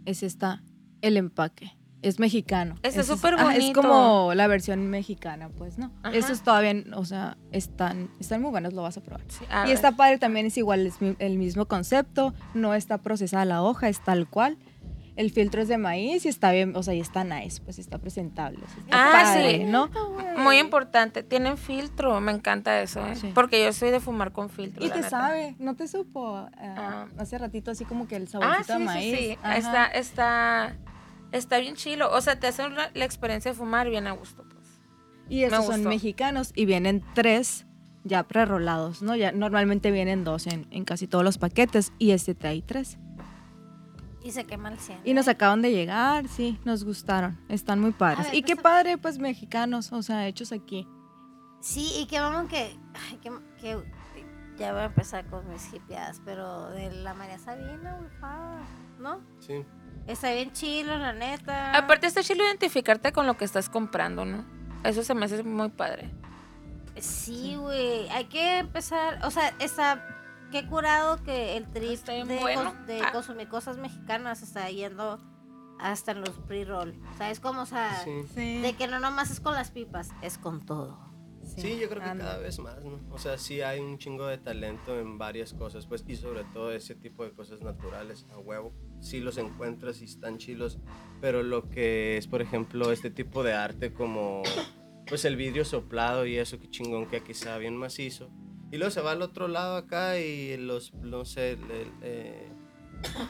Ese 0.05 0.27
está 0.27 0.63
el 1.03 1.17
empaque. 1.17 1.73
Es 2.01 2.21
mexicano. 2.21 2.77
Ese 2.85 3.01
es 3.01 3.09
súper 3.09 3.35
ah, 3.35 3.53
Es 3.57 3.59
bonito. 3.59 3.83
como 3.83 4.33
la 4.35 4.47
versión 4.47 4.89
mexicana, 4.89 5.49
pues, 5.49 5.79
¿no? 5.79 5.93
Ajá. 6.05 6.15
Estos 6.17 6.43
todavía, 6.43 6.73
o 6.95 7.05
sea, 7.05 7.37
están, 7.51 8.09
están 8.21 8.41
muy 8.41 8.53
buenos, 8.53 8.73
lo 8.73 8.83
vas 8.83 8.97
a 8.97 9.01
probar. 9.03 9.25
Sí, 9.29 9.45
a 9.51 9.65
Y 9.65 9.69
ver. 9.69 9.75
está 9.75 9.93
padre 9.93 10.17
también, 10.19 10.47
es 10.47 10.57
igual, 10.57 10.87
es 10.87 10.95
el 11.19 11.39
mismo 11.39 11.67
concepto, 11.67 12.35
no 12.55 12.73
está 12.75 12.99
procesada 12.99 13.45
la 13.45 13.63
hoja, 13.63 13.89
es 13.89 14.01
tal 14.05 14.29
cual. 14.29 14.59
El 15.19 15.33
filtro 15.33 15.61
es 15.61 15.67
de 15.67 15.79
maíz 15.79 16.25
y 16.27 16.29
está 16.29 16.53
bien, 16.53 16.77
o 16.77 16.83
sea, 16.85 16.95
y 16.95 17.01
está 17.01 17.25
nice, 17.25 17.61
pues 17.61 17.81
está 17.81 17.99
presentable. 17.99 18.61
está 18.65 18.79
Ah, 18.93 19.11
padre, 19.13 19.59
sí. 19.59 19.65
¿no? 19.65 19.91
Muy 20.39 20.59
importante. 20.59 21.25
Tienen 21.25 21.59
filtro. 21.59 22.21
Me 22.21 22.31
encanta 22.31 22.81
eso, 22.81 23.05
¿eh? 23.05 23.17
Sí. 23.17 23.33
Porque 23.35 23.61
yo 23.65 23.73
soy 23.73 23.91
de 23.91 23.99
fumar 23.99 24.31
con 24.31 24.49
filtro. 24.49 24.81
Y 24.85 24.89
la 24.89 24.95
te 24.95 25.01
neta. 25.01 25.11
sabe, 25.11 25.57
¿no 25.59 25.75
te 25.75 25.89
supo 25.89 26.47
eh, 26.61 26.75
Ah. 26.77 27.07
hace 27.19 27.37
ratito 27.37 27.73
así 27.73 27.85
como 27.85 28.07
que 28.07 28.15
el 28.15 28.25
Ah, 28.25 28.27
saborcito 28.29 28.73
sí, 28.75 28.79
de 28.79 28.85
maíz? 28.85 29.19
sí, 29.19 29.25
sí. 29.31 29.39
Ajá. 29.43 29.57
Está, 29.57 29.85
está, 29.87 30.77
está 31.33 31.59
bien 31.59 31.75
chilo. 31.75 32.11
O 32.15 32.21
sea, 32.21 32.39
te 32.39 32.47
hace 32.47 32.69
la, 32.71 32.91
la 32.95 33.05
experiencia 33.05 33.51
de 33.51 33.57
fumar 33.59 33.91
bien 33.91 34.07
a 34.07 34.13
gusto, 34.13 34.45
pues. 34.49 34.69
Y 35.29 35.43
estos 35.43 35.67
me 35.69 35.75
son 35.75 35.85
mexicanos 35.85 36.53
y 36.55 36.65
vienen 36.65 37.03
tres 37.15 37.67
ya 38.05 38.23
prerrolados, 38.23 39.03
¿no? 39.03 39.17
Ya 39.17 39.33
normalmente 39.33 39.91
vienen 39.91 40.23
dos 40.23 40.47
en, 40.47 40.69
en 40.71 40.85
casi 40.85 41.09
todos 41.09 41.25
los 41.25 41.39
paquetes 41.39 41.93
y 41.99 42.13
este 42.13 42.37
trae 42.37 42.63
tres. 42.63 42.99
Y 44.29 44.31
se 44.31 44.45
quema 44.45 44.69
el 44.69 44.79
100. 44.79 45.01
Y 45.05 45.15
nos 45.15 45.27
acaban 45.27 45.63
de 45.63 45.73
llegar, 45.73 46.29
sí, 46.29 46.61
nos 46.67 46.85
gustaron, 46.85 47.41
están 47.49 47.81
muy 47.81 47.93
padres. 47.93 48.27
ver, 48.27 48.35
y 48.35 48.43
qué 48.43 48.57
pues, 48.57 48.63
padre, 48.63 48.99
pues 48.99 49.19
mexicanos, 49.19 49.91
o 49.91 50.03
sea, 50.03 50.29
hechos 50.29 50.53
aquí. 50.53 50.87
Sí, 51.61 51.93
y 51.97 52.05
que 52.05 52.21
vamos 52.21 52.51
que, 52.51 52.79
ay, 52.93 53.17
que, 53.23 53.33
que 53.59 53.83
ya 54.59 54.73
voy 54.73 54.83
a 54.83 54.85
empezar 54.85 55.25
con 55.31 55.49
mis 55.49 55.73
hippieadas, 55.73 56.21
pero 56.27 56.69
de 56.73 56.91
la 56.91 57.15
María 57.15 57.39
Sabina, 57.39 57.97
güey, 57.97 58.21
pa, 58.21 58.59
¿no? 58.99 59.23
Sí. 59.39 59.65
Está 60.07 60.31
bien 60.35 60.53
chilo, 60.53 60.99
la 60.99 61.15
neta. 61.15 61.75
Aparte 61.75 62.07
está 62.07 62.23
chilo 62.23 62.45
identificarte 62.45 63.13
con 63.13 63.27
lo 63.27 63.39
que 63.39 63.47
estás 63.47 63.71
comprando, 63.71 64.27
¿no? 64.27 64.45
Eso 64.85 65.03
se 65.03 65.15
me 65.15 65.25
hace 65.25 65.43
muy 65.43 65.71
padre. 65.71 66.11
Sí, 66.99 67.57
güey, 67.57 68.11
hay 68.11 68.27
que 68.27 68.59
empezar, 68.59 69.21
o 69.25 69.31
sea, 69.31 69.55
está, 69.59 70.18
qué 70.51 70.67
curado 70.67 71.23
que 71.23 71.57
el 71.57 71.67
trip 71.71 72.01
de, 72.07 72.39
bueno. 72.41 72.73
cos- 72.73 72.87
de 72.87 73.01
Ah. 73.03 73.13
consumir 73.13 73.49
cosas 73.49 73.77
mexicanas 73.79 74.43
está 74.43 74.69
yendo 74.71 75.19
hasta 75.79 76.13
en 76.13 76.21
los 76.21 76.31
pre-roll. 76.31 76.95
¿Sabes 77.17 77.41
cómo? 77.41 77.63
O 77.63 77.67
sea, 77.67 78.03
Sí. 78.05 78.11
Sí. 78.35 78.61
de 78.61 78.73
que 78.75 78.87
no 78.89 78.99
nomás 78.99 79.31
es 79.31 79.41
con 79.41 79.55
las 79.55 79.71
pipas, 79.71 80.11
es 80.23 80.39
con 80.39 80.65
todo. 80.65 81.07
Sí, 81.57 81.79
yo 81.81 81.89
creo 81.89 82.03
que 82.03 82.19
cada 82.19 82.37
vez 82.39 82.59
más, 82.59 82.85
¿no? 82.85 83.01
O 83.11 83.19
sea, 83.19 83.39
sí 83.39 83.63
hay 83.63 83.81
un 83.81 83.97
chingo 83.97 84.27
de 84.27 84.37
talento 84.37 84.99
en 84.99 85.17
varias 85.17 85.55
cosas, 85.55 85.87
pues, 85.87 86.05
y 86.07 86.15
sobre 86.17 86.45
todo 86.45 86.73
ese 86.73 86.95
tipo 86.95 87.25
de 87.25 87.33
cosas 87.33 87.63
naturales, 87.63 88.27
a 88.31 88.39
huevo. 88.39 88.73
Sí 89.01 89.21
los 89.21 89.39
encuentras 89.39 90.03
y 90.03 90.05
están 90.05 90.37
chilos, 90.37 90.79
pero 91.23 91.43
lo 91.43 91.71
que 91.71 92.19
es, 92.19 92.27
por 92.27 92.43
ejemplo, 92.43 92.93
este 92.93 93.11
tipo 93.11 93.43
de 93.45 93.55
arte 93.55 93.95
como, 93.95 94.43
pues, 95.09 95.25
el 95.25 95.37
vidrio 95.37 95.65
soplado 95.65 96.27
y 96.27 96.37
eso, 96.37 96.59
que 96.59 96.69
chingón, 96.69 97.07
que 97.07 97.17
aquí 97.17 97.33
está 97.33 97.57
bien 97.57 97.77
macizo. 97.77 98.29
Y 98.71 98.77
luego 98.77 98.91
se 98.91 99.01
va 99.01 99.13
al 99.13 99.23
otro 99.23 99.49
lado 99.49 99.77
acá 99.77 100.19
y 100.19 100.57
los, 100.59 100.93
no 100.95 101.25
sé, 101.25 101.57
le- 101.69 101.87
eh, 102.03 102.49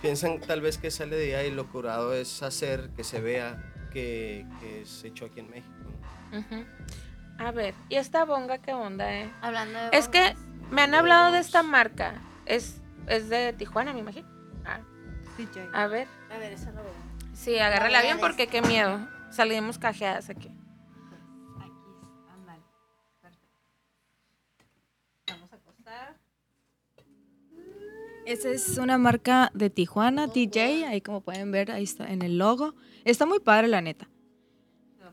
piensan 0.02 0.40
tal 0.40 0.60
vez 0.60 0.78
que 0.78 0.90
sale 0.90 1.16
de 1.16 1.36
ahí 1.36 1.48
y 1.48 1.50
lo 1.54 1.68
curado 1.68 2.12
es 2.14 2.42
hacer 2.42 2.90
que 2.96 3.04
se 3.04 3.20
vea 3.20 3.62
que, 3.92 4.46
que 4.60 4.82
es 4.82 5.04
hecho 5.04 5.26
aquí 5.26 5.40
en 5.40 5.50
México. 5.50 5.74
¿no? 6.32 6.38
A 7.38 7.52
ver, 7.52 7.74
¿y 7.88 7.94
esta 7.96 8.24
bonga 8.24 8.58
qué 8.58 8.72
onda, 8.72 9.14
eh? 9.14 9.30
Hablando 9.42 9.78
de 9.78 9.90
Es 9.96 10.08
que 10.08 10.34
me 10.72 10.82
han 10.82 10.94
hablado 10.94 11.30
de 11.32 11.38
esta 11.38 11.62
marca. 11.62 12.20
Es, 12.46 12.80
es 13.06 13.28
de 13.28 13.52
Tijuana, 13.52 13.92
me 13.92 14.00
imagino. 14.00 14.26
Ah, 14.64 14.80
a 15.72 15.86
ver. 15.86 16.08
A 16.32 16.38
ver, 16.38 16.58
lo 16.58 16.82
veo. 16.82 16.92
Sí, 17.32 17.58
agárrala 17.60 18.02
bien 18.02 18.18
porque 18.18 18.48
qué 18.48 18.60
miedo. 18.60 18.98
Salimos 19.30 19.78
cajeadas. 19.78 20.30
Aquí, 20.30 20.50
Esa 28.28 28.50
es 28.50 28.76
una 28.76 28.98
marca 28.98 29.50
de 29.54 29.70
Tijuana, 29.70 30.28
TJ, 30.28 30.84
ahí 30.86 31.00
como 31.00 31.22
pueden 31.22 31.50
ver, 31.50 31.70
ahí 31.70 31.84
está 31.84 32.12
en 32.12 32.20
el 32.20 32.36
logo. 32.36 32.74
Está 33.06 33.24
muy 33.24 33.40
padre, 33.40 33.68
la 33.68 33.80
neta. 33.80 34.06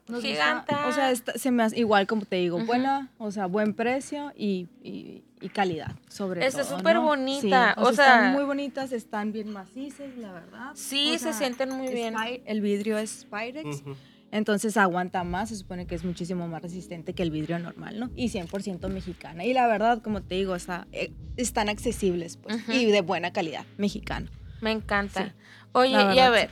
Nos 0.08 0.22
gusta- 0.22 0.28
Giganta. 0.28 0.88
o 0.88 0.92
sea, 0.92 1.12
está- 1.12 1.32
se 1.38 1.50
me 1.50 1.64
hace 1.64 1.80
igual 1.80 2.08
como 2.08 2.26
te 2.26 2.36
digo, 2.36 2.58
Ujú. 2.58 2.66
buena, 2.66 3.10
o 3.18 3.32
sea, 3.32 3.46
buen 3.46 3.74
precio 3.74 4.34
y, 4.36 4.68
y- 4.84 5.24
y 5.40 5.50
calidad, 5.50 5.96
sobre 6.10 6.46
Está 6.46 6.64
todo. 6.64 6.78
súper 6.78 6.96
¿no? 6.98 7.04
bonita, 7.04 7.74
Sí, 7.74 7.82
o 7.82 7.86
sea, 7.86 7.96
sea- 7.96 8.16
están 8.18 8.34
muy 8.34 8.44
bonitas, 8.44 8.92
están 8.92 9.32
bien 9.32 9.50
macizas, 9.52 10.16
la 10.18 10.34
verdad. 10.34 10.72
Sí, 10.76 11.12
O 11.12 11.14
se 11.14 11.20
sea, 11.20 11.34
sienten 11.34 11.70
muy 11.70 11.88
bien. 11.88 12.14
El 12.46 12.60
vidrio 12.62 12.98
es 12.98 13.22
Spyrex, 13.22 13.82
Ujú. 13.82 13.96
Entonces 14.38 14.78
aguanta 14.78 15.24
más, 15.24 15.50
se 15.50 15.56
supone 15.56 15.88
que 15.88 15.96
es 15.96 16.04
muchísimo 16.04 16.48
más 16.48 16.62
resistente 16.62 17.14
que 17.14 17.24
el 17.24 17.32
vidrio 17.32 17.60
normal, 17.60 18.00
¿no? 18.00 18.12
Y 18.16 18.30
100% 18.30 18.90
mexicana. 18.90 19.44
Y 19.46 19.54
la 19.54 19.68
verdad, 19.68 20.02
como 20.02 20.22
te 20.22 20.36
digo, 20.36 20.56
está, 20.56 20.88
eh, 20.92 21.14
están 21.38 21.70
accesibles, 21.70 22.38
pues, 22.38 22.68
y 22.70 22.86
de 22.86 23.02
buena 23.02 23.32
calidad, 23.32 23.66
mexicano. 23.78 24.30
Me 24.62 24.72
encanta. 24.72 25.26
Sí. 25.26 25.32
Oye, 25.74 26.14
y 26.16 26.20
a 26.20 26.30
ver, 26.30 26.50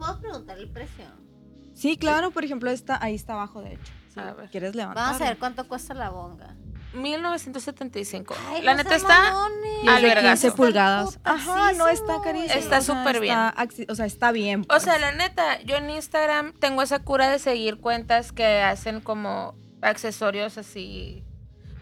¿Puedo 0.00 0.18
preguntar 0.18 0.58
el 0.58 0.70
precio? 0.70 1.04
Sí, 1.74 1.98
claro, 1.98 2.30
por 2.30 2.42
ejemplo, 2.42 2.70
esta, 2.70 2.98
ahí 3.04 3.14
está 3.14 3.34
abajo, 3.34 3.60
de 3.60 3.74
hecho. 3.74 3.92
Si 4.08 4.18
A 4.18 4.32
ver. 4.32 4.48
¿Quieres 4.48 4.74
levantar? 4.74 5.04
Vamos 5.04 5.20
a 5.20 5.28
ver 5.28 5.38
cuánto 5.38 5.68
cuesta 5.68 5.92
la 5.92 6.08
bonga. 6.08 6.56
1975. 6.92 8.34
Ay, 8.48 8.62
la 8.62 8.72
no 8.72 8.82
neta 8.82 8.96
está. 8.96 9.44
al 9.88 10.02
de 10.02 10.08
vergazo. 10.08 10.48
15 10.48 10.52
pulgadas. 10.52 11.20
Ajá, 11.24 11.72
no 11.72 11.88
está 11.88 12.20
carísimo. 12.22 12.52
Está 12.52 12.78
o 12.78 12.82
sea, 12.82 12.96
súper 12.96 13.20
bien. 13.20 13.38
O 13.88 13.94
sea, 13.94 14.06
está 14.06 14.32
bien. 14.32 14.62
O 14.62 14.64
pues. 14.66 14.82
sea, 14.82 14.98
la 14.98 15.12
neta, 15.12 15.60
yo 15.62 15.76
en 15.76 15.90
Instagram 15.90 16.52
tengo 16.58 16.82
esa 16.82 16.98
cura 17.00 17.30
de 17.30 17.38
seguir 17.38 17.78
cuentas 17.78 18.32
que 18.32 18.62
hacen 18.62 19.00
como 19.00 19.54
accesorios 19.82 20.58
así. 20.58 21.24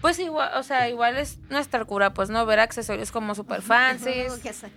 Pues 0.00 0.18
igual, 0.18 0.50
o 0.56 0.62
sea, 0.62 0.88
igual 0.88 1.16
es 1.16 1.38
nuestra 1.48 1.84
cura, 1.84 2.14
pues 2.14 2.30
no 2.30 2.46
ver 2.46 2.60
accesorios 2.60 3.10
como 3.10 3.34
super 3.34 3.62
fancies. 3.62 4.34
¿Qué 4.34 4.52
sé? 4.52 4.70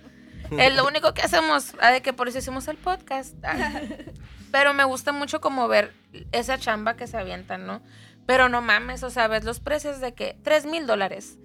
Es 0.58 0.74
lo 0.74 0.86
único 0.86 1.14
que 1.14 1.22
hacemos, 1.22 1.72
ah, 1.80 1.90
de 1.90 2.02
que 2.02 2.12
por 2.12 2.28
eso 2.28 2.38
hicimos 2.38 2.68
el 2.68 2.76
podcast. 2.76 3.34
Ah. 3.44 3.80
Pero 4.50 4.74
me 4.74 4.84
gusta 4.84 5.12
mucho 5.12 5.40
como 5.40 5.66
ver 5.66 5.94
esa 6.32 6.58
chamba 6.58 6.94
que 6.94 7.06
se 7.06 7.16
avientan, 7.16 7.66
¿no? 7.66 7.80
Pero 8.26 8.48
no 8.48 8.62
mames, 8.62 9.02
o 9.02 9.10
sea, 9.10 9.28
ves 9.28 9.44
los 9.44 9.60
precios 9.60 10.00
de 10.00 10.14
que 10.14 10.38
3 10.44 10.66
mil 10.66 10.86
dólares. 10.86 11.38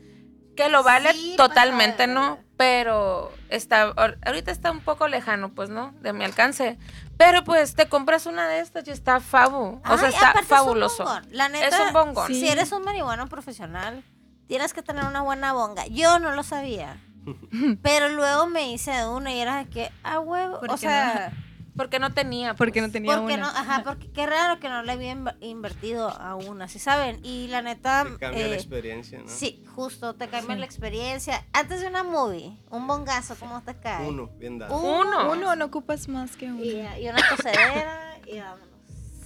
Que 0.56 0.70
lo 0.70 0.82
vale 0.84 1.14
Sí, 1.14 1.36
totalmente, 1.38 2.08
¿no? 2.08 2.40
Pero 2.58 3.32
está, 3.50 3.94
ahor- 3.94 4.18
ahorita 4.26 4.50
está 4.52 4.72
un 4.72 4.80
poco 4.80 5.08
lejano, 5.08 5.54
pues, 5.54 5.70
¿no? 5.70 5.92
De 6.02 6.14
mi 6.14 6.24
alcance. 6.24 6.80
Pero 7.18 7.44
pues 7.44 7.76
te 7.76 7.88
compras 7.88 8.26
una 8.26 8.48
de 8.48 8.60
estas 8.60 8.88
y 8.88 8.92
está 8.92 9.20
fabu. 9.20 9.82
O 9.88 9.98
sea, 9.98 10.10
está 10.10 10.30
aparte 10.32 10.40
es 10.46 10.52
un 10.52 10.58
fabuloso. 10.58 11.04
bongón. 11.04 11.28
La 11.32 11.50
neta, 11.50 11.68
Es 11.68 11.80
un 11.88 11.94
bongón. 11.94 12.28
Si 12.34 12.48
eres 12.48 12.72
un 12.72 12.84
marihuano 12.84 13.28
profesional, 13.28 14.04
tienes 14.48 14.74
que 14.74 14.82
tener 14.82 15.04
una 15.06 15.22
buena 15.22 15.54
bonga. 15.54 15.86
Yo 15.88 16.18
no 16.20 16.32
lo 16.32 16.42
sabía. 16.42 16.98
pero 17.84 18.10
luego 18.10 18.48
me 18.48 18.72
hice 18.72 18.92
de 18.92 19.08
una 19.08 19.32
y 19.34 19.40
era 19.40 19.58
de 19.64 19.70
que, 19.70 19.92
ah, 20.04 20.20
huevo. 20.20 20.60
¿Por 20.60 20.72
O 20.72 20.78
sea, 20.78 21.32
Porque 21.78 22.00
no 22.00 22.12
tenía. 22.14 22.56
Porque 22.56 22.80
pues. 22.82 22.88
no 22.90 22.92
tenía 22.92 23.18
porque 23.18 23.36
una. 23.36 23.44
no, 23.44 23.48
ajá, 23.50 23.84
porque 23.86 24.12
qué 24.12 24.26
raro 24.26 24.60
que 24.60 24.68
no 24.68 24.84
le 24.84 24.92
había 24.92 25.14
inv- 25.16 25.36
invertido 25.42 26.10
a 26.10 26.36
una, 26.36 26.68
¿sí 26.68 26.80
saben? 26.80 27.20
Y 27.24 27.48
la 27.48 27.62
neta, 27.62 28.04
Te 28.04 28.18
cambia 28.18 28.48
la 28.48 28.54
eh, 28.54 28.56
experiencia, 28.56 29.20
¿no? 29.20 29.28
sí, 29.28 29.64
justo, 29.76 30.16
te 30.16 30.28
cambia 30.28 30.56
Sí. 30.56 30.60
la 30.60 30.66
experiencia. 30.66 31.46
Antes 31.54 31.82
de 31.82 31.88
una 31.88 32.04
movie, 32.04 32.58
un 32.72 32.88
bongazo, 32.88 33.36
¿cómo 33.40 33.62
te 33.62 33.76
cae? 33.76 34.08
Uno, 34.08 34.30
bien 34.40 34.58
dado. 34.58 34.76
Uno. 34.78 35.32
Uno 35.32 35.56
no 35.56 35.66
ocupas 35.66 36.08
más 36.08 36.36
que 36.36 36.48
uno. 36.48 36.64
Y, 36.64 36.72
y 37.02 37.08
una 37.08 37.22
tosedera 37.30 38.20
y 38.26 38.40
vámonos. 38.40 38.68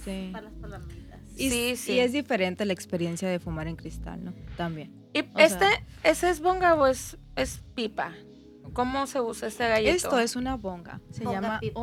Sí. 0.04 0.30
Para 0.32 0.44
las 0.44 0.54
palomitas. 0.54 1.20
Y, 1.36 1.48
Sí, 1.50 1.76
sí. 1.76 1.92
y 1.92 2.00
es 2.00 2.12
diferente 2.12 2.64
la 2.66 2.72
experiencia 2.74 3.28
de 3.28 3.40
fumar 3.40 3.66
en 3.66 3.76
cristal, 3.76 4.22
¿no? 4.22 4.34
También. 4.56 4.92
Y 5.14 5.20
O 5.20 5.24
este, 5.38 5.58
sea- 5.60 5.82
ese 6.02 6.28
es 6.30 6.40
bonga 6.40 6.74
o 6.74 6.86
es, 6.86 7.16
es 7.36 7.62
pipa. 7.74 8.12
¿Cómo 8.74 9.06
se 9.06 9.20
usa 9.20 9.48
este 9.48 9.68
gallito? 9.68 9.90
Esto 9.94 10.18
es 10.18 10.34
una 10.36 10.56
bonga. 10.56 11.00
Se 11.10 11.24
Bonga 11.24 11.40
llama 11.40 11.60
pipa. 11.60 11.80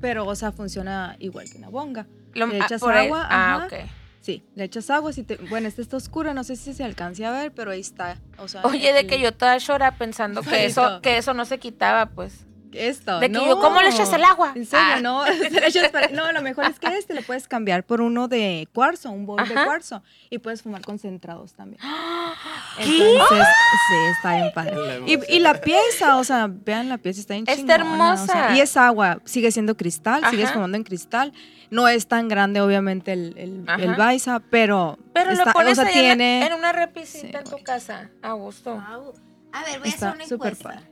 Pero 0.00 0.26
o 0.26 0.34
sea, 0.34 0.52
funciona 0.52 1.16
igual 1.18 1.48
que 1.50 1.58
una 1.58 1.68
bonga. 1.68 2.06
Lo- 2.34 2.46
le 2.46 2.60
ah, 2.60 2.64
echas 2.64 2.80
por 2.80 2.94
agua, 2.94 3.26
Ah, 3.28 3.56
ajá. 3.56 3.66
ok. 3.66 3.72
Sí, 4.20 4.44
le 4.56 4.64
echas 4.64 4.90
agua. 4.90 5.12
Si 5.12 5.22
te, 5.22 5.36
bueno, 5.36 5.68
este 5.68 5.80
está 5.80 5.96
oscuro, 5.96 6.34
no 6.34 6.44
sé 6.44 6.56
si 6.56 6.74
se 6.74 6.84
alcance 6.84 7.24
a 7.24 7.30
ver, 7.30 7.52
pero 7.52 7.70
ahí 7.70 7.80
está. 7.80 8.18
O 8.38 8.46
sea, 8.48 8.62
Oye, 8.64 8.92
de 8.92 9.06
que 9.06 9.18
yo 9.20 9.32
toda 9.32 9.56
llora 9.58 9.92
pensando 9.96 10.42
que 10.42 10.66
Eso. 10.66 11.00
que 11.00 11.16
eso 11.16 11.32
no 11.34 11.44
se 11.46 11.58
quitaba, 11.58 12.06
pues. 12.06 12.44
Esto, 12.72 13.18
De 13.20 13.26
que 13.26 13.32
no. 13.32 13.46
yo, 13.46 13.60
¿cómo 13.60 13.80
le 13.80 13.88
echas 13.88 14.12
el 14.12 14.22
agua? 14.24 14.52
En 14.54 14.66
serio, 14.66 14.84
Ah. 14.96 15.00
no. 15.00 15.22
para- 15.92 16.08
no, 16.08 16.30
lo 16.32 16.42
mejor 16.42 16.64
es 16.66 16.78
que 16.78 16.86
este 16.96 17.14
lo 17.14 17.22
puedes 17.22 17.48
cambiar 17.48 17.84
por 17.84 18.00
uno 18.00 18.28
de 18.28 18.68
cuarzo, 18.74 19.10
un 19.10 19.26
bowl 19.26 19.36
de 19.46 19.54
Ajá. 19.54 19.64
cuarzo. 19.64 20.02
Y 20.30 20.38
puedes 20.38 20.62
fumar 20.62 20.82
concentrados 20.82 21.52
también. 21.54 21.80
¿Qué? 22.78 23.12
Entonces, 23.12 23.46
sí, 23.88 23.94
está 24.16 24.36
bien 24.36 24.50
padre. 24.54 24.76
Y, 25.06 25.36
y 25.36 25.38
la 25.40 25.60
pieza, 25.60 26.16
o 26.18 26.24
sea, 26.24 26.48
vean 26.50 26.88
la 26.88 26.98
pieza, 26.98 27.20
está 27.20 27.34
bien 27.34 27.44
Está 27.48 27.76
chingona, 27.78 28.12
o 28.14 28.16
sea, 28.16 28.34
hermosa. 28.34 28.56
y 28.56 28.60
es 28.60 28.76
agua, 28.76 29.20
sigue 29.24 29.50
siendo 29.50 29.76
cristal, 29.76 30.22
sigues 30.30 30.50
fumando 30.52 30.76
en 30.76 30.84
cristal. 30.84 31.32
No 31.70 31.86
es 31.88 32.06
tan 32.08 32.28
grande, 32.28 32.60
obviamente, 32.62 33.12
el, 33.12 33.34
el, 33.36 33.64
el 33.82 33.94
Baisa, 33.94 34.40
pero, 34.50 34.98
Pero 35.12 35.30
está- 35.32 35.44
lo 35.46 35.52
pones 35.52 35.78
o 35.78 35.82
sea, 35.82 35.90
ahí 35.90 35.98
en 35.98 36.08
la- 36.08 36.14
tiene... 36.16 36.46
en, 36.46 36.52
una 36.54 36.72
repisita 36.72 37.42
Sí, 37.42 37.44
en 37.44 37.44
tu 37.58 37.62
casa. 37.62 38.10
A 38.22 38.32
gusto. 38.32 38.74
Wow. 38.74 39.12
A 39.52 39.64
ver, 39.64 39.78
voy 39.78 39.88
a 39.88 39.92
Está 39.92 40.08
hacer 40.10 40.16
una 40.20 40.26
súper 40.28 40.52
encuesta. 40.52 40.82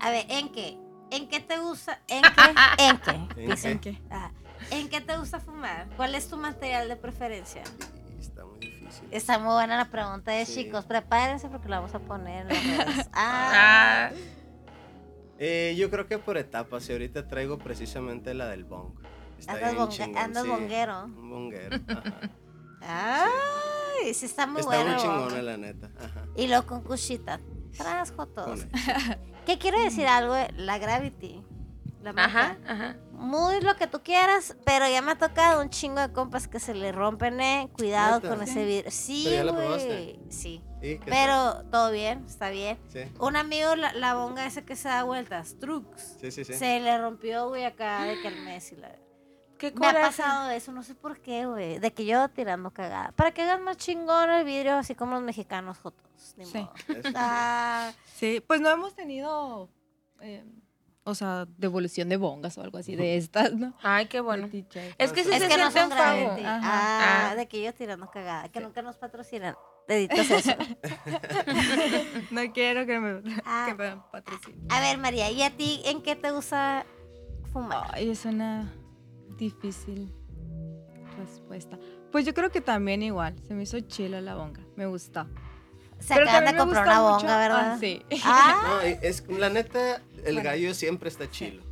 A 0.00 0.10
ver, 0.10 0.26
¿en 0.28 0.50
qué? 0.52 0.78
¿En 1.10 1.28
qué 1.28 1.40
te 1.40 1.58
gusta? 1.58 2.00
¿En 2.08 2.22
qué? 2.22 2.84
¿En 2.84 2.98
qué? 2.98 3.10
¿En 3.42 3.50
Dicen. 3.50 3.78
qué? 3.80 3.98
¿En 4.70 4.88
qué 4.88 5.00
te 5.00 5.16
gusta 5.16 5.40
fumar? 5.40 5.88
¿Cuál 5.96 6.14
es 6.14 6.28
tu 6.28 6.36
material 6.36 6.88
de 6.88 6.96
preferencia? 6.96 7.62
Está 8.18 8.44
muy 8.44 8.58
difícil. 8.60 9.08
Está 9.10 9.38
muy 9.38 9.52
buena 9.54 9.76
la 9.76 9.90
pregunta 9.90 10.30
de 10.32 10.44
Sí. 10.46 10.64
chicos. 10.64 10.84
Prepárense 10.84 11.48
porque 11.48 11.68
la 11.68 11.80
vamos 11.80 11.94
a 11.94 11.98
poner 12.00 12.50
en 12.50 12.76
las 12.78 12.86
redes. 12.86 13.08
Ah, 13.12 14.10
Ah, 14.10 14.10
Eh, 15.38 15.74
yo 15.78 15.88
creo 15.90 16.06
que 16.06 16.18
por 16.18 16.36
etapas, 16.36 16.86
y 16.88 16.92
ahorita 16.92 17.26
traigo 17.26 17.58
precisamente 17.58 18.34
la 18.34 18.46
del 18.48 18.64
bong. 18.64 18.92
Está 19.38 19.52
Andas 19.52 19.70
bien 19.72 19.82
bonga- 19.82 19.92
chingón, 19.96 20.18
andas 20.22 20.42
sí. 20.44 20.48
bonguero. 20.50 21.04
Un 21.04 21.30
bonguero, 21.30 21.76
ajá. 22.82 23.26
Ay, 24.02 24.12
sí 24.12 24.26
está 24.26 24.46
muy 24.46 24.60
Está 24.60 24.74
buena. 24.76 24.84
muy 24.84 24.92
la 24.92 24.98
chingona, 24.98 25.42
la 25.42 25.56
neta. 25.56 25.90
Ajá. 25.98 26.26
Y 26.36 26.46
luego 26.46 26.66
con 26.66 26.82
cuchita. 26.82 27.40
Tras 27.76 28.12
jotos. 28.12 28.66
¿Qué 29.46 29.58
quiero 29.58 29.80
decir 29.80 30.06
algo? 30.06 30.34
de 30.34 30.52
La 30.56 30.78
Gravity. 30.78 31.42
La 32.02 32.10
ajá, 32.10 32.56
marca. 32.58 32.72
ajá. 32.72 32.96
Muy 33.12 33.60
lo 33.60 33.76
que 33.76 33.86
tú 33.86 34.00
quieras, 34.02 34.56
pero 34.64 34.88
ya 34.88 35.02
me 35.02 35.12
ha 35.12 35.18
tocado 35.18 35.60
un 35.60 35.68
chingo 35.68 36.00
de 36.00 36.10
compas 36.12 36.48
que 36.48 36.58
se 36.58 36.72
le 36.72 36.92
rompen, 36.92 37.38
eh. 37.42 37.68
Cuidado 37.74 38.20
¿Neta? 38.20 38.28
con 38.30 38.42
ese 38.42 38.64
vidrio. 38.64 38.90
Sí, 38.90 39.24
¿Pero 39.28 39.36
ya 39.36 39.44
la 39.44 39.52
güey. 39.52 40.20
Sí. 40.30 40.62
¿Y 40.80 40.98
qué 40.98 41.10
Pero 41.10 41.62
todo 41.70 41.90
bien, 41.90 42.24
está 42.26 42.48
bien. 42.48 42.78
Sí, 42.88 43.00
Un 43.18 43.36
amigo, 43.36 43.76
la, 43.76 43.92
la 43.92 44.14
bonga 44.14 44.46
esa 44.46 44.62
que 44.62 44.76
se 44.76 44.88
da 44.88 45.02
vueltas, 45.04 45.56
Trux, 45.60 46.16
sí, 46.22 46.30
sí. 46.30 46.42
sí. 46.46 46.54
se 46.54 46.80
le 46.80 46.96
rompió, 46.96 47.48
güey, 47.48 47.64
acá 47.66 48.04
de 48.04 48.18
que 48.22 48.28
al 48.28 48.40
mes 48.40 48.72
y 48.72 48.76
la... 48.76 48.90
¿Qué 49.60 49.70
Me 49.72 49.86
ha 49.88 49.92
coraje. 49.92 50.06
pasado 50.16 50.50
eso, 50.50 50.72
no 50.72 50.82
sé 50.82 50.94
por 50.94 51.20
qué, 51.20 51.44
güey. 51.44 51.78
De 51.78 51.92
que 51.92 52.06
yo 52.06 52.28
tirando 52.30 52.70
cagada. 52.70 53.12
Para 53.12 53.30
que 53.32 53.42
hagan 53.42 53.62
más 53.62 53.76
chingón 53.76 54.30
el 54.30 54.44
vidrio, 54.44 54.76
así 54.76 54.94
como 54.94 55.12
los 55.16 55.22
mexicanos 55.22 55.76
jotos. 55.78 56.34
Ni 56.38 56.46
Sí. 56.46 56.58
modo. 56.58 56.72
Ah, 57.14 57.92
Sí, 58.14 58.42
pues 58.46 58.60
no 58.62 58.70
hemos 58.70 58.94
tenido, 58.94 59.68
eh, 60.22 60.44
o 61.04 61.14
sea, 61.14 61.46
devolución 61.58 62.08
de 62.08 62.16
bongas 62.16 62.56
o 62.56 62.62
algo 62.62 62.78
así 62.78 62.96
de 62.96 63.16
estas, 63.18 63.52
¿no? 63.52 63.74
Ay, 63.82 64.06
qué 64.06 64.20
bueno. 64.20 64.46
Es 64.46 65.12
que 65.12 65.24
sí 65.24 65.30
es 65.30 65.42
se 65.42 65.48
que 65.48 65.56
no 65.58 65.70
son. 65.70 65.90
Ah, 65.92 67.30
Ah. 67.30 67.34
de 67.34 67.46
que 67.46 67.62
yo 67.62 67.74
tirando 67.74 68.10
cagada. 68.10 68.48
Que 68.48 68.60
nunca 68.60 68.80
nos 68.80 68.96
patrocinan. 68.96 69.54
Deditos 69.86 70.30
eso. 70.30 70.52
No 72.30 72.40
quiero 72.52 72.86
que 72.86 72.98
me, 72.98 73.22
Ah. 73.44 73.64
que 73.68 73.74
me 73.74 73.96
patrocinen. 74.10 74.66
A 74.70 74.80
ver, 74.80 74.98
María, 74.98 75.30
¿y 75.30 75.42
a 75.42 75.50
ti 75.56 75.82
en 75.84 76.02
qué 76.02 76.16
te 76.16 76.30
gusta 76.30 76.86
fumar? 77.52 77.88
Ay, 77.92 78.10
es 78.10 78.24
una 78.24 78.72
difícil 79.40 80.12
respuesta. 81.18 81.78
Pues 82.12 82.24
yo 82.24 82.34
creo 82.34 82.50
que 82.50 82.60
también 82.60 83.02
igual, 83.02 83.34
se 83.46 83.54
me 83.54 83.64
hizo 83.64 83.80
chila 83.80 84.20
la 84.20 84.34
bonga, 84.36 84.60
me 84.76 84.86
gustó. 84.86 85.26
Se 85.98 86.14
Pero 86.14 86.22
acaban 86.30 86.44
de 86.44 86.50
también 86.52 86.54
me 86.54 86.58
comprar 86.60 86.84
gusta 86.86 87.00
una 87.02 87.12
mucho- 87.12 87.26
bonga, 87.26 87.38
¿verdad? 87.38 87.72
Ah, 87.74 87.78
sí. 87.78 88.02
Ah, 88.24 88.62
No, 88.82 88.88
y 88.88 88.98
es, 89.02 89.28
la 89.28 89.48
neta, 89.50 89.96
el 90.24 90.34
Bueno. 90.36 90.42
gallo 90.42 90.74
siempre 90.74 91.08
está 91.08 91.30
chilo. 91.30 91.62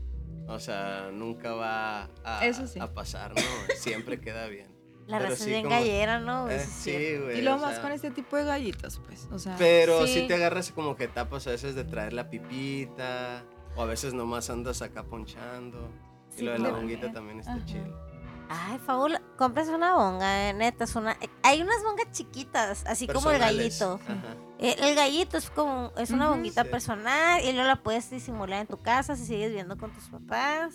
O 0.48 0.58
sea, 0.60 1.10
nunca 1.12 1.52
va 1.54 2.08
a, 2.24 2.44
Eso 2.44 2.66
sí. 2.66 2.78
a 2.80 2.92
pasar, 2.92 3.34
¿no? 3.34 3.40
Siempre 3.76 4.20
queda 4.20 4.46
bien. 4.48 4.68
la 5.06 5.16
pero 5.18 5.30
raza 5.30 5.44
sí 5.44 5.50
bien 5.50 5.62
como- 5.64 5.74
gallera, 5.74 6.20
¿no? 6.20 6.50
Eh, 6.50 6.58
sí, 6.60 7.16
güey. 7.22 7.38
Y 7.38 7.42
lo 7.42 7.54
o 7.54 7.58
más 7.58 7.72
sea, 7.74 7.82
con 7.82 7.92
este 7.92 8.10
tipo 8.10 8.36
de 8.36 8.44
gallitos, 8.44 9.00
pues, 9.06 9.26
o 9.32 9.38
sea, 9.38 9.56
Pero 9.56 10.06
Sí. 10.06 10.12
si 10.20 10.26
te 10.26 10.34
agarras 10.34 10.70
como 10.72 10.96
que 10.96 11.04
etapas 11.04 11.46
a 11.46 11.50
veces 11.50 11.74
de 11.74 11.84
traer 11.84 12.12
la 12.12 12.28
pipita, 12.28 13.42
o 13.76 13.82
a 13.82 13.86
veces 13.86 14.12
nomás 14.12 14.50
andas 14.50 14.82
acá 14.82 15.04
ponchando. 15.04 15.90
Sí, 16.38 16.44
y 16.44 16.46
lo 16.46 16.52
de 16.52 16.58
la 16.60 16.70
bonguita 16.70 17.12
también 17.12 17.40
está 17.40 17.52
Ajá. 17.54 17.64
chido. 17.64 18.08
Ay, 18.50 18.78
Fabula, 18.78 19.20
compres 19.36 19.68
una 19.68 19.94
bonga, 19.94 20.48
eh, 20.48 20.54
neta, 20.54 20.84
es 20.84 20.96
una... 20.96 21.16
Hay 21.42 21.60
unas 21.60 21.82
bongas 21.84 22.10
chiquitas, 22.12 22.84
así 22.86 23.06
como 23.06 23.30
el 23.30 23.38
gallito. 23.38 24.00
Ajá. 24.04 24.36
Eh, 24.58 24.74
El 24.78 24.94
gallito 24.94 25.36
es 25.36 25.50
como, 25.50 25.92
es 25.98 26.10
una 26.10 26.26
Ujú. 26.26 26.34
bonguita 26.36 26.64
Sí. 26.64 26.70
personal 26.70 27.44
y 27.44 27.52
luego 27.52 27.68
la 27.68 27.76
puedes 27.82 28.08
disimular 28.10 28.60
en 28.62 28.66
tu 28.66 28.80
casa 28.80 29.16
si 29.16 29.26
sigues 29.26 29.48
viviendo 29.48 29.76
con 29.76 29.92
tus 29.92 30.04
papás. 30.08 30.74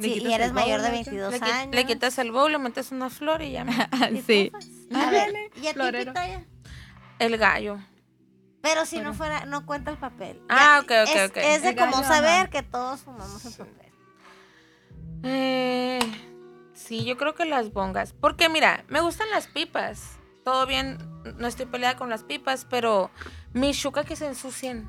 Sí, 0.00 0.14
y 0.22 0.32
eres 0.32 0.52
mayor 0.52 0.80
de 0.80 0.88
bowl, 0.88 0.96
acá. 0.96 1.10
22 1.10 1.30
Le, 1.32 1.40
qui- 1.40 1.52
años. 1.52 1.74
le 1.74 1.84
quitas 1.86 2.18
el 2.18 2.32
bowl, 2.32 2.50
le 2.50 2.58
metes 2.58 2.90
una 2.90 3.10
flor 3.10 3.42
y 3.42 3.52
ya. 3.52 3.64
y 4.12 4.20
sí. 4.26 4.50
A 4.94 5.10
ver, 5.10 5.32
¿y 5.62 5.66
a 5.68 5.74
ti. 5.74 5.98
Pitaya? 6.06 6.44
El 7.18 7.36
gallo. 7.38 7.78
Pero 8.60 8.86
si 8.86 8.98
no 9.00 9.14
fuera, 9.14 9.44
no 9.44 9.64
cuenta 9.66 9.90
el 9.92 9.98
papel. 9.98 10.42
Ah, 10.48 10.80
Ya, 10.88 11.04
ok, 11.04 11.08
ok, 11.08 11.16
es, 11.16 11.30
ok. 11.30 11.36
Es 11.36 11.62
de 11.62 11.76
como 11.76 11.92
gallo, 11.92 12.08
saber 12.08 12.50
que 12.50 12.62
todos 12.62 13.00
fumamos 13.02 13.44
el 13.44 13.52
papel. 13.52 13.87
Eh, 15.22 15.98
sí, 16.74 17.04
yo 17.04 17.16
creo 17.16 17.34
que 17.34 17.44
las 17.44 17.72
bongas. 17.72 18.12
Porque 18.12 18.48
mira, 18.48 18.84
me 18.88 19.00
gustan 19.00 19.30
las 19.30 19.46
pipas. 19.46 20.18
Todo 20.44 20.66
bien, 20.66 20.98
no 21.36 21.46
estoy 21.46 21.66
peleada 21.66 21.96
con 21.96 22.08
las 22.08 22.22
pipas, 22.24 22.66
pero 22.68 23.10
mi 23.52 23.72
chuca 23.74 24.04
que 24.04 24.16
se 24.16 24.26
ensucien. 24.26 24.88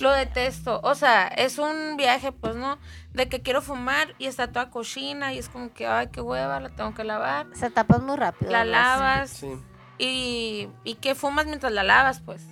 Lo 0.00 0.10
detesto. 0.10 0.80
O 0.82 0.94
sea, 0.94 1.28
es 1.28 1.58
un 1.58 1.96
viaje, 1.96 2.32
pues, 2.32 2.56
¿no? 2.56 2.78
De 3.12 3.28
que 3.28 3.40
quiero 3.40 3.62
fumar 3.62 4.14
y 4.18 4.26
está 4.26 4.48
toda 4.50 4.70
cochina 4.70 5.32
y 5.32 5.38
es 5.38 5.48
como 5.48 5.72
que, 5.72 5.86
ay, 5.86 6.08
qué 6.12 6.20
hueva, 6.20 6.58
la 6.60 6.70
tengo 6.70 6.92
que 6.94 7.04
lavar. 7.04 7.46
Se 7.54 7.70
tapas 7.70 8.02
muy 8.02 8.16
rápido. 8.16 8.50
La 8.50 8.64
lavas 8.64 9.30
Sí. 9.30 9.52
y, 9.98 10.68
y 10.82 10.94
que 10.96 11.14
fumas 11.14 11.46
mientras 11.46 11.72
la 11.72 11.84
lavas, 11.84 12.20
pues. 12.20 12.42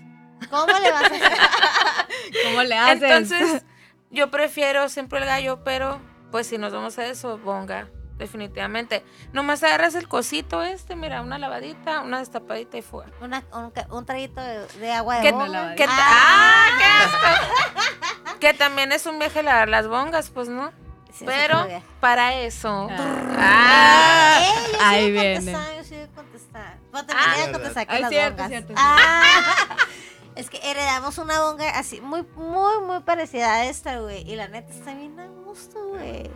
¿Cómo 0.48 0.66
le 0.78 0.90
vas 0.92 1.02
a 1.02 1.06
hacer? 1.06 1.32
¿Cómo 2.44 2.62
le 2.62 2.76
haces? 2.76 3.02
Entonces, 3.02 3.64
yo 4.10 4.30
prefiero 4.30 4.88
siempre 4.88 5.18
el 5.18 5.26
gallo, 5.26 5.62
pero 5.64 6.00
pues 6.32 6.48
si 6.48 6.58
nos 6.58 6.72
vamos 6.72 6.98
a 6.98 7.06
eso, 7.06 7.38
bonga, 7.38 7.86
definitivamente. 8.18 9.04
Nomás 9.32 9.62
agarras 9.62 9.94
el 9.94 10.08
cosito 10.08 10.62
este, 10.64 10.96
mira, 10.96 11.22
una 11.22 11.38
lavadita, 11.38 12.00
una 12.00 12.18
destapadita 12.18 12.76
y 12.78 12.82
fuga. 12.82 13.06
Una- 13.20 13.44
un, 13.90 14.04
traguito 14.04 14.40
de, 14.40 14.66
de 14.78 14.92
agua 14.92 15.16
de 15.16 15.22
¿Qué- 15.22 15.32
bonga. 15.32 15.74
¿Qué 15.76 15.86
ta- 15.86 15.92
Ah, 15.96 16.66
¡Ah, 16.82 18.34
que 18.40 18.52
también 18.54 18.90
es 18.90 19.06
un 19.06 19.18
viaje 19.20 19.42
lavar 19.44 19.68
las 19.68 19.86
bongas, 19.86 20.30
pues, 20.30 20.48
¿no? 20.48 20.72
sí, 21.12 21.24
pero 21.26 21.68
para 22.00 22.34
eso. 22.40 22.88
Ah. 22.90 23.36
Ah. 23.38 24.40
Eh, 24.40 24.52
yo 24.64 24.70
sí 24.72 24.76
Ahí 24.80 25.10
voy 25.10 25.18
a 25.18 25.22
viene. 25.22 25.52
contestar, 25.52 25.76
yo 25.76 25.84
sí 25.84 25.94
voy 25.94 26.02
a 26.04 26.08
contestar. 26.08 26.76
Voy 26.90 27.00
a 27.00 27.04
Ah. 27.10 27.52
contestar 27.52 27.86
con 27.86 27.96
Ah, 27.96 28.00
las 28.00 28.08
cierto, 28.10 28.30
bongas. 28.42 28.48
cierto, 28.48 28.74
Ah. 28.76 29.22
Es 30.34 30.48
que 30.48 30.58
heredamos 30.62 31.18
una 31.18 31.42
bonga 31.42 31.78
así, 31.78 32.00
muy, 32.00 32.22
muy, 32.36 32.80
muy 32.86 33.00
parecida 33.00 33.54
a 33.54 33.66
esta, 33.66 34.00
güey. 34.00 34.28
Y 34.28 34.36
la 34.36 34.48
neta 34.48 34.72
está 34.72 34.94
bien 34.94 35.18
a 35.20 35.26
gusto, 35.26 35.88
güey. 35.88 36.30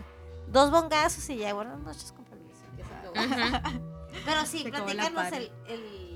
Dos 0.49 0.71
bongazos 0.71 1.29
y 1.31 1.39
ya, 1.39 1.55
buenas 1.55 1.79
noches, 1.81 2.13
con 2.13 2.25
permiso. 2.25 2.61
Pero 4.25 4.45
sí, 4.45 4.63
Se 4.63 4.71
platícanos 4.71 5.33
el. 5.33 5.51
el... 5.69 6.07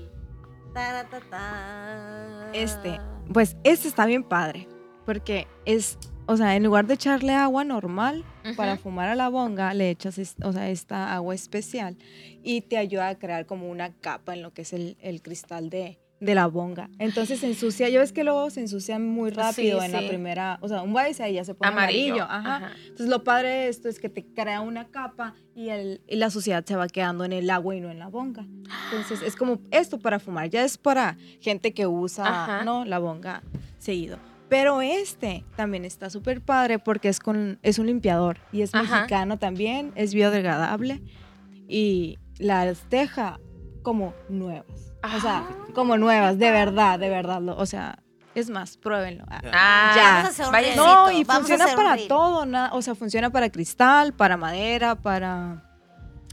Este, 2.53 2.99
pues 3.33 3.57
este 3.63 3.87
está 3.87 4.05
bien 4.05 4.23
padre, 4.23 4.67
porque 5.05 5.47
es, 5.65 5.97
o 6.27 6.37
sea, 6.37 6.55
en 6.55 6.63
lugar 6.63 6.85
de 6.87 6.93
echarle 6.93 7.33
agua 7.33 7.65
normal 7.65 8.23
para 8.55 8.77
fumar 8.77 9.09
a 9.09 9.15
la 9.15 9.27
bonga, 9.27 9.73
le 9.73 9.89
echas, 9.89 10.17
o 10.43 10.53
sea, 10.53 10.69
esta 10.69 11.13
agua 11.13 11.35
especial 11.35 11.97
y 12.41 12.61
te 12.61 12.77
ayuda 12.77 13.09
a 13.09 13.19
crear 13.19 13.45
como 13.45 13.69
una 13.69 13.91
capa 13.91 14.33
en 14.33 14.43
lo 14.43 14.53
que 14.53 14.61
es 14.61 14.71
el, 14.71 14.97
el 15.01 15.21
cristal 15.21 15.69
de, 15.69 15.99
de 16.21 16.35
la 16.35 16.45
bonga. 16.45 16.89
Entonces 16.99 17.39
se 17.39 17.47
ensucia, 17.47 17.89
yo 17.89 17.99
ves 17.99 18.13
que 18.13 18.23
luego 18.23 18.49
se 18.51 18.61
ensucia 18.61 18.99
muy 18.99 19.31
rápido 19.31 19.79
Sí, 19.79 19.85
en 19.85 19.91
la 19.91 20.07
primera, 20.07 20.59
o 20.61 20.67
sea, 20.67 20.83
un 20.83 20.93
baile 20.93 21.29
y 21.29 21.33
ya 21.33 21.43
se 21.43 21.55
pone 21.55 21.71
amarillo. 21.71 22.23
Ajá. 22.23 22.73
Entonces 22.83 23.07
lo 23.07 23.23
padre 23.23 23.49
de 23.49 23.67
esto 23.69 23.89
es 23.89 23.99
que 23.99 24.07
te 24.07 24.23
crea 24.23 24.61
una 24.61 24.87
capa 24.87 25.33
y, 25.55 25.69
el, 25.69 26.01
y 26.07 26.17
la 26.17 26.29
suciedad 26.29 26.63
se 26.63 26.75
va 26.75 26.87
quedando 26.87 27.25
en 27.25 27.33
el 27.33 27.49
agua 27.49 27.75
y 27.75 27.81
no 27.81 27.89
en 27.89 27.97
la 27.97 28.07
bonga. 28.07 28.45
Entonces 28.91 29.23
es 29.23 29.35
como 29.35 29.59
esto 29.71 29.99
para 29.99 30.19
fumar, 30.19 30.47
ya 30.49 30.63
es 30.63 30.77
para 30.77 31.17
gente 31.41 31.73
que 31.73 31.87
usa 31.87 32.27
Ajá. 32.27 32.63
¿no? 32.63 32.85
la 32.85 32.99
bonga 32.99 33.41
seguido. 33.79 34.19
Pero 34.47 34.83
este 34.83 35.43
también 35.55 35.85
está 35.85 36.11
súper 36.11 36.41
padre 36.41 36.77
porque 36.77 37.09
es, 37.09 37.19
con, 37.19 37.57
es 37.63 37.79
un 37.79 37.87
limpiador 37.87 38.37
y 38.51 38.61
es 38.61 38.75
mexicano 38.75 39.39
también, 39.39 39.91
es 39.95 40.13
biodegradable 40.13 41.01
y 41.67 42.19
las 42.37 42.87
deja 42.91 43.39
como 43.81 44.13
nuevas. 44.29 44.90
O 45.03 45.19
sea, 45.19 45.43
como 45.73 45.97
nuevas, 45.97 46.37
de 46.37 46.51
verdad, 46.51 46.99
de 46.99 47.09
verdad. 47.09 47.41
lo- 47.41 47.57
o 47.57 47.65
sea, 47.65 47.99
es 48.35 48.49
más, 48.49 48.77
pruébenlo. 48.77 49.25
Ah, 49.29 49.41
Ah, 49.53 49.93
Ya. 49.95 50.03
Vamos 50.13 50.25
a 50.25 50.29
hacer 50.29 50.45
un 50.45 50.51
Vaya- 50.51 50.67
reelcito, 50.67 50.85
no, 50.85 51.11
y 51.11 51.23
vamos 51.23 51.29
a 51.29 51.37
funciona 51.39 51.63
hacer 51.65 51.77
un 51.77 51.83
para 51.83 51.95
reel. 51.95 52.07
todo, 52.07 52.45
na- 52.45 52.69
o 52.73 52.81
sea, 52.81 52.95
funciona 52.95 53.29
para 53.29 53.49
cristal, 53.49 54.13
para 54.13 54.37
madera, 54.37 54.95
para 54.95 55.63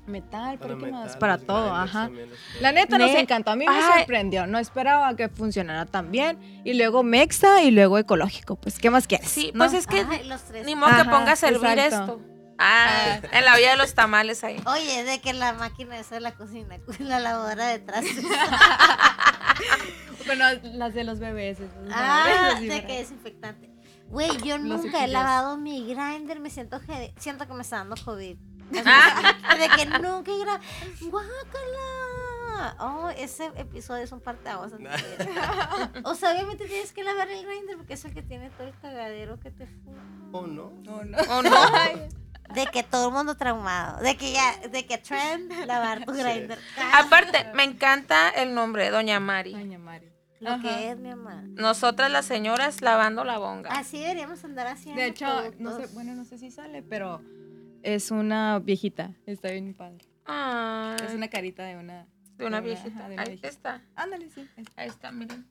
metal, 0.06 0.58
para, 0.58 0.76
qué 0.78 0.86
más, 0.86 1.16
para 1.18 1.36
todo, 1.36 1.74
ajá. 1.74 2.08
La 2.62 2.72
neta 2.72 2.96
nos 2.96 3.10
Ne- 3.10 3.20
encantó, 3.20 3.50
a 3.50 3.56
mí 3.56 3.66
me 3.66 3.76
Ay. 3.76 3.98
sorprendió, 3.98 4.46
no 4.46 4.58
esperaba 4.58 5.14
que 5.16 5.28
funcionara 5.28 5.84
tan 5.84 6.10
bien 6.10 6.38
y 6.64 6.72
luego 6.74 7.02
mexa 7.02 7.62
y 7.62 7.70
luego 7.70 7.98
ecológico, 7.98 8.56
pues 8.56 8.78
¿qué 8.78 8.88
más 8.90 9.06
quieres? 9.06 9.28
Sí, 9.28 9.50
no? 9.52 9.58
pues 9.66 9.74
es 9.74 9.86
que 9.86 10.06
Ay, 10.08 10.24
los 10.26 10.40
tres. 10.44 10.64
ni 10.64 10.74
modo 10.76 10.88
que 10.94 11.02
Ajá, 11.02 11.10
ponga 11.10 11.32
a 11.32 11.36
servir 11.36 11.78
exacto. 11.78 12.12
esto. 12.14 12.38
Ah, 12.59 13.20
en 13.30 13.44
la 13.44 13.56
vida 13.56 13.70
de 13.70 13.76
los 13.76 13.94
tamales 13.94 14.42
ahí. 14.42 14.61
Oye, 14.66 15.04
de 15.04 15.20
que 15.20 15.32
la 15.32 15.52
máquina 15.52 15.96
esa 15.98 16.16
de 16.16 16.20
la 16.20 16.32
cocina, 16.34 16.76
la 16.98 17.20
lavadora 17.20 17.68
detrás. 17.68 18.04
Bueno, 20.26 20.44
las 20.62 20.92
de 20.92 21.04
los 21.04 21.18
bebés. 21.20 21.59
ah, 21.90 22.59
de 22.61 22.84
que 22.84 22.98
desinfectante. 22.98 23.70
Güey, 24.09 24.36
yo 24.42 24.59
Los 24.59 24.84
nunca 24.84 25.02
he 25.02 25.09
lavado 25.09 25.56
mi 25.56 25.86
grinder, 25.86 26.38
me 26.38 26.50
siento 26.50 26.80
siento 27.16 27.46
que 27.46 27.54
me 27.54 27.62
está 27.62 27.76
dando 27.78 27.96
COVID. 28.04 28.36
Ah. 28.84 29.56
de 29.56 29.68
que 29.70 29.86
nunca 29.86 30.30
he 30.30 30.38
grabado. 30.38 30.62
¡Guácala! 31.00 32.76
Oh, 32.80 33.09
ese 33.16 33.46
episodio 33.56 34.04
es 34.04 34.12
un 34.12 34.20
parteaguas. 34.20 34.72
O 36.04 36.14
sea, 36.14 36.32
obviamente 36.32 36.66
tienes 36.66 36.92
que 36.92 37.02
lavar 37.02 37.28
el 37.30 37.46
grinder 37.46 37.78
porque 37.78 37.94
es 37.94 38.04
el 38.04 38.12
que 38.12 38.22
tiene 38.22 38.50
todo 38.50 38.66
el 38.66 38.74
cagadero 38.80 39.40
que 39.40 39.50
te 39.50 39.66
fuma. 39.66 40.02
¿O 40.32 40.46
no? 40.46 40.70
No, 40.82 41.04
no. 41.04 41.18
¿O 41.18 41.42
no? 41.42 41.50
De 42.55 42.66
que 42.66 42.82
todo 42.82 43.09
el 43.09 43.14
mundo 43.14 43.36
traumado. 43.36 44.01
De 44.03 44.16
que 44.16 44.32
ya, 44.32 44.57
de 44.68 44.86
que 44.86 44.99
trend, 44.99 45.53
lavar 45.66 46.05
tu 46.05 46.14
Sí. 46.14 46.22
grinder. 46.22 46.59
Aparte, 46.94 47.46
me 47.55 47.64
encanta 47.64 48.30
el 48.30 48.55
nombre, 48.55 48.90
Doña 48.90 49.20
Mari. 49.20 49.53
Doña 49.53 49.78
Mari. 49.78 50.09
Lo 50.40 50.51
Ajá. 50.51 50.62
que 50.62 50.90
es, 50.90 50.96
mi 50.99 51.09
mamá. 51.09 51.42
Nosotras 51.49 52.11
las 52.12 52.24
señoras 52.24 52.80
lavando 52.80 53.24
la 53.24 53.38
bonga. 53.38 53.70
Así 53.72 53.99
deberíamos 53.99 54.42
andar 54.44 54.68
haciendo. 54.68 55.01
De 55.01 55.09
hecho, 55.09 55.26
no 55.59 55.76
sé, 55.76 55.86
bueno, 55.94 56.14
no 56.14 56.24
sé 56.24 56.38
si 56.38 56.51
sale, 56.53 56.82
pero 56.82 57.20
es 57.82 58.11
una 58.12 58.59
viejita, 58.61 59.11
está 59.26 59.51
bien 59.51 59.74
padre. 59.74 60.05
Ay, 60.26 60.96
Es 61.07 61.12
una 61.14 61.28
carita 61.28 61.64
de 61.64 61.76
una... 61.76 62.07
de 62.36 62.46
una 62.46 62.61
viejita. 62.61 63.09
de 63.09 63.14
una 63.14 63.22
Ahí 63.22 63.28
viejita. 63.30 63.49
está. 63.49 63.82
Ándale, 63.96 64.30
sí. 64.30 64.49
Ahí 64.76 64.88
está, 64.88 65.11
miren. 65.11 65.44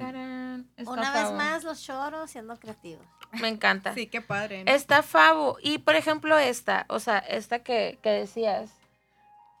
Tarán. 0.00 0.70
Está 0.76 0.90
Una 0.92 1.12
vez 1.12 1.22
Favo. 1.22 1.36
más, 1.36 1.64
los 1.64 1.82
choros 1.82 2.30
siendo 2.30 2.56
creativos. 2.58 3.04
Me 3.32 3.48
encanta. 3.48 3.94
Sí, 3.94 4.06
qué 4.06 4.20
padre. 4.20 4.64
¿no? 4.64 4.70
Está 4.72 5.02
Favo. 5.02 5.56
Y 5.62 5.78
por 5.78 5.94
ejemplo, 5.96 6.36
esta, 6.38 6.84
o 6.88 6.98
sea, 7.00 7.18
esta 7.18 7.60
que, 7.60 7.98
que 8.02 8.10
decías. 8.10 8.70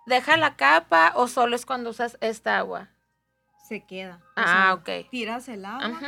¿Deja 0.06 0.36
la 0.36 0.56
capa 0.56 1.12
o 1.14 1.28
solo 1.28 1.54
es 1.54 1.64
cuando 1.66 1.90
usas 1.90 2.16
esta 2.20 2.58
agua? 2.58 2.88
Se 3.68 3.84
queda. 3.84 4.20
O 4.30 4.32
Ah, 4.36 4.44
sea, 4.44 4.74
ok. 4.74 5.10
Tiras 5.10 5.48
el 5.48 5.64
agua, 5.64 6.00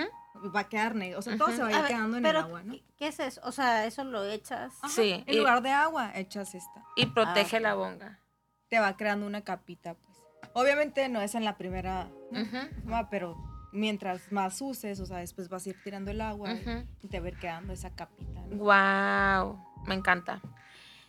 va 0.54 0.60
a 0.60 0.68
quedar 0.68 0.94
negro. 0.96 1.20
O 1.20 1.22
sea, 1.22 1.36
todo 1.36 1.52
se 1.52 1.62
va 1.62 1.66
a 1.66 1.68
A 1.68 1.72
ir 1.72 1.78
ver, 1.82 1.86
quedando 1.92 2.16
en 2.16 2.22
pero, 2.24 2.38
el 2.40 2.44
agua, 2.46 2.62
¿no? 2.64 2.72
¿qué- 2.72 2.82
¿Qué 2.98 3.06
es 3.08 3.20
eso? 3.20 3.40
O 3.44 3.52
sea, 3.52 3.84
eso 3.86 4.02
lo 4.04 4.24
echas. 4.24 4.72
Ajá, 4.82 4.88
Sí, 4.88 5.22
En 5.26 5.34
y- 5.34 5.38
lugar 5.38 5.62
de 5.62 5.70
agua, 5.70 6.10
echas 6.14 6.54
esta. 6.54 6.82
Y 6.96 7.06
protege 7.06 7.58
Ah, 7.58 7.60
la 7.60 7.74
bonga. 7.74 8.18
Te 8.68 8.80
va 8.80 8.96
creando 8.96 9.26
una 9.26 9.42
capita, 9.42 9.94
pues. 9.94 10.18
Obviamente 10.54 11.08
no 11.08 11.20
es 11.20 11.34
en 11.34 11.44
la 11.44 11.56
primera, 11.56 12.08
¿no? 12.30 12.40
Ujú, 12.42 12.56
fuma, 12.82 13.08
pero 13.10 13.36
mientras 13.72 14.30
más 14.32 14.60
uses, 14.60 15.00
o 15.00 15.06
sea, 15.06 15.18
después 15.18 15.48
vas 15.48 15.66
a 15.66 15.70
ir 15.70 15.76
tirando 15.82 16.10
el 16.10 16.20
agua 16.20 16.52
y- 16.52 17.08
te 17.08 17.20
va 17.20 17.26
a 17.26 17.28
ir 17.30 17.38
quedando 17.38 17.72
esa 17.72 17.90
capita, 17.90 18.40
¿no? 18.46 18.56
Wow, 18.56 19.58
me 19.86 19.94
encanta. 19.94 20.40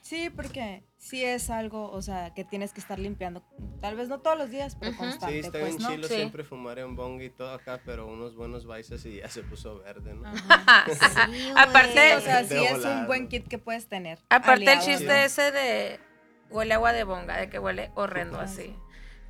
Sí, 0.01 0.29
porque 0.29 0.83
sí 0.97 1.23
es 1.23 1.49
algo, 1.49 1.89
o 1.89 2.01
sea, 2.01 2.33
que 2.33 2.43
tienes 2.43 2.73
que 2.73 2.81
estar 2.81 2.99
limpiando, 2.99 3.41
tal 3.79 3.95
vez 3.95 4.09
no 4.09 4.19
todos 4.19 4.37
los 4.37 4.49
días, 4.49 4.75
pero 4.75 4.91
Ujú. 4.91 4.99
constante, 4.99 5.33
Sí, 5.33 5.39
está 5.47 5.59
pues, 5.59 5.77
bien 5.77 5.81
¿no? 5.81 5.87
chilo 5.95 6.07
Sí. 6.09 6.15
siempre 6.15 6.43
fumar 6.43 6.77
en 6.79 6.95
bong 6.97 7.21
y 7.21 7.29
todo 7.29 7.53
acá, 7.53 7.79
pero 7.85 8.07
unos 8.07 8.35
buenos 8.35 8.67
vices 8.67 9.05
y 9.05 9.17
ya 9.19 9.29
se 9.29 9.43
puso 9.43 9.79
verde, 9.79 10.13
¿no? 10.13 10.23
Sí, 10.93 11.51
Aparte-. 11.55 12.15
O 12.17 12.21
sea, 12.21 12.43
sí 12.43 12.55
es 12.65 12.83
un 12.83 13.07
buen 13.07 13.29
kit 13.29 13.47
que 13.47 13.57
puedes 13.59 13.87
tener. 13.87 14.19
Aparte 14.29 14.63
el 14.63 14.69
aliado, 14.79 14.85
chiste 14.85 15.05
¿no? 15.07 15.13
ese 15.13 15.51
de 15.53 15.99
huele 16.49 16.73
agua 16.73 16.91
de 16.91 17.05
bonga, 17.05 17.37
de 17.37 17.49
que 17.49 17.59
huele 17.59 17.89
horrendo 17.95 18.39
así. 18.41 18.75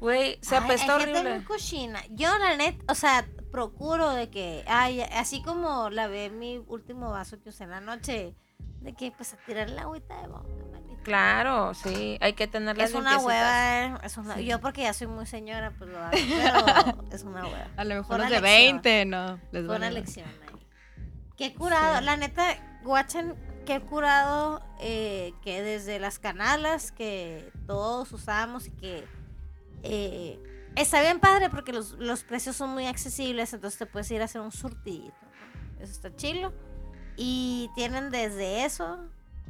Güey, 0.04 0.38
se 0.42 0.58
hay 0.58 0.68
gente 0.78 0.92
horrible. 0.92 1.36
muy 1.36 1.44
cochina. 1.46 2.02
Yo, 2.10 2.38
la 2.38 2.58
net, 2.58 2.76
o 2.90 2.94
sea, 2.94 3.26
procuro 3.54 4.10
de 4.10 4.30
que, 4.30 4.66
ay, 4.68 5.00
así 5.00 5.42
como 5.42 5.90
lavé 5.90 6.30
mi 6.30 6.58
último 6.68 7.10
vaso 7.10 7.42
que 7.42 7.48
usé 7.50 7.64
en 7.64 7.70
la 7.70 7.80
noche, 7.80 8.36
de 8.82 8.94
que, 8.96 9.12
pues, 9.12 9.34
a 9.34 9.38
tirar 9.46 9.70
la 9.70 9.84
agüita 9.84 10.22
de 10.22 10.28
boca, 10.28 10.50
manito. 10.74 11.02
Claro, 11.04 11.74
sí, 11.74 12.18
hay 12.20 12.34
que 12.34 12.48
tener 12.48 12.78
las 12.78 12.90
Es 12.90 12.96
una 12.98 13.18
hueva, 13.18 13.86
eh, 13.86 13.94
es 14.04 14.18
una- 14.18 14.36
Sí. 14.36 14.44
yo 14.44 14.60
porque 14.60 14.82
ya 14.82 14.92
soy 14.92 15.08
muy 15.08 15.26
señora, 15.26 15.72
pues 15.78 15.90
lo 15.90 15.98
hago, 16.00 16.12
pero 17.08 17.16
es 17.16 17.24
una 17.24 17.46
hueva. 17.46 17.68
A 17.78 17.84
lo 17.86 17.96
mejor 17.96 18.20
los 18.20 18.30
de 18.30 18.42
lección. 18.42 18.82
20, 18.82 19.06
no. 19.06 19.40
Les 19.54 19.66
Fue 19.66 19.76
una 19.78 19.90
lección 19.90 20.28
ahí. 20.28 20.68
Qué 21.38 21.54
curado, 21.56 22.00
Sí. 22.00 22.04
la 22.04 22.18
neta, 22.18 22.44
guachen, 22.84 23.36
qué 23.66 23.80
curado 23.80 24.62
eh, 24.82 25.34
que 25.42 25.62
desde 25.62 25.98
las 26.00 26.20
canalas 26.20 26.92
que 26.92 27.54
todos 27.68 28.12
usamos 28.12 28.68
y 28.68 28.72
que 28.72 29.08
eh, 29.84 30.42
está 30.76 31.02
bien 31.02 31.20
padre 31.20 31.50
porque 31.50 31.72
los, 31.74 31.92
los 31.94 32.24
precios 32.24 32.56
son 32.56 32.72
muy 32.72 32.86
accesibles, 32.88 33.54
entonces 33.54 33.78
te 33.78 33.86
puedes 33.86 34.10
ir 34.12 34.22
a 34.22 34.26
hacer 34.26 34.42
un 34.42 34.52
surtidito. 34.52 35.16
Eso 35.80 35.92
está 35.92 36.16
chilo. 36.16 36.54
Y 37.16 37.70
tienen 37.76 38.10
desde 38.10 38.66
eso 38.66 39.00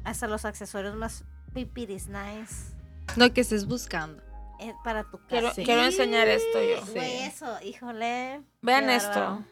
hasta 0.04 0.28
los 0.28 0.44
accesorios 0.46 0.96
más 0.96 1.24
pipiris 1.54 2.08
nice 2.10 2.76
No, 3.16 3.32
que 3.34 3.42
estés 3.42 3.66
buscando. 3.68 4.22
eh, 4.60 4.74
para 4.84 5.04
tu 5.06 5.18
casa. 5.18 5.28
Quiero, 5.30 5.52
Sí. 5.54 5.64
quiero 5.64 5.84
enseñar 5.84 6.28
esto 6.28 6.60
yo. 6.62 6.86
Sí. 6.86 6.92
Güey, 6.94 7.24
eso, 7.24 7.58
híjole. 7.64 8.42
Vean 8.62 8.90
esto. 8.90 9.44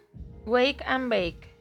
Wake 0.46 0.84
and 0.86 1.10
bake. 1.10 1.52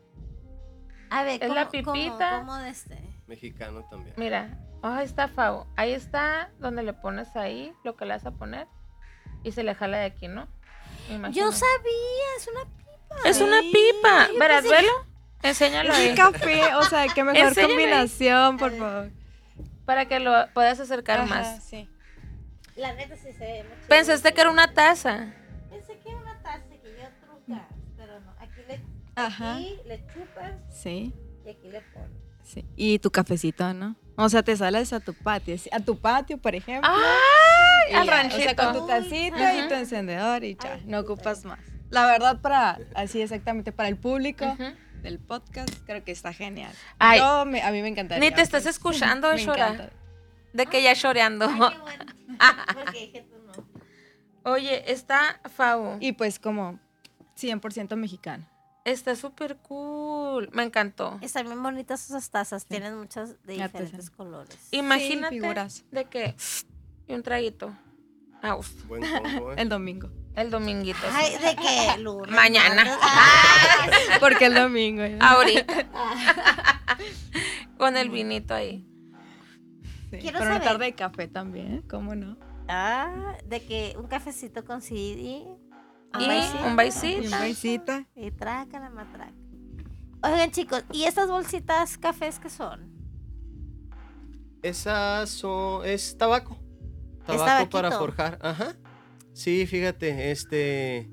A 1.11 1.23
ver, 1.25 1.35
Es 1.43 1.49
¿cómo, 1.49 1.55
la 1.55 1.69
cómo- 1.69 1.93
pipita. 1.93 2.39
cómo 2.41 2.57
de 2.57 2.71
este? 2.71 2.99
Mexicano 3.27 3.85
también. 3.91 4.15
Mira, 4.19 4.59
oh, 4.83 4.89
ahí 4.89 5.05
está 5.05 5.29
Favo. 5.29 5.67
Ahí 5.77 5.93
está 5.93 6.51
donde 6.59 6.83
le 6.83 6.93
pones 6.93 7.35
ahí 7.37 7.73
lo 7.85 7.97
que 7.97 8.05
le 8.07 8.15
vas 8.15 8.27
a 8.27 8.31
poner 8.33 8.67
y 9.43 9.53
se 9.53 9.63
le 9.63 9.75
jala 9.75 9.99
de 9.99 10.05
aquí, 10.07 10.29
¿no? 10.29 10.47
Yo 11.33 11.51
sabía, 11.53 12.27
es 12.37 12.49
una 12.49 12.65
pipa. 12.65 13.29
Es 13.29 13.41
una 13.41 13.61
Sí, 13.61 13.73
pipa. 13.73 14.29
yo 14.33 14.39
Verás, 14.39 14.65
pensé- 14.65 14.71
velo. 14.77 14.93
Enséñalo 15.43 15.93
Es 15.93 15.99
ahí. 15.99 16.15
café, 16.15 16.75
o 16.75 16.83
sea, 16.85 17.07
qué 17.15 17.25
mejor 17.25 17.49
Enséñame. 17.49 17.73
combinación, 17.75 18.59
por 18.59 18.77
favor. 18.77 19.11
Para 19.87 20.07
que 20.07 20.21
lo 20.21 20.33
puedas 20.55 20.79
acercar 20.81 21.21
Ajá, 21.21 21.27
más. 21.35 21.65
sí. 21.65 21.89
La 22.77 22.93
neta 22.95 23.17
sí 23.17 23.33
se 23.33 23.39
ve 23.45 23.65
muy 23.65 23.73
chido. 23.77 23.89
Pensaste 23.89 24.33
que 24.33 24.41
era 24.41 24.51
una 24.51 24.73
taza. 24.75 25.33
Pensé 25.71 25.99
que 25.99 26.11
era 26.11 26.19
una 26.19 26.41
taza 26.43 26.65
que 26.69 26.77
yo 26.97 27.09
truca, 27.27 27.69
pero 27.97 28.21
no. 28.21 28.31
Aquí 28.39 28.61
le, 28.69 28.81
Ajá. 29.17 29.55
aquí 29.57 29.79
le 29.87 30.07
chupas 30.07 30.53
Sí, 30.71 31.13
y 31.45 31.49
aquí 31.49 31.69
le 31.71 31.81
pones. 31.81 32.11
sí. 32.45 32.65
Y 32.77 32.99
tu 33.01 33.11
cafecito, 33.11 33.73
¿no? 33.75 33.97
O 34.21 34.29
sea, 34.29 34.43
te 34.43 34.57
sales 34.57 34.93
a 34.93 35.01
tu 35.01 35.15
patio, 35.15 35.57
a 35.73 35.81
tu 35.81 35.99
patio, 35.99 36.39
por 36.39 36.55
ejemplo. 36.55 36.91
¡Ay! 36.93 37.95
Al 37.95 38.07
ya, 38.07 38.27
O 38.29 38.31
sea, 38.41 38.55
con 38.57 38.73
tu 38.75 38.87
ranchito. 38.87 38.87
tacita 38.87 39.55
y 39.57 39.69
tu 39.69 39.75
encendedor 39.75 40.45
y 40.45 40.57
ya, 40.63 40.75
Ay, 40.75 40.83
no 40.87 41.01
ocupas 41.01 41.45
más. 41.45 41.59
La 41.91 42.07
verdad, 42.07 42.41
para, 42.41 42.79
así 42.95 43.21
exactamente, 43.21 43.73
para 43.73 43.89
el 43.89 43.97
público 43.97 44.57
del 45.03 45.19
podcast, 45.19 45.71
creo 45.87 46.05
que 46.05 46.13
está 46.13 46.33
genial. 46.33 46.73
Ay. 46.99 47.19
Yo, 47.19 47.45
me- 47.47 47.63
a 47.63 47.73
mí 47.73 47.83
me 47.83 47.89
encantaría. 47.89 48.21
Ni 48.29 48.35
te 48.35 48.43
estás 48.43 48.63
pues. 48.65 48.77
escuchando, 48.77 49.33
encanta. 49.33 49.91
De 50.53 50.67
que 50.67 50.83
ya 50.83 50.95
choreando. 50.95 51.47
Ay, 51.47 51.71
qué 51.75 51.79
bueno. 51.81 52.05
Porque 52.75 52.99
dije 53.01 53.23
tú 53.29 53.37
no. 53.47 54.53
Oye, 54.53 54.91
está 54.93 55.41
Favo. 55.55 55.97
Y 56.01 56.13
pues 56.13 56.39
como 56.39 56.79
100% 57.39 57.97
mexicano. 57.97 58.47
Está 58.85 59.15
súper 59.15 59.57
cool. 59.59 60.49
Me 60.53 60.63
encantó. 60.63 61.19
Están 61.21 61.47
bien 61.47 61.63
bonitas 61.63 62.05
esas 62.07 62.31
tazas. 62.31 62.67
Tienen 62.67 62.97
muchas 62.97 63.43
de 63.45 63.55
diferentes 63.55 64.11
colores. 64.11 64.57
Imagínate 64.71 65.35
figuras. 65.37 65.85
de 65.91 66.05
que 66.07 66.35
y 67.07 67.15
un 67.15 67.23
traguito. 67.23 67.75
A 68.43 68.53
gusto. 68.53 68.83
Buen 68.87 69.03
combo, 69.03 69.53
¿eh? 69.53 69.57
El 69.59 69.69
domingo. 69.69 70.11
El 70.35 70.51
dominguito. 70.51 70.99
sí. 70.99 71.07
Ay, 71.13 71.33
¿de 71.33 71.57
qué? 71.57 71.99
Lunes, 72.01 72.35
Mañana. 72.35 72.85
Porque 74.21 74.47
el 74.47 74.55
domingo. 74.55 75.05
ya. 75.05 75.19
Ahorita. 75.19 75.89
Con 77.77 77.97
el 77.97 78.09
vinito 78.11 78.55
ahí. 78.55 78.87
Sí, 80.11 80.19
quiero 80.19 80.39
Pero 80.39 80.51
una 80.51 80.55
saber. 80.55 80.63
tarde 80.69 80.85
de 80.87 80.95
café 80.95 81.29
también, 81.29 81.83
¿cómo 81.83 82.15
no? 82.15 82.37
ah, 82.69 83.35
de 83.45 83.63
que 83.65 83.95
un 83.99 84.07
cafecito 84.07 84.65
con 84.65 84.81
CD. 84.81 85.45
Y 86.19 86.19
un 86.19 86.23
Y 86.23 86.77
baisito. 86.77 87.25
un 87.25 87.31
baisita. 87.31 88.07
Y 88.17 88.31
traca 88.31 88.81
la 88.81 88.91
matraca. 88.91 89.33
Oigan, 90.23 90.51
chicos, 90.51 90.85
¿y 90.93 91.05
estas 91.05 91.29
bolsitas 91.29 91.97
cafés 91.99 92.39
qué 92.39 92.51
son? 92.51 92.91
Esas 94.63 95.31
son, 95.31 95.87
es 95.87 96.17
tabaco. 96.19 96.59
Tabaco 97.25 97.71
para 97.71 97.89
tabaquito. 97.91 97.99
forjar. 97.99 98.39
Ajá. 98.43 98.77
Sí, 99.33 99.67
fíjate, 99.67 100.31
este 100.31 101.11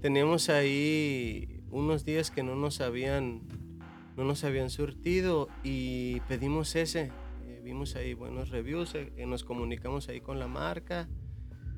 tenemos 0.00 0.48
ahí 0.48 1.62
unos 1.70 2.04
días 2.04 2.30
que 2.30 2.42
no 2.42 2.54
nos 2.56 2.80
habían 2.80 3.42
no 4.16 4.24
nos 4.24 4.42
habían 4.42 4.70
surtido 4.70 5.48
y 5.62 6.20
pedimos 6.20 6.74
ese. 6.74 7.12
Eh, 7.46 7.60
vimos 7.62 7.94
ahí 7.94 8.14
buenos 8.14 8.48
reviews, 8.48 8.94
eh, 8.96 9.12
eh, 9.16 9.26
nos 9.26 9.44
comunicamos 9.44 10.08
ahí 10.08 10.20
con 10.20 10.38
la 10.40 10.48
marca. 10.48 11.08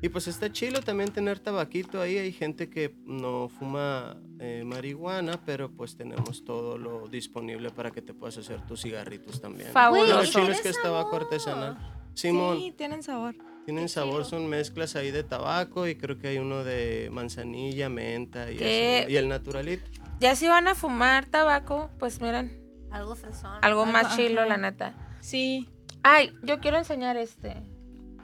Y 0.03 0.09
pues 0.09 0.29
está 0.29 0.51
chilo 0.51 0.81
también 0.81 1.11
tener 1.13 1.39
tabaquito 1.41 2.01
ahí. 2.01 2.17
Hay 2.17 2.33
gente 2.33 2.71
que 2.71 2.95
no 3.05 3.49
fuma 3.49 4.17
eh, 4.39 4.63
marihuana, 4.65 5.45
pero 5.45 5.71
pues 5.71 5.97
tenemos 5.97 6.45
todo 6.45 6.79
lo 6.79 7.07
disponible 7.09 7.71
para 7.71 7.91
que 7.91 8.01
te 8.01 8.15
puedas 8.15 8.39
hacer 8.39 8.65
tus 8.67 8.81
cigarritos 8.83 9.41
también. 9.41 9.71
Fabuloso. 9.73 10.17
Lo 10.17 10.25
chilo 10.25 10.53
es 10.53 10.61
que 10.63 10.71
es 10.71 10.81
tabaco 10.83 11.17
artesanal. 11.17 11.77
Simón, 12.15 12.59
Sí, 12.59 12.73
tienen 12.77 13.03
sabor. 13.03 13.35
tienen 13.67 13.85
qué 13.85 13.89
sabor, 13.89 14.25
chido. 14.25 14.41
son 14.41 14.49
mezclas 14.49 14.97
ahí 14.97 15.11
de 15.11 15.23
tabaco 15.23 15.87
y 15.87 15.95
creo 15.97 16.19
que 16.19 16.29
hay 16.29 16.39
uno 16.39 16.65
de 16.65 17.09
manzanilla, 17.13 17.89
menta 17.89 18.51
y, 18.51 18.57
y 18.59 19.17
el 19.17 19.29
naturalito. 19.29 19.85
Ya 20.19 20.35
si 20.35 20.49
van 20.49 20.67
a 20.67 20.75
fumar 20.75 21.27
tabaco, 21.27 21.91
pues 21.99 22.21
miren, 22.21 22.59
Algo 22.91 23.15
fresón. 23.17 23.59
algo 23.63 23.87
más 23.87 24.17
chilo, 24.17 24.45
la 24.47 24.57
neta. 24.57 24.95
Sí. 25.21 25.69
Ay, 26.03 26.33
yo 26.43 26.59
quiero 26.61 26.79
enseñar 26.79 27.17
este. 27.17 27.55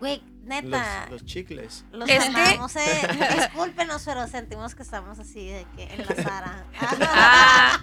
Güey, 0.01 0.21
neta. 0.47 1.03
Los, 1.11 1.23
los 1.23 1.25
chicles. 1.25 1.85
Los 1.93 2.09
Es 2.09 2.25
que- 2.25 2.29
amamos, 2.29 2.75
eh. 2.77 3.09
Discúlpenos, 3.37 4.03
pero 4.05 4.27
sentimos 4.29 4.75
que 4.75 4.83
estamos 4.83 5.19
así 5.19 5.47
de 5.49 5.67
que 5.77 5.85
en 5.93 6.07
la 6.07 6.15
Sara. 6.23 6.65
Ah, 6.81 7.79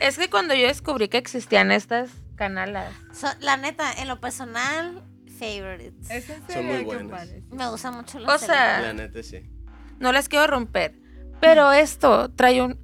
es 0.00 0.18
que 0.18 0.28
cuando 0.28 0.54
yo 0.54 0.66
descubrí 0.66 1.08
que 1.08 1.18
existían 1.18 1.70
estas 1.72 2.10
canalas. 2.36 2.92
So- 3.12 3.28
la 3.40 3.56
neta, 3.56 3.92
en 3.94 4.08
lo 4.08 4.20
personal, 4.20 5.02
favorites. 5.38 6.10
Es 6.10 6.26
Son 6.52 6.66
muy 6.66 6.84
buenas. 6.84 7.28
Me 7.50 7.68
gusta 7.70 7.90
mucho 7.90 8.18
O 8.18 8.20
la 8.22 8.38
sea, 8.38 8.80
La 8.80 8.92
neta, 8.92 9.22
sí. 9.22 9.42
no 9.98 10.12
las 10.12 10.28
quiero 10.28 10.46
romper. 10.46 10.98
Pero 11.40 11.72
esto 11.72 12.30
trae 12.32 12.60
un 12.60 12.78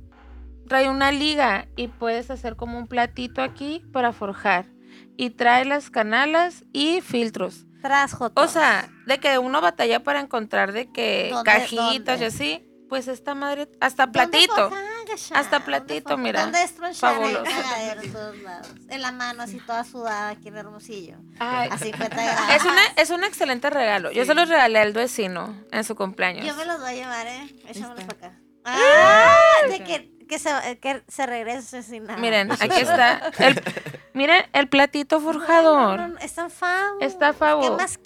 trae 0.66 0.88
una 0.88 1.12
liga 1.12 1.68
y 1.76 1.86
puedes 1.88 2.28
hacer 2.30 2.56
como 2.56 2.76
un 2.78 2.88
platito 2.88 3.40
aquí 3.42 3.84
para 3.92 4.12
forjar. 4.12 4.66
Y 5.18 5.30
trae 5.30 5.64
las 5.64 5.90
canalas 5.90 6.64
y 6.72 7.00
filtros. 7.02 7.65
Tras. 7.86 8.16
O 8.34 8.48
sea, 8.48 8.88
de 9.06 9.18
que 9.18 9.38
uno 9.38 9.60
batalla 9.60 10.02
para 10.02 10.20
encontrar 10.20 10.72
de 10.72 10.90
que 10.92 11.28
¿Dónde- 11.32 11.50
cajitas 11.50 12.18
dónde? 12.18 12.24
y 12.24 12.28
así. 12.28 12.62
Pues 12.88 13.08
esta 13.08 13.34
madre, 13.34 13.68
hasta 13.80 14.06
platito. 14.12 14.70
Hasta 15.34 15.64
platito, 15.64 16.16
mira. 16.16 16.42
¿Dónde 16.42 16.62
es 16.62 16.72
Fabuloso. 17.00 17.42
cagadero 17.42 18.00
en 18.02 18.12
todos 18.12 18.38
lados? 18.38 18.68
En 18.88 19.02
la 19.02 19.10
mano, 19.10 19.42
así 19.42 19.58
toda 19.58 19.82
sudada, 19.82 20.28
aquí 20.30 20.46
en 20.48 20.56
Hermosillo. 20.56 21.16
Ay, 21.40 21.68
A 21.72 21.78
50 21.78 22.14
grados. 22.14 22.50
es, 22.54 22.64
una, 22.64 22.82
es 22.96 23.10
un 23.10 23.24
excelente 23.24 23.70
regalo. 23.70 24.12
Yo 24.12 24.24
se 24.24 24.34
los 24.34 24.48
regalé 24.48 24.78
al 24.78 24.92
vecino 24.92 25.64
en 25.72 25.82
su 25.82 25.96
cumpleaños. 25.96 26.46
Yo 26.46 26.54
me 26.54 26.64
los 26.64 26.78
voy 26.80 26.90
a 26.90 26.94
llevar, 26.94 27.26
¿eh? 27.26 27.56
Échamelos 27.68 28.04
para 28.04 28.28
acá. 28.28 28.40
Ah, 28.64 29.36
de 29.68 29.82
que, 29.82 30.12
que, 30.28 30.38
se, 30.38 30.78
que 30.80 31.02
se 31.08 31.26
regrese 31.26 31.82
sin 31.82 32.04
nada. 32.04 32.18
Miren, 32.18 32.50
aquí 32.60 32.66
es. 32.70 32.88
está. 32.88 33.30
El, 33.38 33.62
miren, 34.14 34.44
el 34.52 34.68
platito 34.68 35.20
forjador. 35.20 35.96
No, 35.98 36.08
no, 36.08 36.14
no, 36.14 36.18
Están 36.20 36.50
fabos. 36.50 37.02
Está. 37.02 37.32
¿Qué 37.32 37.70
más 37.70 37.98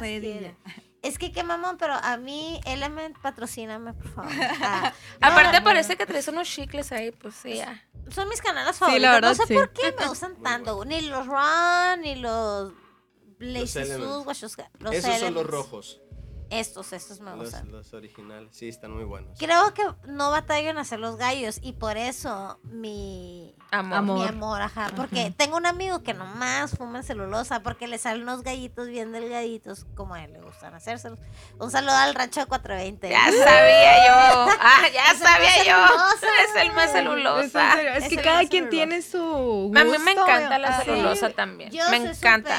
ready 0.00 0.20
quieren? 0.20 0.56
ya. 0.66 0.74
Es 1.00 1.16
que 1.16 1.30
qué 1.30 1.44
mamón, 1.44 1.78
pero 1.78 1.94
a 1.94 2.16
mí 2.16 2.60
Element 2.66 3.16
patrocíname, 3.20 3.94
por 3.94 4.08
favor. 4.08 4.32
Ah, 4.60 4.92
Aparte 5.20 5.58
no, 5.60 5.64
parece 5.64 5.96
que 5.96 6.06
traes 6.06 6.26
unos 6.28 6.48
chicles 6.48 6.90
ahí, 6.92 7.12
pues 7.12 7.34
sí, 7.36 7.54
ya. 7.54 7.80
son 8.10 8.28
mis 8.28 8.42
canales 8.42 8.74
Sí, 8.74 8.80
favoritos. 8.80 9.02
la 9.02 9.12
verdad, 9.12 9.28
no 9.30 9.34
sé 9.36 9.46
sí. 9.46 9.54
por 9.54 9.72
qué 9.72 9.94
me 9.98 10.06
gustan 10.08 10.36
tanto. 10.42 10.84
Ni 10.84 11.00
los 11.02 11.26
Ron, 11.26 12.00
ni 12.00 12.16
los. 12.16 12.72
Sus, 13.40 14.26
Washos- 14.26 14.56
los 14.80 14.92
Esos 14.92 15.16
son 15.18 15.34
los 15.34 15.46
rojos. 15.46 16.00
Estos, 16.50 16.94
estos 16.94 17.20
me 17.20 17.30
Los, 17.32 17.40
gustan. 17.40 17.70
los 17.70 17.92
originales. 17.92 18.48
Sí, 18.56 18.68
están 18.68 18.92
muy 18.92 19.04
buenos. 19.04 19.38
Creo 19.38 19.74
que 19.74 19.82
no 20.06 20.30
batallo 20.30 20.70
en 20.70 20.78
hacer 20.78 20.98
los 20.98 21.16
gallos 21.18 21.58
y 21.60 21.72
por 21.74 21.98
eso 21.98 22.58
mi 22.64 23.54
Amor. 23.70 23.98
Amor. 23.98 24.18
mi 24.20 24.26
amor, 24.26 24.62
ajá. 24.62 24.90
Porque 24.96 25.30
tengo 25.36 25.58
un 25.58 25.66
amigo 25.66 26.02
que 26.02 26.14
nomás 26.14 26.70
fuma 26.70 27.02
celulosa 27.02 27.62
porque 27.62 27.86
le 27.86 27.98
salen 27.98 28.22
unos 28.22 28.42
gallitos 28.42 28.88
bien 28.88 29.12
delgaditos, 29.12 29.84
como 29.94 30.14
a 30.14 30.24
él 30.24 30.32
le 30.32 30.40
gustan 30.40 30.72
hacérselos. 30.74 31.18
Un 31.58 31.70
saludo 31.70 31.92
al 31.96 32.14
rancho 32.14 32.46
420. 32.48 33.10
Ya 33.10 33.24
sabía 33.26 34.06
yo. 34.06 34.52
Ah, 34.58 34.80
ya 34.94 35.12
Es 35.12 35.18
sabía 35.18 35.64
yo. 35.64 35.94
Es 36.56 36.62
el 36.62 36.72
más 36.72 36.92
celulosa. 36.92 37.82
es 37.96 38.04
Es 38.04 38.08
que 38.08 38.22
cada 38.22 38.46
quien 38.48 38.70
tiene 38.70 39.02
su 39.02 39.20
gusto. 39.22 39.78
A 39.80 39.84
mí 39.84 39.98
me 39.98 40.12
encanta 40.12 40.58
la 40.58 40.80
celulosa 40.82 41.28
sí. 41.28 41.34
también. 41.34 41.70
Yo 41.72 41.84
me 41.90 41.98
soy 41.98 42.08
encanta. 42.08 42.58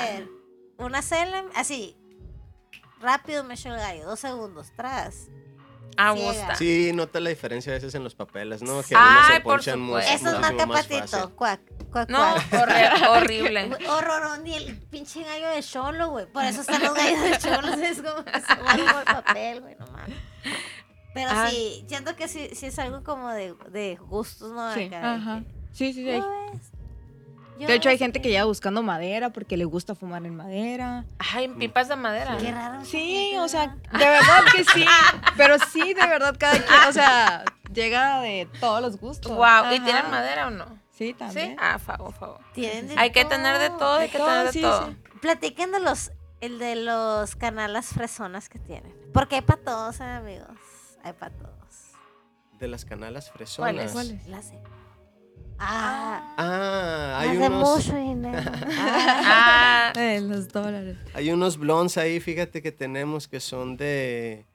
Una 0.78 1.02
Selem, 1.02 1.46
así. 1.56 1.96
Rápido 3.02 3.43
me 3.43 3.54
echo 3.56 3.70
el 3.70 3.78
gallo, 3.78 4.06
dos 4.06 4.20
segundos, 4.20 4.72
tras. 4.76 5.28
A 5.97 6.14
ciega. 6.14 6.32
gusto. 6.32 6.56
Sí, 6.58 6.91
nota 6.93 7.20
la 7.20 7.30
diferencia 7.30 7.74
a 7.74 7.76
veces 7.76 7.93
en 7.95 8.04
los 8.06 8.16
papeles, 8.16 8.62
¿no? 8.62 8.82
Que 8.84 8.95
Ay, 8.95 9.02
algunos 9.02 9.28
se 9.28 9.41
por 9.41 9.54
ponchan 9.56 9.80
mu- 9.82 9.88
supuesto. 9.88 10.14
Eso 10.16 10.30
es 10.36 10.39
marca 10.39 10.66
más 10.66 10.88
patito, 10.88 11.36
cuac, 11.36 11.60
cuac, 11.91 12.10
No, 12.10 12.20
horrible. 13.12 13.68
Güey, 13.68 13.86
Horror, 13.86 14.39
ni 14.39 14.54
el 14.56 14.78
pinche 14.78 15.24
gallo 15.24 15.50
de 15.50 15.62
cholo, 15.62 16.10
güey. 16.10 16.26
Por 16.28 16.45
eso 16.45 16.62
están 16.62 16.82
los 16.84 16.93
gallos 16.93 17.22
de 17.22 17.38
cholo, 17.38 17.68
es 17.84 18.02
como 18.02 18.24
se 18.24 19.06
papel, 19.06 19.62
güey, 19.62 19.76
no 19.78 19.88
mames. 19.88 20.16
Pero 21.14 21.30
Ah. 21.34 21.47
sí, 21.50 21.84
siento 21.89 22.16
que 22.16 22.28
sí, 22.30 22.50
sí 22.54 22.68
es 22.68 22.80
algo 22.80 23.04
como 23.04 23.30
de, 23.32 23.54
de 23.72 23.95
gustos, 24.00 24.54
¿no? 24.54 24.74
Sí, 24.74 24.86
Acá, 24.86 25.16
ajá. 25.16 25.39
que, 25.39 25.60
Sí, 25.74 25.91
sí, 25.93 26.06
sí. 26.06 26.22
Hay- 27.60 27.64
¿yo 27.64 27.68
ves? 27.68 27.68
¿Yo 27.68 27.68
De 27.68 27.74
hecho, 27.76 27.89
hay 27.89 27.97
gente 27.97 28.22
que 28.22 28.30
lleva 28.30 28.45
buscando 28.45 28.82
madera 28.84 29.30
porque 29.32 29.57
le 29.57 29.66
gusta 29.66 29.95
fumar 29.95 30.26
en 30.26 30.36
madera. 30.36 31.05
Ay, 31.34 31.45
en 31.45 31.57
pipas 31.57 31.88
de 31.88 31.95
madera. 31.95 32.38
Qué 32.38 32.51
raro. 32.51 32.84
Sí, 32.86 33.36
o 33.39 33.47
sea, 33.47 33.68
de 33.91 33.97
verdad 34.05 34.43
que 34.55 34.64
sí. 34.66 34.86
Pero 35.38 35.57
sí, 35.72 35.93
de 35.93 36.07
verdad, 36.07 36.36
cada 36.39 36.53
quien, 36.53 36.66
o 36.89 36.91
sea, 36.93 37.43
llega 37.74 38.22
de 38.22 38.47
todos 38.60 38.82
los 38.82 38.97
gustos. 38.99 39.32
Wow. 39.32 39.74
¿Y 39.74 39.80
tienen 39.82 40.10
madera 40.10 40.47
o 40.47 40.49
no? 40.51 40.66
Sí, 40.91 41.07
Sí. 41.10 41.14
también. 41.14 41.55
Ah, 41.60 41.80
favor, 41.80 42.14
favor. 42.14 42.39
Tienen 42.53 42.89
de 42.89 42.97
Hay 42.97 43.12
que 43.12 43.24
tener 43.26 43.57
de 43.57 43.70
todo, 43.70 43.95
hay 43.99 44.10
que 44.10 44.18
todo, 44.18 44.28
tener 44.28 44.45
de 44.47 44.51
sí, 44.51 44.62
todo. 44.62 44.88
sí. 44.89 44.97
Platiquen 45.22 45.72
de 45.72 45.80
los, 45.80 46.12
el 46.41 46.60
de 46.60 46.76
los 46.76 47.36
canales 47.38 47.88
fresonas 47.88 48.49
que 48.49 48.60
tienen. 48.60 48.93
Porque 49.14 49.36
hay 49.36 49.41
para 49.41 49.62
todos, 49.62 49.99
eh, 50.01 50.03
amigos. 50.03 50.49
Hay 51.03 51.14
para 51.14 51.34
todos. 51.36 51.55
De 52.60 52.68
las 52.68 52.84
canalas 52.84 53.32
fresonas. 53.32 53.74
¿Cuáles? 53.74 53.91
¿Cuáles? 53.93 54.28
Las 54.28 54.51
Ah, 55.60 56.36
Ah, 56.38 57.20
hay 57.20 57.38
unos, 57.38 57.78
mucho 57.84 57.95
dinero. 57.97 58.39
Ah, 58.78 59.93
Eh, 59.95 60.22
los 60.22 60.47
dólares. 60.49 60.97
hay 61.14 61.32
unos 61.32 61.57
blondes 61.57 61.97
ahí, 61.97 62.20
fíjate 62.20 62.62
que 62.62 62.72
tenemos 62.72 63.28
que 63.28 63.39
son 63.39 63.76
de, 63.76 64.45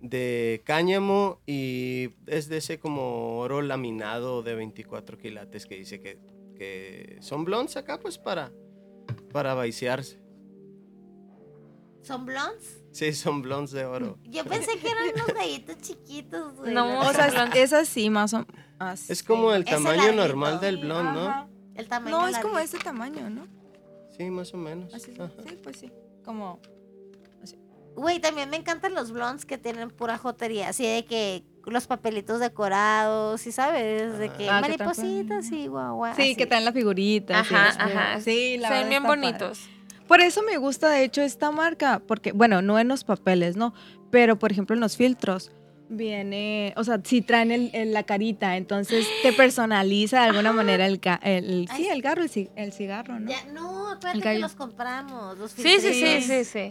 de 0.00 0.62
cáñamo 0.64 1.40
y 1.46 2.10
es 2.26 2.48
de 2.48 2.58
ese 2.58 2.78
como 2.78 3.38
oro 3.38 3.62
laminado 3.62 4.42
de 4.42 4.54
24 4.54 5.18
quilates 5.18 5.66
que 5.66 5.76
dice 5.76 6.00
que, 6.00 6.18
que 6.56 7.16
son 7.20 7.44
blondes 7.44 7.76
acá 7.76 7.98
pues 7.98 8.18
para, 8.18 8.52
para 9.32 9.54
vaiciarse. 9.54 10.18
¿Son 12.04 12.24
blondes? 12.26 12.80
Sí, 12.92 13.12
son 13.12 13.42
blondes 13.42 13.72
de 13.72 13.84
oro. 13.86 14.18
Yo 14.24 14.44
pensé 14.44 14.78
que 14.78 14.88
eran 14.88 15.04
unos 15.14 15.26
gallitos 15.34 15.78
chiquitos, 15.80 16.54
güey. 16.56 16.72
No, 16.74 17.00
O 17.00 17.12
sea, 17.12 17.26
es 17.54 17.72
así, 17.72 18.10
más 18.10 18.34
o 18.34 18.44
menos. 18.78 19.10
Es 19.10 19.22
como 19.22 19.52
el 19.52 19.64
tamaño 19.64 19.96
larguito. 20.02 20.22
normal 20.28 20.60
del 20.60 20.76
blonde, 20.78 21.12
¿no? 21.12 21.48
el 21.74 21.88
tamaño 21.88 22.16
No, 22.20 22.28
es 22.28 22.38
como 22.38 22.58
ese 22.58 22.78
tamaño, 22.78 23.28
¿no? 23.30 23.48
Sí, 24.16 24.30
más 24.30 24.54
o 24.54 24.56
menos. 24.58 24.94
Así, 24.94 25.12
sí, 25.12 25.58
pues 25.62 25.78
sí. 25.78 25.92
Como. 26.24 26.60
Güey, 27.96 28.20
también 28.20 28.50
me 28.50 28.56
encantan 28.56 28.92
los 28.94 29.12
blondes 29.12 29.44
que 29.46 29.56
tienen 29.56 29.88
pura 29.90 30.18
jotería. 30.18 30.68
Así 30.68 30.84
de 30.84 31.04
que 31.04 31.44
los 31.66 31.86
papelitos 31.86 32.40
decorados, 32.40 33.40
¿sí 33.40 33.52
sabes? 33.52 34.18
De 34.18 34.30
que 34.30 34.48
Ah, 34.50 34.60
tal 34.60 34.62
maripositas 34.62 35.50
y 35.52 35.68
guau, 35.68 35.96
guau. 35.96 36.14
Sí, 36.16 36.22
así. 36.22 36.36
que 36.36 36.46
traen 36.46 36.64
la 36.64 36.72
figurita. 36.72 37.38
Ajá, 37.40 37.72
muy- 37.84 37.92
ajá. 37.92 38.20
Sí, 38.20 38.56
la 38.58 38.68
se 38.68 38.74
verdad 38.74 38.80
ven 38.82 38.88
bien 38.88 39.02
está 39.02 39.08
padre. 39.08 39.20
Por 40.14 40.20
eso 40.20 40.44
me 40.44 40.58
gusta, 40.58 40.90
de 40.90 41.02
hecho, 41.02 41.22
esta 41.22 41.50
marca, 41.50 42.00
porque, 42.06 42.30
bueno, 42.30 42.62
no 42.62 42.78
en 42.78 42.86
los 42.86 43.02
papeles, 43.02 43.56
¿no? 43.56 43.74
Pero, 44.12 44.38
por 44.38 44.52
ejemplo, 44.52 44.74
en 44.74 44.80
los 44.80 44.96
filtros, 44.96 45.50
viene, 45.88 46.72
o 46.76 46.84
sea, 46.84 47.00
si 47.04 47.22
traen 47.22 47.50
el, 47.52 47.70
el- 47.72 47.92
la 47.92 48.02
carita, 48.04 48.56
entonces 48.56 49.06
te 49.22 49.32
personaliza 49.32 50.22
de 50.22 50.28
alguna 50.30 50.52
manera 50.52 50.86
el, 50.86 51.00
ca- 51.00 51.20
el, 51.22 51.66
Ay, 51.70 51.76
sí, 51.78 51.84
sí. 51.84 51.88
el 51.90 52.02
garro, 52.02 52.22
el, 52.22 52.30
ci- 52.30 52.50
el 52.56 52.72
cigarro, 52.72 53.18
¿no? 53.20 53.30
Ya, 53.30 53.44
no, 53.52 53.98
El 54.12 54.22
que 54.22 54.38
los 54.38 54.54
compramos. 54.54 55.38
Los 55.38 55.52
Sí, 55.52 55.76
sí, 55.80 55.92
sí, 55.94 56.20
sí, 56.22 56.44
sí. 56.44 56.70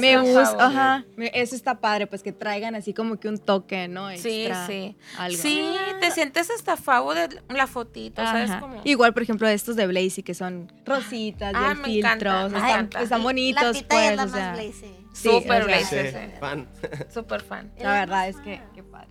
Me 0.00 0.18
gusta, 0.18 0.44
favor. 0.46 0.62
ajá, 0.62 1.04
eso 1.34 1.54
está 1.54 1.78
padre, 1.80 2.06
pues 2.06 2.22
que 2.22 2.32
traigan 2.32 2.74
así 2.74 2.92
como 2.94 3.18
que 3.20 3.28
un 3.28 3.38
toque, 3.38 3.88
¿no? 3.88 4.08
Sí, 4.16 4.42
Extra, 4.46 4.66
sí. 4.66 4.96
algo. 5.18 5.38
Sí, 5.38 5.62
te 6.00 6.10
sientes 6.10 6.50
hasta 6.50 6.76
favo 6.76 7.14
de 7.14 7.28
la 7.48 7.66
fotito, 7.66 8.22
¿sabes 8.22 8.50
Ajá. 8.50 8.60
cómo? 8.60 8.80
Igual, 8.84 9.12
por 9.14 9.22
ejemplo, 9.22 9.48
estos 9.48 9.76
de 9.76 9.86
Blazy 9.86 10.22
que 10.22 10.34
son 10.34 10.72
rositas 10.84 11.52
Ah, 11.56 11.68
y 11.68 11.72
el 11.72 11.78
me 11.78 11.84
filtro, 11.84 12.08
encanta, 12.10 12.46
o 12.46 12.50
sea, 12.50 12.60
me 12.60 12.88
están, 13.02 13.18
La 13.18 13.18
bonitos, 13.18 13.76
pitaya 13.78 13.86
pues, 13.88 14.10
es 14.10 14.16
la 14.16 14.22
o 14.22 14.26
más 14.26 14.34
sea, 14.34 14.52
blazy. 14.54 14.94
Sí, 15.18 15.28
Súper. 15.28 15.64
Sí, 15.78 15.84
sí, 15.84 16.08
sí. 16.10 16.32
fan. 16.40 16.68
Súper 17.12 17.42
fan. 17.42 17.72
La 17.78 17.92
verdad 17.92 18.28
es 18.28 18.36
que, 18.36 18.60
qué 18.74 18.82
padre. 18.82 19.08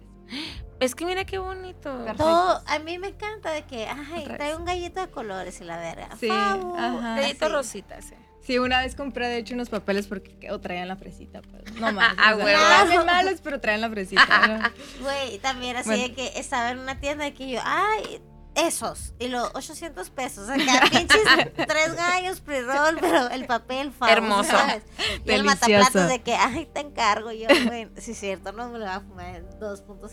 Es 0.79 0.93
que 0.93 1.05
mira 1.05 1.25
qué 1.25 1.37
bonito. 1.37 1.91
Perfecto. 1.97 2.23
Todo, 2.23 2.63
a 2.65 2.79
mí 2.79 2.99
me 2.99 3.07
encanta 3.07 3.51
de 3.51 3.63
que, 3.63 3.87
ay, 3.87 4.25
trae 4.25 4.55
un 4.55 4.65
gallito 4.65 5.01
de 5.01 5.09
colores 5.09 5.59
y 5.61 5.63
la 5.63 5.77
verga. 5.77 6.09
Sí, 6.19 6.29
ajá. 6.29 7.15
Gallito 7.15 7.49
rosita, 7.49 8.01
sí. 8.01 8.13
Sí, 8.41 8.59
una 8.59 8.81
vez 8.81 8.95
compré 8.95 9.27
de 9.27 9.39
hecho 9.39 9.55
unos 9.55 9.67
papeles 9.67 10.07
porque 10.07 10.49
o 10.51 10.61
traían 10.61 10.87
la 10.87 10.95
fresita, 10.95 11.41
pues. 11.41 11.73
No 11.75 11.91
más. 11.93 12.15
Ah, 12.17 12.31
estaban 12.31 12.89
bien 12.89 13.05
malos, 13.05 13.41
pero 13.43 13.59
traían 13.59 13.81
la 13.81 13.89
fresita. 13.89 14.47
¿no? 14.47 14.59
Güey, 15.03 15.39
también 15.39 15.75
así 15.75 15.89
Bueno. 15.89 16.03
de 16.03 16.13
que 16.13 16.39
estaba 16.39 16.71
en 16.71 16.79
una 16.79 16.99
tienda 16.99 17.25
de 17.25 17.33
que 17.33 17.49
yo, 17.49 17.59
ay, 17.65 18.21
esos. 18.57 19.13
Y 19.19 19.27
los 19.29 19.49
800 19.53 20.09
pesos. 20.09 20.49
Acá, 20.49 20.87
pinches 20.91 21.21
tres 21.67 21.95
gallos 21.95 22.41
pre-roll, 22.41 22.97
pero 22.99 23.29
el 23.29 23.45
papel 23.45 23.91
favo. 23.91 24.11
Hermoso. 24.11 24.51
¿sabes? 24.51 24.83
Y 25.23 25.31
el 25.31 25.43
mataplatos 25.43 26.07
de 26.09 26.21
que, 26.21 26.33
ay, 26.35 26.67
te 26.73 26.81
encargo. 26.81 27.31
Yo, 27.31 27.47
güey, 27.67 27.87
sí 27.97 28.11
es 28.11 28.19
cierto, 28.19 28.51
no 28.51 28.69
me 28.69 28.79
lo 28.79 28.85
va 28.85 28.95
a 28.95 29.01
fumar 29.01 29.35
en 29.35 29.47
2.05 29.59 30.11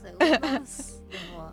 segundos. 0.00 1.00
Como- 1.32 1.52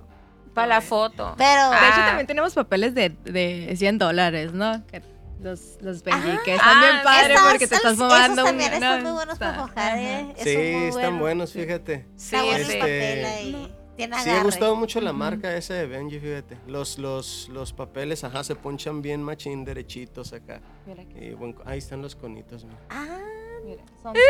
Para 0.53 0.67
la 0.67 0.81
foto. 0.81 1.33
Pero, 1.37 1.69
De 1.71 1.77
hecho, 1.77 1.85
Ah. 2.01 2.05
también 2.07 2.27
tenemos 2.27 2.53
papeles 2.53 2.93
de, 2.93 3.09
de 3.09 3.73
100 3.75 3.97
dólares, 3.97 4.53
¿no? 4.53 4.85
Que 4.85 5.01
los, 5.41 5.77
los 5.81 6.03
Benji, 6.03 6.29
Ah, 6.29 6.41
que 6.45 6.55
están 6.55 6.79
bien 6.79 6.95
ah, 6.97 7.01
padres 7.03 7.29
estos- 7.37 7.49
porque 7.49 7.67
te 7.67 7.75
estás 7.75 7.93
esos 7.93 7.97
fumando. 8.07 8.43
también 8.45 8.69
un- 8.69 8.73
están 8.75 8.97
no, 8.99 9.03
muy 9.09 9.11
buenos 9.13 9.33
está- 9.33 9.51
para 9.55 9.61
fojar, 9.67 9.87
ajá. 9.93 9.99
¿eh? 10.01 10.35
Sí, 10.37 10.55
muy 10.55 10.85
están 10.87 10.91
buenos. 11.01 11.19
buenos, 11.19 11.53
fíjate. 11.53 12.05
Sí, 12.15 12.35
Está 12.35 12.43
bueno 12.43 12.57
el 12.59 12.65
sí. 12.71 12.77
papel 12.77 13.25
ahí. 13.25 13.51
No. 13.77 13.82
Tiene 13.95 14.15
Sí, 14.17 14.21
agarre. 14.23 14.39
me 14.39 14.45
gustado 14.45 14.75
mucho 14.75 14.99
la 15.01 15.13
marca 15.13 15.55
esa 15.55 15.75
de 15.75 15.85
Benji, 15.85 16.19
fíjate. 16.19 16.57
Los, 16.67 16.97
los, 16.97 17.47
los 17.49 17.73
papeles, 17.73 18.23
ajá, 18.23 18.43
se 18.43 18.55
ponchan 18.55 19.01
bien 19.01 19.21
machín, 19.21 19.63
derechitos 19.63 20.33
acá. 20.33 20.61
Mira, 20.87 21.05
que- 21.05 21.31
Y 21.31 21.55
ahí 21.65 21.77
están 21.77 22.01
los 22.01 22.15
conitos, 22.15 22.65
mira. 22.65 22.79
Ah, 22.89 23.19
mira, 23.63 23.83
son 24.01 24.15
yo 24.15 24.21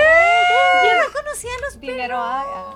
no 1.07 1.13
conocía 1.13 1.51
los 1.65 1.79
dinero. 1.79 2.15
ah. 2.19 2.75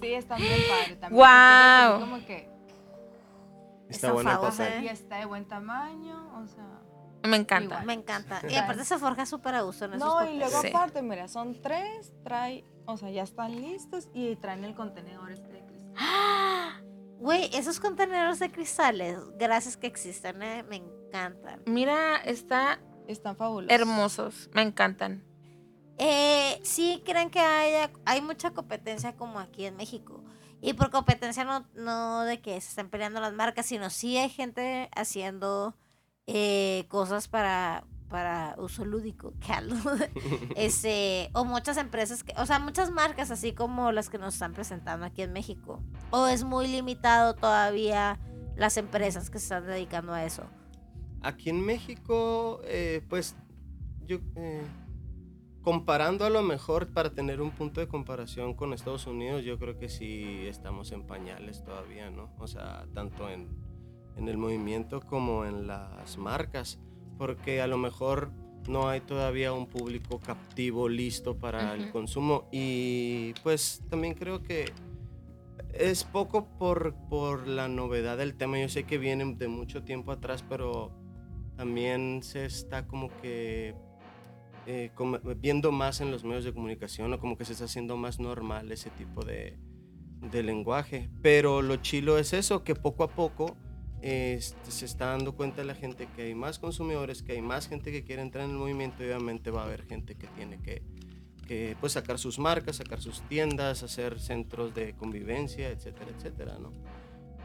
Sí, 0.00 0.12
están 0.14 0.38
bien 0.38 0.60
padres 0.68 1.00
también. 1.00 1.16
Guau. 1.18 1.94
Así 1.94 2.00
Como 2.04 2.26
que 2.26 2.52
Está 3.88 4.08
Son 4.08 4.24
papel. 4.24 4.66
¿eh? 4.72 4.80
y 4.84 4.88
está 4.88 5.16
de 5.18 5.26
buen 5.26 5.44
tamaño, 5.46 6.40
o 6.42 6.46
sea. 6.46 6.64
Me 7.28 7.36
encanta. 7.36 7.74
Igual. 7.74 7.86
Me 7.86 7.92
encanta. 7.92 8.40
Y 8.48 8.54
aparte 8.56 8.84
se 8.84 8.98
forja 8.98 9.26
súper 9.26 9.54
a 9.54 9.62
gusto 9.62 9.84
en 9.84 9.94
esos 9.94 10.06
No, 10.08 10.30
y 10.30 10.38
luego 10.38 10.60
Sí. 10.62 10.68
aparte, 10.68 11.02
mira, 11.02 11.28
son 11.28 11.60
tres, 11.60 12.12
trae, 12.24 12.64
o 12.86 12.96
sea, 12.96 13.10
ya 13.10 13.22
están 13.22 13.60
listos 13.60 14.08
y 14.14 14.34
traen 14.36 14.64
el 14.64 14.74
contenedor 14.74 15.30
este 15.30 15.51
Güey, 17.18 17.50
esos 17.54 17.78
contenedores 17.78 18.40
de 18.40 18.50
cristales, 18.50 19.16
gracias 19.38 19.76
que 19.76 19.86
existen, 19.86 20.42
¿eh? 20.42 20.64
me 20.64 20.76
encantan. 20.76 21.62
Mira, 21.66 22.16
está 22.16 22.80
Están 23.06 23.36
fabulosos. 23.36 23.72
hermosos. 23.72 24.50
Me 24.52 24.62
encantan. 24.62 25.24
Eh, 25.98 26.58
sí 26.64 27.00
creen 27.04 27.30
que 27.30 27.38
haya, 27.38 27.92
hay 28.06 28.20
mucha 28.22 28.50
competencia 28.50 29.14
como 29.16 29.38
aquí 29.38 29.66
en 29.66 29.76
México. 29.76 30.24
Y 30.60 30.72
por 30.72 30.90
competencia 30.90 31.44
no, 31.44 31.68
no 31.74 32.22
de 32.22 32.40
que 32.40 32.60
se 32.60 32.70
estén 32.70 32.90
peleando 32.90 33.20
las 33.20 33.34
marcas, 33.34 33.66
sino 33.66 33.88
sí 33.90 34.16
hay 34.16 34.28
gente 34.28 34.88
haciendo 34.96 35.76
eh, 36.26 36.86
cosas 36.88 37.28
para, 37.28 37.84
para 38.12 38.54
uso 38.58 38.84
lúdico. 38.84 39.32
Este, 40.54 41.30
o 41.32 41.44
muchas 41.44 41.78
empresas, 41.78 42.22
que, 42.22 42.32
o 42.36 42.46
sea, 42.46 42.58
muchas 42.58 42.90
marcas 42.90 43.30
así 43.30 43.52
como 43.52 43.90
las 43.90 44.10
que 44.10 44.18
nos 44.18 44.34
están 44.34 44.52
presentando 44.52 45.06
aquí 45.06 45.22
en 45.22 45.32
México. 45.32 45.82
O 46.10 46.26
es 46.26 46.44
muy 46.44 46.68
limitado 46.68 47.34
todavía 47.34 48.20
las 48.54 48.76
empresas 48.76 49.30
que 49.30 49.38
se 49.38 49.46
están 49.46 49.66
dedicando 49.66 50.12
a 50.12 50.24
eso. 50.24 50.44
Aquí 51.22 51.50
en 51.50 51.64
México, 51.64 52.60
eh, 52.64 53.00
pues, 53.08 53.34
yo, 54.06 54.18
eh, 54.36 54.62
comparando 55.62 56.26
a 56.26 56.30
lo 56.30 56.42
mejor 56.42 56.92
para 56.92 57.10
tener 57.10 57.40
un 57.40 57.50
punto 57.50 57.80
de 57.80 57.88
comparación 57.88 58.54
con 58.54 58.72
Estados 58.72 59.06
Unidos, 59.06 59.44
yo 59.44 59.58
creo 59.58 59.78
que 59.78 59.88
sí 59.88 60.44
estamos 60.46 60.92
en 60.92 61.06
pañales 61.06 61.64
todavía, 61.64 62.10
¿no? 62.10 62.30
O 62.38 62.46
sea, 62.46 62.86
tanto 62.92 63.30
en, 63.30 63.48
en 64.16 64.28
el 64.28 64.36
movimiento 64.36 65.00
como 65.00 65.46
en 65.46 65.66
las 65.66 66.18
marcas, 66.18 66.78
porque 67.18 67.60
a 67.60 67.66
lo 67.66 67.78
mejor 67.78 68.30
no 68.68 68.88
hay 68.88 69.00
todavía 69.00 69.52
un 69.52 69.66
público 69.66 70.20
captivo 70.20 70.88
listo 70.88 71.36
para 71.36 71.74
el 71.74 71.90
consumo 71.90 72.48
y 72.52 73.32
pues 73.42 73.82
también 73.90 74.14
creo 74.14 74.42
que 74.42 74.66
es 75.74 76.04
poco 76.04 76.46
por, 76.58 76.94
por 77.08 77.48
la 77.48 77.68
novedad 77.68 78.18
del 78.18 78.34
tema. 78.34 78.60
Yo 78.60 78.68
sé 78.68 78.84
que 78.84 78.98
viene 78.98 79.34
de 79.36 79.48
mucho 79.48 79.82
tiempo 79.82 80.12
atrás, 80.12 80.44
pero 80.48 80.92
también 81.56 82.22
se 82.22 82.44
está 82.44 82.86
como 82.86 83.08
que 83.20 83.74
eh, 84.66 84.90
como- 84.94 85.18
viendo 85.36 85.72
más 85.72 86.00
en 86.00 86.10
los 86.10 86.22
medios 86.24 86.44
de 86.44 86.52
comunicación 86.52 87.12
o 87.12 87.18
como 87.18 87.36
que 87.36 87.44
se 87.44 87.52
está 87.54 87.64
haciendo 87.64 87.96
más 87.96 88.20
normal 88.20 88.70
ese 88.70 88.90
tipo 88.90 89.24
de, 89.24 89.58
de 90.20 90.42
lenguaje. 90.44 91.10
Pero 91.20 91.62
lo 91.62 91.76
chilo 91.76 92.16
es 92.18 92.32
eso, 92.32 92.62
que 92.62 92.74
poco 92.76 93.02
a 93.02 93.08
poco 93.08 93.56
este, 94.02 94.70
se 94.72 94.84
está 94.84 95.06
dando 95.06 95.32
cuenta 95.32 95.62
la 95.62 95.74
gente 95.74 96.08
que 96.14 96.22
hay 96.22 96.34
más 96.34 96.58
consumidores, 96.58 97.22
que 97.22 97.32
hay 97.32 97.40
más 97.40 97.68
gente 97.68 97.92
que 97.92 98.02
quiere 98.04 98.20
entrar 98.20 98.44
en 98.44 98.50
el 98.50 98.56
movimiento 98.56 99.02
y 99.02 99.06
obviamente 99.06 99.50
va 99.50 99.62
a 99.62 99.64
haber 99.64 99.86
gente 99.86 100.16
que 100.16 100.26
tiene 100.26 100.60
que, 100.60 100.82
que 101.46 101.76
pues, 101.80 101.92
sacar 101.92 102.18
sus 102.18 102.38
marcas, 102.38 102.76
sacar 102.76 103.00
sus 103.00 103.22
tiendas, 103.28 103.84
hacer 103.84 104.18
centros 104.18 104.74
de 104.74 104.94
convivencia, 104.94 105.70
etcétera, 105.70 106.10
etcétera, 106.16 106.58
¿no? 106.58 106.72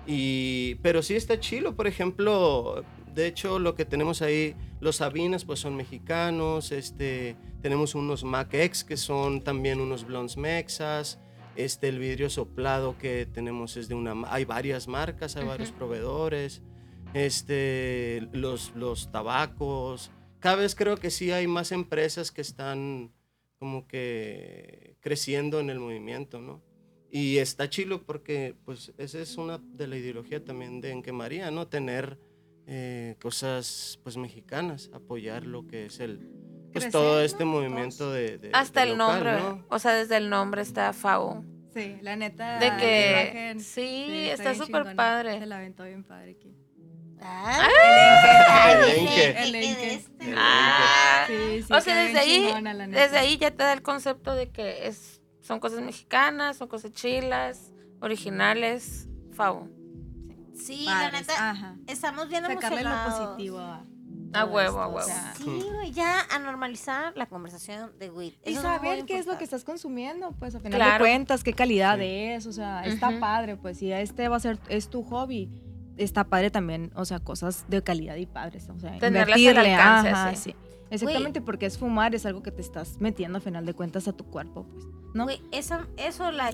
Y, 0.08 0.76
pero 0.82 1.04
sí 1.04 1.16
está 1.16 1.40
chilo, 1.40 1.76
por 1.76 1.86
ejemplo, 1.86 2.84
de 3.14 3.28
hecho 3.28 3.60
lo 3.60 3.76
que 3.76 3.86
tenemos 3.86 4.22
ahí, 4.22 4.56
los 4.80 4.98
Sabinas 4.98 5.44
pues 5.44 5.60
son 5.60 5.76
mexicanos, 5.76 6.72
este, 6.72 7.36
tenemos 7.62 7.94
unos 7.94 8.24
Mac 8.24 8.54
X 8.54 8.84
que 8.84 8.96
son 8.96 9.44
también 9.44 9.82
unos 9.82 10.06
blondes 10.06 10.38
mexas, 10.38 11.20
este, 11.58 11.90
el 11.90 12.00
vidrio 12.00 12.30
soplado 12.30 12.98
que 12.98 13.26
tenemos 13.26 13.76
es 13.76 13.90
de 13.90 13.96
una, 13.96 14.14
hay 14.32 14.46
varias 14.46 14.88
marcas, 14.88 15.36
hay 15.36 15.46
varios 15.46 15.72
proveedores, 15.72 16.62
este, 17.14 18.28
los, 18.32 18.74
los 18.76 19.12
tabacos, 19.12 20.12
cada 20.40 20.58
vez 20.58 20.76
creo 20.76 20.98
que 20.98 21.10
sí 21.10 21.32
hay 21.32 21.48
más 21.48 21.72
empresas 21.72 22.32
que 22.32 22.42
están 22.42 23.12
como 23.60 23.88
que 23.88 24.96
creciendo 25.02 25.60
en 25.60 25.70
el 25.70 25.80
movimiento, 25.80 26.40
¿no? 26.40 26.62
Y 27.10 27.38
está 27.38 27.70
chilo 27.70 28.06
porque, 28.06 28.56
pues, 28.66 28.94
esa 28.98 29.20
es 29.20 29.38
una 29.38 29.58
de 29.58 29.88
la 29.88 29.98
ideología 29.98 30.44
también 30.44 30.82
de 30.82 30.92
Enque 30.92 31.12
María, 31.12 31.50
¿no? 31.50 31.68
Tener 31.68 32.20
eh, 32.68 33.16
cosas, 33.20 34.00
pues, 34.04 34.18
mexicanas, 34.18 34.92
apoyar 34.94 35.46
lo 35.46 35.66
que 35.66 35.86
es 35.86 36.00
el, 36.00 36.20
pues, 36.80 36.84
Crecer, 36.86 36.92
todo 36.92 37.16
¿no? 37.16 37.20
este 37.22 37.46
movimiento 37.46 38.12
de, 38.12 38.38
de- 38.38 38.50
Hasta 38.54 38.82
de 38.86 38.92
el 38.92 38.98
local, 38.98 39.14
nombre. 39.24 39.40
¿no? 39.40 39.66
O 39.70 39.80
sea, 39.80 39.94
desde 39.94 40.18
el 40.18 40.30
nombre 40.30 40.62
está 40.62 40.94
Fao. 40.94 41.44
Sí, 41.74 41.98
la 42.02 42.16
neta. 42.16 42.58
De 42.60 42.68
la 42.70 42.78
que. 42.78 43.30
imagen, 43.32 43.60
Sí, 43.62 44.28
está 44.32 44.52
bien 44.52 44.56
súper 44.66 44.96
padre. 44.96 45.40
Se 45.40 45.46
la 45.46 45.58
aventó 45.58 45.84
bien 45.84 46.04
padre 46.04 46.32
aquí. 46.32 46.54
Ah, 47.20 47.68
Sí, 51.28 51.64
sí. 51.64 51.74
o 51.74 51.82
sea, 51.82 51.96
desde 52.04 52.20
ahí, 52.20 52.46
chingona, 52.46 52.74
la 52.74 52.88
desde 52.88 53.18
ahí 53.18 53.38
ya 53.38 53.52
te 53.52 53.64
da 53.64 53.74
el 53.74 53.82
concepto 53.82 54.34
de 54.34 54.50
que 54.50 54.88
es, 54.88 55.22
son 55.42 55.60
cosas 55.60 55.82
mexicanas, 55.82 56.58
son 56.58 56.68
cosas 56.68 56.92
chilas, 56.94 57.72
originales, 58.02 59.08
Fao. 59.34 59.68
Sí, 60.56 60.86
la 60.86 60.92
Padres, 60.94 61.22
neta, 61.22 61.50
Ajá. 61.52 61.76
estamos 61.88 62.30
bien 62.30 62.44
Sacarle 62.44 62.84
lo 62.84 62.90
emocionados. 62.90 63.20
positivo 63.28 63.60
a. 64.42 64.46
Huevo, 64.46 64.80
a 64.82 64.88
o 64.88 64.92
huevo. 64.96 65.08
sea, 65.08 65.34
Sí, 65.38 65.64
güey, 65.74 65.92
ya 65.92 66.22
a 66.30 66.40
normalizar 66.40 67.14
la 67.16 67.26
conversación 67.28 67.92
de 68.00 68.10
weed. 68.10 68.34
Y 68.46 68.54
Eso 68.54 68.62
saber 68.62 68.98
muy 69.00 69.06
qué 69.06 69.18
es 69.20 69.26
lo 69.26 69.38
que 69.38 69.44
estás 69.44 69.64
consumiendo, 69.64 70.32
pues 70.40 70.56
a 70.56 70.60
final 70.60 70.78
Claro. 70.80 71.04
de 71.06 71.10
cuentas, 71.12 71.44
qué 71.44 71.54
calidad 71.54 71.98
Sí. 71.98 72.06
es, 72.06 72.46
o 72.46 72.52
sea, 72.52 72.86
está 72.86 73.20
padre, 73.20 73.56
pues 73.58 73.78
si 73.78 73.92
este 73.92 74.28
va 74.28 74.38
a 74.38 74.40
ser, 74.40 74.60
es 74.70 74.90
tu 74.90 75.04
hobby, 75.04 75.50
está 75.98 76.24
padre 76.26 76.52
también, 76.52 76.92
o 76.96 77.06
sea, 77.06 77.20
cosas 77.20 77.66
de 77.68 77.82
calidad 77.84 78.16
y 78.18 78.26
padres, 78.26 78.70
o 78.70 78.80
sea, 78.80 78.98
Tenerlas 79.00 79.36
al 79.36 79.40
invertirle, 79.42 79.76
alcance, 79.76 80.10
ajá, 80.10 80.36
sí. 80.36 80.52
sí. 80.52 80.56
Exactamente, 80.90 81.42
porque 81.42 81.66
es 81.66 81.78
fumar, 81.78 82.16
es 82.16 82.26
algo 82.26 82.42
que 82.44 82.52
te 82.52 82.62
estás 82.62 83.02
metiendo 83.02 83.40
a 83.40 83.42
final 83.42 83.66
de 83.66 83.74
cuentas 83.74 84.08
a 84.08 84.14
tu 84.14 84.24
cuerpo, 84.26 84.66
pues, 84.72 84.86
¿no? 85.14 85.24
Güey, 85.26 85.42
eso, 85.52 85.80
eso, 85.98 86.32
la, 86.32 86.52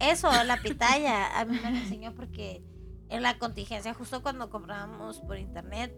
eso, 0.00 0.30
la 0.44 0.56
pitaya, 0.62 1.38
a 1.40 1.44
mí 1.44 1.58
me 1.62 1.70
lo 1.70 1.76
enseñó 1.78 2.14
porque 2.14 2.62
en 3.08 3.22
la 3.22 3.38
contingencia, 3.38 3.94
justo 3.94 4.22
cuando 4.22 4.50
comprábamos 4.50 5.20
por 5.20 5.38
internet, 5.38 5.94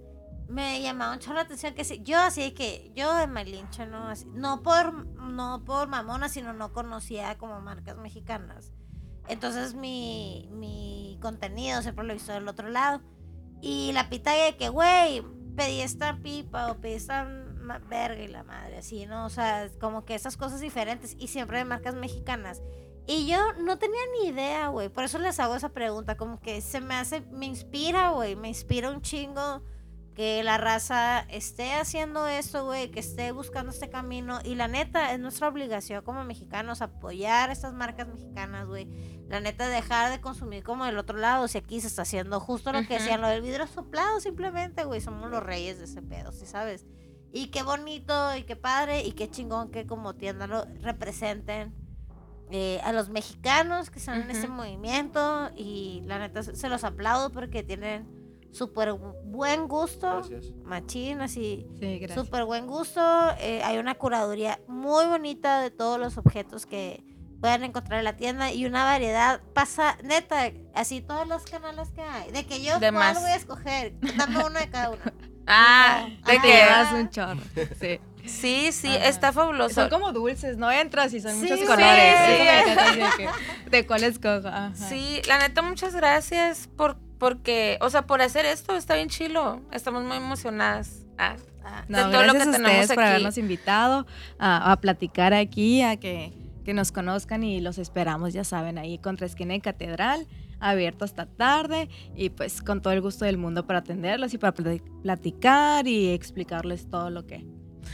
me 0.48 0.80
llamaba 0.80 1.14
mucho 1.14 1.32
la 1.32 1.42
atención 1.42 1.74
que 1.74 1.84
sí, 1.84 2.00
yo 2.02 2.18
así 2.18 2.52
que 2.52 2.92
yo 2.94 3.18
en 3.20 3.32
Malinche 3.32 3.86
no 3.86 4.08
así, 4.08 4.26
no 4.26 4.62
por 4.62 5.06
no 5.20 5.64
por 5.64 5.88
mamona, 5.88 6.28
sino 6.28 6.52
no 6.52 6.72
conocía 6.72 7.36
como 7.36 7.60
marcas 7.60 7.96
mexicanas. 7.96 8.72
Entonces 9.28 9.74
mi, 9.74 10.48
mi 10.52 11.18
contenido 11.20 11.82
siempre 11.82 12.04
lo 12.04 12.12
he 12.12 12.14
visto 12.14 12.32
del 12.32 12.48
otro 12.48 12.68
lado. 12.68 13.00
Y 13.60 13.92
la 13.92 14.08
pitaya 14.08 14.44
de 14.44 14.56
que, 14.56 14.68
güey, 14.68 15.22
pedí 15.56 15.80
esta 15.80 16.18
pipa 16.18 16.70
o 16.70 16.76
pedí 16.76 16.94
esta 16.94 17.24
verga 17.88 18.22
y 18.22 18.28
la 18.28 18.44
madre, 18.44 18.78
así, 18.78 19.06
¿no? 19.06 19.26
O 19.26 19.30
sea, 19.30 19.68
como 19.80 20.04
que 20.04 20.14
esas 20.14 20.36
cosas 20.36 20.60
diferentes 20.60 21.16
y 21.18 21.28
siempre 21.28 21.58
de 21.58 21.64
marcas 21.64 21.94
mexicanas. 21.94 22.62
Y 23.08 23.26
yo 23.26 23.38
no 23.54 23.78
tenía 23.78 24.00
ni 24.20 24.28
idea, 24.28 24.68
güey. 24.68 24.88
Por 24.88 25.04
eso 25.04 25.18
les 25.18 25.38
hago 25.38 25.54
esa 25.54 25.70
pregunta. 25.70 26.16
Como 26.16 26.40
que 26.40 26.60
se 26.60 26.80
me 26.80 26.94
hace, 26.94 27.20
me 27.32 27.46
inspira, 27.46 28.10
güey. 28.10 28.34
Me 28.34 28.48
inspira 28.48 28.90
un 28.90 29.00
chingo 29.00 29.62
que 30.16 30.42
la 30.42 30.56
raza 30.56 31.20
esté 31.28 31.74
haciendo 31.74 32.26
esto, 32.26 32.64
güey. 32.64 32.90
Que 32.90 33.00
esté 33.00 33.32
buscando 33.32 33.70
este 33.70 33.90
camino. 33.90 34.38
Y 34.42 34.54
la 34.54 34.66
neta, 34.66 35.12
es 35.12 35.20
nuestra 35.20 35.46
obligación 35.46 36.02
como 36.02 36.24
mexicanos 36.24 36.80
apoyar 36.80 37.50
estas 37.50 37.74
marcas 37.74 38.08
mexicanas, 38.08 38.66
güey. 38.66 38.88
La 39.28 39.40
neta, 39.40 39.68
dejar 39.68 40.10
de 40.10 40.22
consumir 40.22 40.62
como 40.62 40.86
del 40.86 40.96
otro 40.96 41.18
lado. 41.18 41.46
Si 41.48 41.58
aquí 41.58 41.82
se 41.82 41.88
está 41.88 42.02
haciendo 42.02 42.40
justo 42.40 42.72
lo 42.72 42.86
que 42.86 42.94
decían, 42.94 43.20
lo 43.20 43.28
del 43.28 43.42
vidrio 43.42 43.66
soplado, 43.66 44.18
simplemente, 44.20 44.84
güey. 44.84 45.02
Somos 45.02 45.30
los 45.30 45.42
reyes 45.42 45.78
de 45.78 45.84
ese 45.84 46.00
pedo, 46.00 46.32
¿sí 46.32 46.46
sabes? 46.46 46.86
Y 47.30 47.48
qué 47.48 47.62
bonito 47.62 48.34
y 48.36 48.44
qué 48.44 48.56
padre 48.56 49.04
y 49.04 49.12
qué 49.12 49.30
chingón 49.30 49.70
que 49.70 49.86
como 49.86 50.14
tienda 50.14 50.46
lo 50.46 50.64
representen 50.80 51.74
eh, 52.50 52.80
a 52.84 52.92
los 52.92 53.10
mexicanos 53.10 53.90
que 53.90 53.98
están 53.98 54.22
en 54.22 54.30
este 54.30 54.48
movimiento 54.48 55.50
y 55.54 56.02
la 56.06 56.18
neta 56.18 56.42
se 56.42 56.68
los 56.70 56.84
aplaudo 56.84 57.30
porque 57.32 57.62
tienen 57.62 58.25
súper 58.52 58.92
buen 59.24 59.68
gusto, 59.68 60.16
Gracias. 60.28 60.52
machín, 60.64 61.20
así, 61.20 61.66
Sí, 61.80 61.98
gracias. 61.98 62.24
súper 62.26 62.44
buen 62.44 62.66
gusto. 62.66 63.00
eh, 63.40 63.62
hay 63.64 63.78
una 63.78 63.94
curaduría 63.94 64.60
muy 64.68 65.06
bonita 65.06 65.60
de 65.60 65.70
todos 65.70 65.98
los 65.98 66.16
objetos 66.18 66.66
que 66.66 67.02
pueden 67.40 67.64
encontrar 67.64 67.98
en 67.98 68.04
la 68.04 68.16
tienda 68.16 68.50
y 68.52 68.64
una 68.64 68.82
variedad 68.84 69.40
pasa, 69.52 69.98
neta, 70.02 70.50
así 70.74 71.00
todos 71.02 71.28
los 71.28 71.42
canales 71.44 71.90
que 71.90 72.00
hay. 72.02 72.30
De 72.32 72.46
que 72.46 72.62
yo 72.62 72.74
De 72.78 72.90
cuál 72.90 72.94
más. 73.14 73.20
voy 73.20 73.30
a 73.30 73.36
escoger, 73.36 73.92
dame 74.16 74.38
uno 74.44 74.58
de 74.58 74.70
cada 74.70 74.90
uno. 74.90 74.98
Ah, 75.48 76.08
de 76.26 76.38
Ah. 76.38 76.42
Que. 76.42 76.48
llevas 76.48 76.92
un 76.92 77.08
chorro. 77.08 77.40
Sí. 77.78 78.00
Sí, 78.28 78.72
sí, 78.72 78.88
Ajá. 78.88 79.06
está 79.06 79.32
fabuloso. 79.32 79.76
Son 79.76 79.88
como 79.90 80.12
dulces, 80.12 80.56
no 80.56 80.68
entras 80.72 81.14
y 81.14 81.20
son 81.20 81.34
Sí, 81.34 81.42
muchos 81.42 81.60
sí. 81.60 81.66
colores. 81.66 82.16
Sí. 82.26 82.48
Así 82.48 82.98
de 82.98 83.06
que, 83.16 83.70
¿De 83.70 83.86
cuál 83.86 84.02
escojo? 84.02 84.48
Ajá. 84.48 84.74
Sí, 84.74 85.22
la 85.28 85.38
neta, 85.38 85.62
muchas 85.62 85.94
gracias 85.94 86.68
por 86.76 86.96
porque, 87.18 87.78
o 87.80 87.90
sea, 87.90 88.02
por 88.06 88.20
hacer 88.22 88.44
esto, 88.46 88.76
está 88.76 88.94
bien 88.96 89.08
chilo. 89.08 89.60
Estamos 89.72 90.04
muy 90.04 90.16
emocionadas. 90.16 91.04
Ah, 91.18 91.36
Ah, 91.68 91.84
No, 91.88 91.98
de 91.98 92.04
todo 92.04 92.12
lo 92.12 92.32
gracias 92.32 92.44
que 92.44 92.48
a 92.48 92.52
tenemos 92.52 92.70
ustedes 92.82 92.94
por 92.94 93.02
aquí. 93.02 93.10
habernos 93.10 93.38
invitado 93.38 94.06
a, 94.38 94.70
a 94.70 94.76
platicar 94.80 95.34
aquí, 95.34 95.82
a 95.82 95.96
que, 95.96 96.32
que 96.64 96.74
nos 96.74 96.92
conozcan 96.92 97.42
y 97.42 97.60
los 97.60 97.78
esperamos, 97.78 98.32
ya 98.34 98.44
saben, 98.44 98.78
ahí 98.78 98.98
contra 98.98 99.26
esquina 99.26 99.52
de 99.52 99.60
Catedral, 99.60 100.28
abierto 100.60 101.04
hasta 101.04 101.26
tarde 101.26 101.88
y 102.14 102.30
pues 102.30 102.62
con 102.62 102.82
todo 102.82 102.92
el 102.92 103.00
gusto 103.00 103.24
del 103.24 103.36
mundo 103.36 103.66
para 103.66 103.80
atenderlos 103.80 104.32
y 104.32 104.38
para 104.38 104.54
pla- 104.54 104.78
platicar 105.02 105.88
y 105.88 106.10
explicarles 106.12 106.88
todo 106.88 107.10
lo 107.10 107.26
que, 107.26 107.44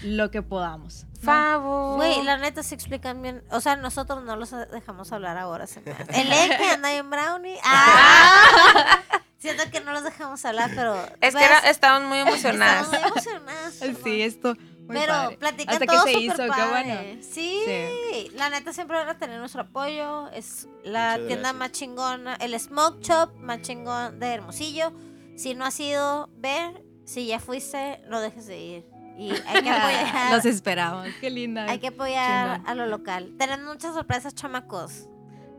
lo 0.04 0.30
que 0.30 0.42
podamos. 0.42 1.06
Favo. 1.22 1.96
Güey, 1.96 2.22
la 2.24 2.36
neta 2.36 2.62
se 2.62 2.74
explican 2.74 3.22
bien. 3.22 3.44
O 3.50 3.60
sea, 3.60 3.76
nosotros 3.76 4.24
no 4.24 4.36
los 4.36 4.50
dejamos 4.50 5.12
hablar 5.12 5.38
ahora. 5.38 5.66
se 5.66 5.80
me 5.80 5.92
hace. 5.92 6.20
El 6.20 6.56
que 6.56 6.64
anda 6.70 6.92
en 6.92 7.08
Brownie. 7.10 7.58
¡Ah! 7.64 9.00
Siento 9.38 9.64
que 9.72 9.80
no 9.80 9.92
los 9.92 10.04
dejamos 10.04 10.44
hablar, 10.44 10.70
pero. 10.74 10.96
es 11.20 11.34
que 11.34 11.44
era- 11.44 11.58
estamos 11.70 12.08
muy 12.08 12.18
emocionadas. 12.18 12.88
Muy 12.88 12.98
emocionadas. 12.98 13.74
Sí, 14.04 14.22
esto 14.22 14.54
muy 14.86 14.96
Pero 14.96 15.12
padre. 15.12 15.36
platican 15.36 15.74
Hasta 15.74 15.86
todo 15.86 16.04
que 16.04 16.12
se 16.12 16.18
hizo, 16.20 16.36
qué 16.36 16.64
bueno. 16.70 16.94
Sí, 17.22 18.30
la 18.34 18.50
neta 18.50 18.72
siempre 18.72 18.96
van 18.96 19.08
a 19.08 19.18
tener 19.18 19.38
nuestro 19.38 19.62
apoyo. 19.62 20.28
Es 20.30 20.68
la 20.84 21.12
Muchas 21.12 21.26
tienda 21.28 21.52
gracias. 21.52 21.54
más 21.54 21.72
chingona, 21.72 22.34
el 22.36 22.58
Smoke 22.58 23.00
Shop 23.00 23.34
más 23.36 23.62
chingón 23.62 24.18
de 24.20 24.26
Hermosillo. 24.34 24.92
Si 25.36 25.54
no 25.54 25.64
has 25.64 25.78
ido, 25.80 26.28
ver. 26.34 26.82
Si 27.04 27.26
ya 27.26 27.40
fuiste, 27.40 28.00
no 28.08 28.20
dejes 28.20 28.46
de 28.46 28.58
ir. 28.60 28.91
Y 29.18 29.30
hay 29.30 29.62
que 29.62 29.70
apoyar. 29.70 30.32
Los 30.32 30.44
esperamos, 30.44 31.06
qué 31.20 31.30
linda. 31.30 31.66
Hay 31.66 31.78
que 31.78 31.88
apoyar 31.88 32.62
a 32.64 32.74
lo 32.74 32.86
local. 32.86 33.34
Tenemos 33.38 33.66
muchas 33.74 33.94
sorpresas, 33.94 34.34
chamacos. 34.34 35.08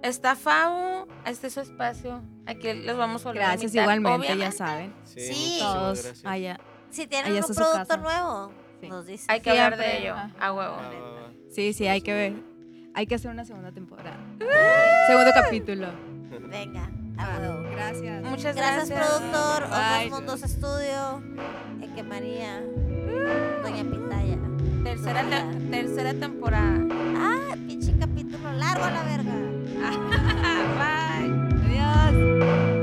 Está 0.01 0.35
Favo, 0.35 1.07
este 1.25 1.47
es 1.47 1.53
su 1.53 1.61
espacio. 1.61 2.21
Aquí 2.45 2.73
les 2.73 2.97
vamos 2.97 3.25
a 3.25 3.29
volver 3.29 3.43
a 3.43 3.47
Gracias 3.49 3.73
igualmente, 3.73 4.37
ya 4.37 4.51
saben. 4.51 4.93
Sí, 5.05 5.57
Todos 5.59 6.23
allá. 6.25 6.59
Si 6.89 7.07
tienen 7.07 7.33
un 7.33 7.55
producto 7.55 7.97
nuevo, 7.97 8.51
Sí. 8.81 8.89
nos 8.89 9.05
dicen. 9.05 9.31
Hay 9.31 9.39
que 9.39 9.49
hablar 9.51 9.77
de 9.77 9.99
ello, 9.99 10.15
a 10.39 10.53
huevo. 10.53 10.75
Va. 10.75 11.31
Sí, 11.53 11.71
sí, 11.71 11.87
hay 11.87 12.01
que 12.01 12.13
ver. 12.13 12.33
Hay 12.95 13.07
que 13.07 13.15
hacer 13.15 13.31
una 13.31 13.45
segunda 13.45 13.71
temporada. 13.71 14.17
Segundo 15.07 15.31
capítulo. 15.33 15.87
Venga, 16.49 16.91
Gracias. 17.15 18.23
Muchas 18.23 18.55
gracias. 18.55 18.89
Gracias, 18.89 19.21
productor. 19.21 19.63
Otros 19.63 20.09
Mundos 20.11 20.43
Estudio. 20.43 21.23
Eque 21.81 22.03
María. 22.03 22.61
Uh. 22.63 23.63
Doña 23.63 23.83
Pitaya. 23.83 24.37
Tercera, 24.83 25.23
tercera 25.71 26.13
temporada. 26.13 26.79
Ah, 27.17 27.55
pinche 27.67 27.95
capítulo 27.97 28.51
largo 28.53 28.83
a 28.83 28.91
la 28.91 29.03
verga. 29.03 29.33
Bye. 30.79 31.31
Adiós. 31.65 32.82